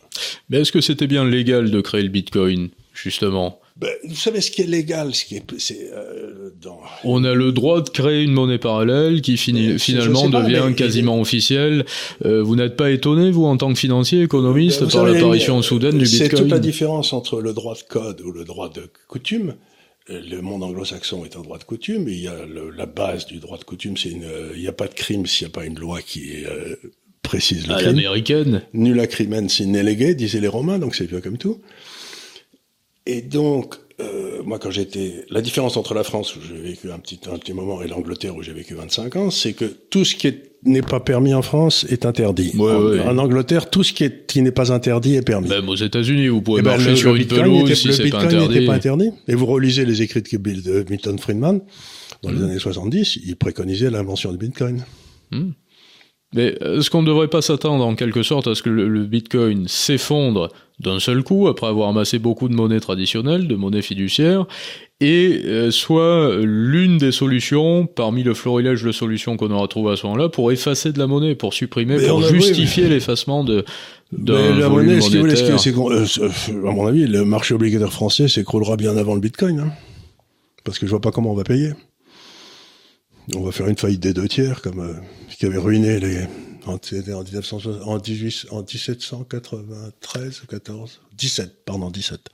Mais 0.49 0.59
est-ce 0.59 0.71
que 0.71 0.81
c'était 0.81 1.07
bien 1.07 1.25
légal 1.25 1.71
de 1.71 1.81
créer 1.81 2.03
le 2.03 2.09
Bitcoin, 2.09 2.69
justement? 2.93 3.59
Ben, 3.77 3.89
vous 4.03 4.15
savez 4.15 4.41
ce 4.41 4.51
qui 4.51 4.61
est 4.61 4.67
légal, 4.67 5.15
ce 5.15 5.23
qui 5.23 5.37
est, 5.37 5.45
euh, 5.93 6.51
dans... 6.61 6.81
On 7.05 7.23
a 7.23 7.33
le 7.33 7.51
droit 7.51 7.81
de 7.81 7.89
créer 7.89 8.23
une 8.23 8.33
monnaie 8.33 8.57
parallèle 8.57 9.21
qui 9.21 9.37
finalement 9.37 10.29
devient 10.29 10.75
quasiment 10.75 11.19
officielle. 11.19 11.85
Euh, 12.25 12.43
vous 12.43 12.55
n'êtes 12.57 12.75
pas 12.75 12.91
étonné, 12.91 13.31
vous, 13.31 13.45
en 13.45 13.55
tant 13.55 13.71
que 13.71 13.79
financier, 13.79 14.21
économiste, 14.21 14.91
par 14.91 15.05
l'apparition 15.05 15.61
soudaine 15.61 15.97
du 15.97 16.03
Bitcoin 16.03 16.29
C'est 16.29 16.35
toute 16.35 16.51
la 16.51 16.59
différence 16.59 17.13
entre 17.13 17.41
le 17.41 17.53
droit 17.53 17.75
de 17.75 17.83
code 17.87 18.21
ou 18.21 18.31
le 18.31 18.43
droit 18.43 18.69
de 18.69 18.89
coutume. 19.07 19.55
Euh, 20.09 20.21
le 20.29 20.41
monde 20.41 20.63
anglo-saxon 20.63 21.23
est 21.23 21.37
un 21.37 21.41
droit 21.41 21.57
de 21.57 21.63
coutume, 21.63 22.09
et 22.09 22.13
il 22.13 22.21
y 22.21 22.27
a 22.27 22.35
la 22.75 22.85
base 22.85 23.25
du 23.25 23.39
droit 23.39 23.57
de 23.57 23.63
coutume, 23.63 23.95
c'est 23.95 24.09
une, 24.09 24.27
il 24.53 24.61
n'y 24.61 24.67
a 24.67 24.73
pas 24.73 24.87
de 24.87 24.93
crime 24.93 25.25
s'il 25.25 25.47
n'y 25.47 25.53
a 25.53 25.55
pas 25.55 25.65
une 25.65 25.79
loi 25.79 26.01
qui 26.01 26.31
est 26.31 26.45
précise 27.21 27.67
le 27.67 27.73
à 27.73 27.81
l'américaine. 27.81 28.63
Nul 28.73 28.99
acrimen 28.99 29.49
sin 29.49 29.67
nelegae, 29.67 30.15
disaient 30.15 30.41
les 30.41 30.47
Romains, 30.47 30.79
donc 30.79 30.95
c'est 30.95 31.05
vieux 31.05 31.21
comme 31.21 31.37
tout. 31.37 31.59
Et 33.05 33.21
donc, 33.21 33.75
euh, 33.99 34.41
moi, 34.43 34.59
quand 34.59 34.71
j'étais, 34.71 35.25
la 35.29 35.41
différence 35.41 35.77
entre 35.77 35.93
la 35.93 36.03
France 36.03 36.35
où 36.35 36.39
j'ai 36.41 36.61
vécu 36.61 36.91
un 36.91 36.99
petit, 36.99 37.19
un 37.31 37.37
petit 37.37 37.53
moment 37.53 37.81
et 37.81 37.87
l'Angleterre 37.87 38.35
où 38.35 38.43
j'ai 38.43 38.53
vécu 38.53 38.73
25 38.75 39.15
ans, 39.15 39.31
c'est 39.31 39.53
que 39.53 39.65
tout 39.65 40.05
ce 40.05 40.15
qui 40.15 40.33
n'est 40.63 40.81
pas 40.81 40.99
permis 40.99 41.33
en 41.33 41.41
France 41.41 41.85
est 41.89 42.05
interdit. 42.05 42.53
en, 42.59 43.17
Angleterre, 43.17 43.69
tout 43.69 43.83
ce 43.83 43.93
qui 43.93 44.03
est 44.03 44.27
qui 44.27 44.41
n'est 44.41 44.51
pas 44.51 44.71
interdit 44.71 45.15
est 45.15 45.21
permis. 45.23 45.49
Même 45.49 45.67
aux 45.69 45.75
États-Unis, 45.75 46.27
vous 46.27 46.41
pouvez 46.41 46.59
eh 46.59 46.63
ben, 46.63 46.71
marcher 46.71 46.95
sur 46.95 47.15
une 47.15 47.25
pelouse 47.25 47.73
si 47.73 47.93
c'est 47.93 48.09
pas 48.09 48.23
interdit. 48.23 48.47
n'était 48.47 48.65
pas 48.65 48.73
interdit. 48.73 49.09
Et 49.27 49.35
vous 49.35 49.47
relisez 49.47 49.85
les 49.85 50.01
écrits 50.01 50.21
de 50.21 50.85
Milton 50.89 51.17
Friedman 51.17 51.61
dans 52.23 52.29
les 52.29 52.39
mmh. 52.39 52.43
années 52.43 52.59
70, 52.59 53.19
il 53.25 53.35
préconisait 53.35 53.89
l'invention 53.89 54.31
du 54.31 54.37
Bitcoin. 54.37 54.83
Mmh. 55.31 55.49
Mais 56.33 56.55
est-ce 56.61 56.89
qu'on 56.89 57.01
ne 57.01 57.07
devrait 57.07 57.27
pas 57.27 57.41
s'attendre 57.41 57.85
en 57.85 57.95
quelque 57.95 58.23
sorte 58.23 58.47
à 58.47 58.55
ce 58.55 58.61
que 58.61 58.69
le 58.69 59.03
Bitcoin 59.05 59.67
s'effondre 59.67 60.49
d'un 60.81 60.99
seul 60.99 61.23
coup, 61.23 61.47
après 61.47 61.67
avoir 61.67 61.89
amassé 61.89 62.19
beaucoup 62.19 62.49
de 62.49 62.53
monnaie 62.53 62.79
traditionnelle, 62.79 63.47
de 63.47 63.55
monnaie 63.55 63.81
fiduciaire, 63.81 64.45
et 64.99 65.41
euh, 65.45 65.71
soit 65.71 66.37
l'une 66.41 66.97
des 66.97 67.11
solutions, 67.11 67.85
parmi 67.85 68.23
le 68.23 68.33
florilège 68.33 68.83
de 68.83 68.91
solutions 68.91 69.37
qu'on 69.37 69.51
aura 69.51 69.67
trouvé 69.67 69.93
à 69.93 69.95
ce 69.95 70.05
moment-là, 70.07 70.29
pour 70.29 70.51
effacer 70.51 70.91
de 70.91 70.99
la 70.99 71.07
monnaie, 71.07 71.35
pour 71.35 71.53
supprimer, 71.53 71.97
pour 72.05 72.23
justifier 72.23 72.87
l'effacement 72.87 73.43
de, 73.43 73.63
la 74.11 74.69
monnaie, 74.69 75.01
ce 75.01 75.09
c'est 75.57 75.75
euh, 75.75 76.67
à 76.67 76.71
mon 76.71 76.87
avis, 76.87 77.07
le 77.07 77.25
marché 77.25 77.53
obligataire 77.53 77.93
français 77.93 78.27
s'écroulera 78.27 78.75
bien 78.75 78.97
avant 78.97 79.15
le 79.15 79.21
Bitcoin, 79.21 79.59
hein, 79.59 79.71
parce 80.63 80.79
que 80.79 80.85
je 80.85 80.91
vois 80.91 81.01
pas 81.01 81.11
comment 81.11 81.31
on 81.31 81.35
va 81.35 81.43
payer. 81.43 81.73
On 83.35 83.41
va 83.41 83.51
faire 83.51 83.67
une 83.67 83.77
faillite 83.77 84.01
des 84.01 84.13
deux 84.13 84.27
tiers, 84.27 84.61
comme 84.61 84.79
euh, 84.79 84.93
qui 85.41 85.47
avait 85.47 85.57
ruiné 85.57 85.99
les, 85.99 86.19
en, 86.67 86.73
en, 86.73 87.23
1960, 87.23 87.81
en, 87.87 87.97
18, 87.97 88.45
en 88.51 88.59
1793, 88.59 90.43
14, 90.47 91.01
17, 91.17 91.65
pardon, 91.65 91.89
17. 91.89 92.29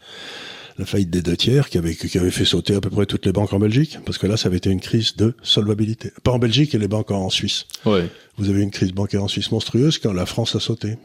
La 0.77 0.85
faillite 0.85 1.09
des 1.09 1.21
deux 1.21 1.37
tiers 1.37 1.69
qui 1.69 1.77
avait, 1.77 1.95
qui 1.95 2.17
avait 2.17 2.31
fait 2.31 2.43
sauter 2.43 2.75
à 2.75 2.81
peu 2.81 2.89
près 2.89 3.05
toutes 3.05 3.25
les 3.25 3.31
banques 3.31 3.53
en 3.53 3.59
Belgique, 3.59 3.97
parce 4.05 4.17
que 4.17 4.27
là, 4.27 4.35
ça 4.35 4.49
avait 4.49 4.57
été 4.57 4.69
une 4.69 4.81
crise 4.81 5.15
de 5.15 5.33
solvabilité. 5.41 6.11
Pas 6.23 6.31
en 6.33 6.37
Belgique 6.37 6.75
et 6.75 6.79
les 6.79 6.89
banques 6.89 7.09
en 7.11 7.29
Suisse. 7.29 7.65
Ouais. 7.85 8.09
Vous 8.35 8.49
avez 8.49 8.61
une 8.61 8.71
crise 8.71 8.91
bancaire 8.91 9.23
en 9.23 9.29
Suisse 9.29 9.51
monstrueuse 9.51 9.99
quand 9.99 10.11
la 10.11 10.25
France 10.25 10.57
a 10.57 10.59
sauté. 10.59 10.97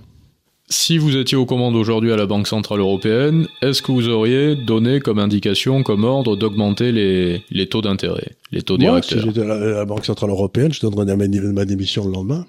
Si 0.69 0.97
vous 0.97 1.17
étiez 1.17 1.37
aux 1.37 1.45
commandes 1.45 1.77
aujourd'hui 1.77 2.13
à 2.13 2.17
la 2.17 2.27
Banque 2.27 2.47
Centrale 2.47 2.81
Européenne, 2.81 3.47
est-ce 3.61 3.83
que 3.83 3.93
vous 3.93 4.09
auriez 4.09 4.57
donné 4.57 5.01
comme 5.01 5.19
indication, 5.19 5.83
comme 5.83 6.05
ordre, 6.05 6.37
d'augmenter 6.37 6.93
les, 6.93 7.45
les 7.51 7.69
taux 7.69 7.83
d'intérêt, 7.83 8.37
les 8.53 8.63
taux 8.63 8.79
Moi, 8.79 9.01
directeurs 9.01 9.21
si 9.21 9.27
j'étais 9.27 9.43
à 9.43 9.59
la, 9.59 9.85
Banque 9.85 10.07
Centrale 10.07 10.31
Européenne, 10.31 10.73
je 10.73 10.81
donnerais 10.81 11.17
ma 11.17 11.65
démission 11.65 12.07
le 12.07 12.13
lendemain 12.13 12.47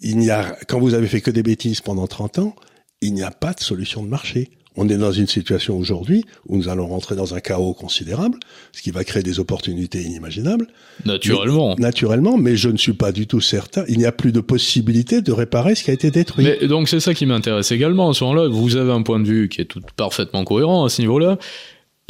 il 0.00 0.18
n'y 0.18 0.30
a, 0.30 0.56
quand 0.68 0.78
vous 0.78 0.94
avez 0.94 1.06
fait 1.06 1.20
que 1.20 1.30
des 1.30 1.42
bêtises 1.42 1.80
pendant 1.80 2.06
30 2.06 2.38
ans, 2.38 2.56
il 3.00 3.14
n'y 3.14 3.22
a 3.22 3.30
pas 3.30 3.52
de 3.52 3.60
solution 3.60 4.02
de 4.02 4.08
marché. 4.08 4.50
On 4.80 4.88
est 4.88 4.96
dans 4.96 5.10
une 5.10 5.26
situation 5.26 5.76
aujourd'hui 5.76 6.24
où 6.46 6.56
nous 6.56 6.68
allons 6.68 6.86
rentrer 6.86 7.16
dans 7.16 7.34
un 7.34 7.40
chaos 7.40 7.74
considérable, 7.74 8.38
ce 8.72 8.80
qui 8.80 8.92
va 8.92 9.02
créer 9.02 9.24
des 9.24 9.40
opportunités 9.40 10.00
inimaginables. 10.02 10.68
Naturellement. 11.04 11.74
naturellement, 11.78 12.38
mais 12.38 12.56
je 12.56 12.68
ne 12.68 12.76
suis 12.76 12.92
pas 12.92 13.10
du 13.10 13.26
tout 13.26 13.40
certain. 13.40 13.84
Il 13.88 13.98
n'y 13.98 14.06
a 14.06 14.12
plus 14.12 14.30
de 14.30 14.38
possibilité 14.38 15.20
de 15.20 15.32
réparer 15.32 15.74
ce 15.74 15.82
qui 15.82 15.90
a 15.90 15.94
été 15.94 16.12
détruit. 16.12 16.44
Mais 16.44 16.68
donc 16.68 16.88
c'est 16.88 17.00
ça 17.00 17.12
qui 17.12 17.26
m'intéresse 17.26 17.72
également. 17.72 18.10
À 18.10 18.14
ce 18.14 18.22
moment-là, 18.22 18.46
vous 18.46 18.76
avez 18.76 18.92
un 18.92 19.02
point 19.02 19.18
de 19.18 19.26
vue 19.26 19.48
qui 19.48 19.60
est 19.60 19.64
tout 19.64 19.82
parfaitement 19.96 20.44
cohérent 20.44 20.84
à 20.84 20.88
ce 20.88 21.02
niveau-là 21.02 21.38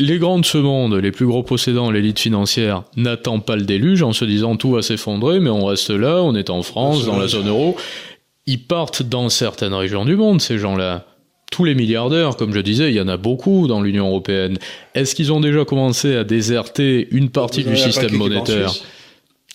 les 0.01 0.19
grands 0.19 0.39
de 0.39 0.45
ce 0.45 0.59
monde, 0.59 0.95
les 0.95 1.11
plus 1.11 1.27
gros 1.27 1.43
possédants, 1.43 1.91
l'élite 1.91 2.21
financière, 2.21 2.85
n'attendent 2.97 3.45
pas 3.45 3.57
le 3.57 3.63
déluge 3.63 4.03
en 4.05 4.13
se 4.13 4.25
disant 4.25 4.55
tout 4.55 4.71
va 4.71 4.83
s'effondrer, 4.83 5.41
mais 5.41 5.51
on 5.51 5.65
reste 5.65 5.91
là, 5.91 6.23
on 6.23 6.37
est 6.37 6.51
en 6.51 6.63
France, 6.63 7.05
dans 7.05 7.19
la 7.19 7.27
zone 7.27 7.49
euro. 7.49 7.77
Ils 8.47 8.65
partent 8.65 9.03
dans 9.03 9.29
certaines 9.29 9.75
régions 9.75 10.05
du 10.05 10.15
monde, 10.15 10.41
ces 10.41 10.57
gens-là. 10.59 11.05
Tous 11.51 11.65
les 11.65 11.75
milliardaires, 11.75 12.37
comme 12.37 12.55
je 12.55 12.61
disais, 12.61 12.91
il 12.91 12.97
y 12.97 13.01
en 13.01 13.09
a 13.09 13.17
beaucoup 13.17 13.67
dans 13.67 13.81
l'Union 13.81 14.07
européenne. 14.09 14.59
Est-ce 14.95 15.15
qu'ils 15.15 15.33
ont 15.33 15.41
déjà 15.41 15.65
commencé 15.65 16.15
à 16.15 16.25
déserter 16.25 17.09
une 17.11 17.31
partie 17.31 17.65
du 17.65 17.77
système 17.77 18.15
monétaire 18.15 18.73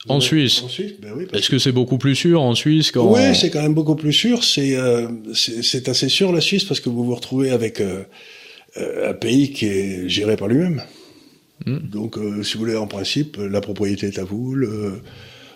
en 0.10 0.20
Suisse. 0.20 0.64
En 0.64 0.68
Suisse, 0.68 0.94
ben 1.02 1.14
oui, 1.16 1.28
Est-ce 1.32 1.50
que 1.50 1.58
c'est 1.58 1.72
beaucoup 1.72 1.98
plus 1.98 2.16
sûr 2.16 2.42
en 2.42 2.56
Suisse 2.56 2.92
qu'en... 2.92 3.14
Oui, 3.14 3.36
c'est 3.36 3.50
quand 3.50 3.62
même 3.62 3.74
beaucoup 3.74 3.96
plus 3.96 4.12
sûr. 4.12 4.44
C'est 4.44 4.76
euh, 4.76 5.08
c'est 5.34 5.88
assez 5.88 6.10
sûr 6.10 6.32
la 6.34 6.42
Suisse 6.42 6.66
parce 6.66 6.80
que 6.80 6.90
vous 6.90 7.06
vous 7.06 7.16
retrouvez 7.16 7.52
avec 7.52 7.80
euh, 7.80 8.04
euh 8.78 9.12
un 9.12 9.14
pays 9.14 9.54
qui 9.54 9.66
est 9.66 10.10
géré 10.10 10.36
par 10.36 10.48
lui-même. 10.48 10.82
Hmm. 11.66 11.78
Donc, 11.90 12.18
euh, 12.18 12.44
si 12.44 12.56
vous 12.56 12.60
voulez, 12.60 12.76
en 12.76 12.88
principe, 12.88 13.38
la 13.38 13.62
propriété 13.62 14.08
est 14.08 14.20
à 14.20 14.26
vous. 14.26 14.56
Le... 14.56 15.02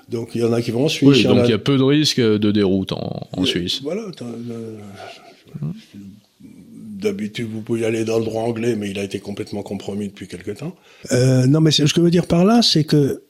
Donc, 0.08 0.30
il 0.36 0.42
y 0.42 0.44
en 0.46 0.54
a 0.54 0.62
qui 0.62 0.72
vont 0.72 0.86
en 0.86 0.90
Suisse. 0.90 1.10
Oui, 1.10 1.24
donc 1.24 1.42
il 1.44 1.50
y 1.50 1.54
a 1.54 1.58
peu 1.58 1.78
de 1.78 1.84
risques 1.84 2.22
de 2.22 2.52
déroute 2.52 2.94
en, 2.94 3.28
en 3.34 3.44
Suisse. 3.44 3.82
Voilà. 3.84 4.04
D'habitude, 6.98 7.48
vous 7.52 7.62
pouvez 7.62 7.86
aller 7.86 8.06
dans 8.06 8.18
le 8.18 8.26
droit 8.26 8.44
anglais, 8.44 8.76
mais 8.76 8.90
il 8.90 8.98
a 8.98 9.04
été 9.04 9.20
complètement 9.20 9.62
compromis 9.62 10.08
depuis 10.08 10.28
quelque 10.28 10.52
temps. 10.52 10.76
Euh, 11.12 11.46
non, 11.46 11.62
mais 11.62 11.72
ce 11.72 11.84
que 11.84 11.88
je 11.88 12.02
veux 12.02 12.12
dire 12.12 12.26
par 12.26 12.44
là, 12.44 12.62
c'est 12.62 12.84
que 12.86 13.22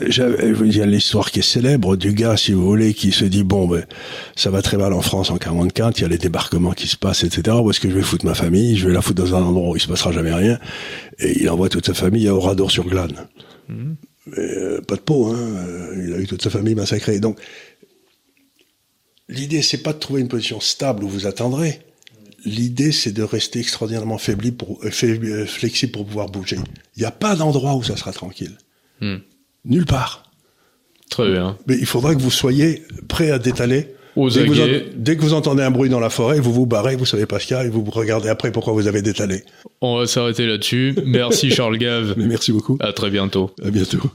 il 0.00 0.76
y 0.76 0.80
a 0.80 0.86
l'histoire 0.86 1.30
qui 1.30 1.40
est 1.40 1.42
célèbre 1.42 1.96
du 1.96 2.12
gars, 2.12 2.36
si 2.36 2.52
vous 2.52 2.64
voulez, 2.64 2.94
qui 2.94 3.12
se 3.12 3.24
dit 3.24 3.44
bon, 3.44 3.66
ben, 3.66 3.84
ça 4.36 4.50
va 4.50 4.62
très 4.62 4.76
mal 4.76 4.92
en 4.92 5.02
France 5.02 5.30
en 5.30 5.38
44, 5.38 5.98
il 5.98 6.02
y 6.02 6.04
a 6.04 6.08
les 6.08 6.18
débarquements 6.18 6.72
qui 6.72 6.88
se 6.88 6.96
passent, 6.96 7.24
etc. 7.24 7.56
Où 7.60 7.70
est-ce 7.70 7.80
que 7.80 7.90
je 7.90 7.94
vais 7.94 8.02
foutre 8.02 8.24
ma 8.24 8.34
famille? 8.34 8.76
Je 8.76 8.88
vais 8.88 8.94
la 8.94 9.02
foutre 9.02 9.22
dans 9.22 9.34
un 9.34 9.42
endroit 9.42 9.70
où 9.70 9.76
il 9.76 9.80
se 9.80 9.88
passera 9.88 10.12
jamais 10.12 10.32
rien. 10.32 10.58
Et 11.18 11.42
il 11.42 11.50
envoie 11.50 11.68
toute 11.68 11.86
sa 11.86 11.94
famille 11.94 12.26
à 12.28 12.34
Oradour-sur-Glane. 12.34 13.28
Mmh. 13.68 13.92
Euh, 14.38 14.80
pas 14.82 14.96
de 14.96 15.00
peau, 15.00 15.26
hein. 15.26 15.38
Euh, 15.38 16.04
il 16.06 16.14
a 16.14 16.18
eu 16.18 16.26
toute 16.26 16.42
sa 16.42 16.50
famille 16.50 16.74
massacrée. 16.74 17.18
Donc, 17.20 17.38
l'idée, 19.28 19.62
c'est 19.62 19.82
pas 19.82 19.92
de 19.92 19.98
trouver 19.98 20.20
une 20.20 20.28
position 20.28 20.60
stable 20.60 21.04
où 21.04 21.08
vous 21.08 21.26
attendrez. 21.26 21.80
L'idée, 22.44 22.92
c'est 22.92 23.12
de 23.12 23.22
rester 23.22 23.60
extraordinairement 23.60 24.18
pour, 24.58 24.80
euh, 24.84 25.46
flexible 25.46 25.92
pour 25.92 26.06
pouvoir 26.06 26.28
bouger. 26.28 26.56
Il 26.96 27.00
n'y 27.00 27.06
a 27.06 27.10
pas 27.10 27.36
d'endroit 27.36 27.74
où 27.74 27.82
ça 27.82 27.96
sera 27.96 28.12
tranquille. 28.12 28.56
Mmh. 29.00 29.16
Nulle 29.64 29.86
part. 29.86 30.30
Très 31.10 31.30
bien. 31.30 31.58
Mais 31.66 31.76
il 31.78 31.86
faudra 31.86 32.14
que 32.14 32.20
vous 32.20 32.30
soyez 32.30 32.82
prêt 33.08 33.30
à 33.30 33.38
détaler. 33.38 33.88
Aux 34.16 34.28
dès, 34.28 34.44
que 34.44 34.50
vous 34.50 34.90
dès, 34.94 35.16
que 35.16 35.22
vous 35.22 35.32
entendez 35.32 35.62
un 35.62 35.70
bruit 35.70 35.88
dans 35.88 36.00
la 36.00 36.10
forêt, 36.10 36.38
vous 36.38 36.52
vous 36.52 36.66
barrez, 36.66 36.96
vous 36.96 37.06
savez 37.06 37.24
pas 37.24 37.38
ce 37.38 37.46
qu'il 37.46 37.56
y 37.56 37.60
a, 37.60 37.64
et 37.64 37.68
vous 37.68 37.82
regardez 37.84 38.28
après 38.28 38.52
pourquoi 38.52 38.74
vous 38.74 38.86
avez 38.86 39.00
détalé. 39.00 39.42
On 39.80 39.98
va 39.98 40.06
s'arrêter 40.06 40.46
là-dessus. 40.46 40.94
Merci 41.06 41.50
Charles 41.50 41.78
Gave. 41.78 42.14
merci 42.18 42.52
beaucoup. 42.52 42.76
À 42.80 42.92
très 42.92 43.10
bientôt. 43.10 43.52
À 43.64 43.70
bientôt. 43.70 44.10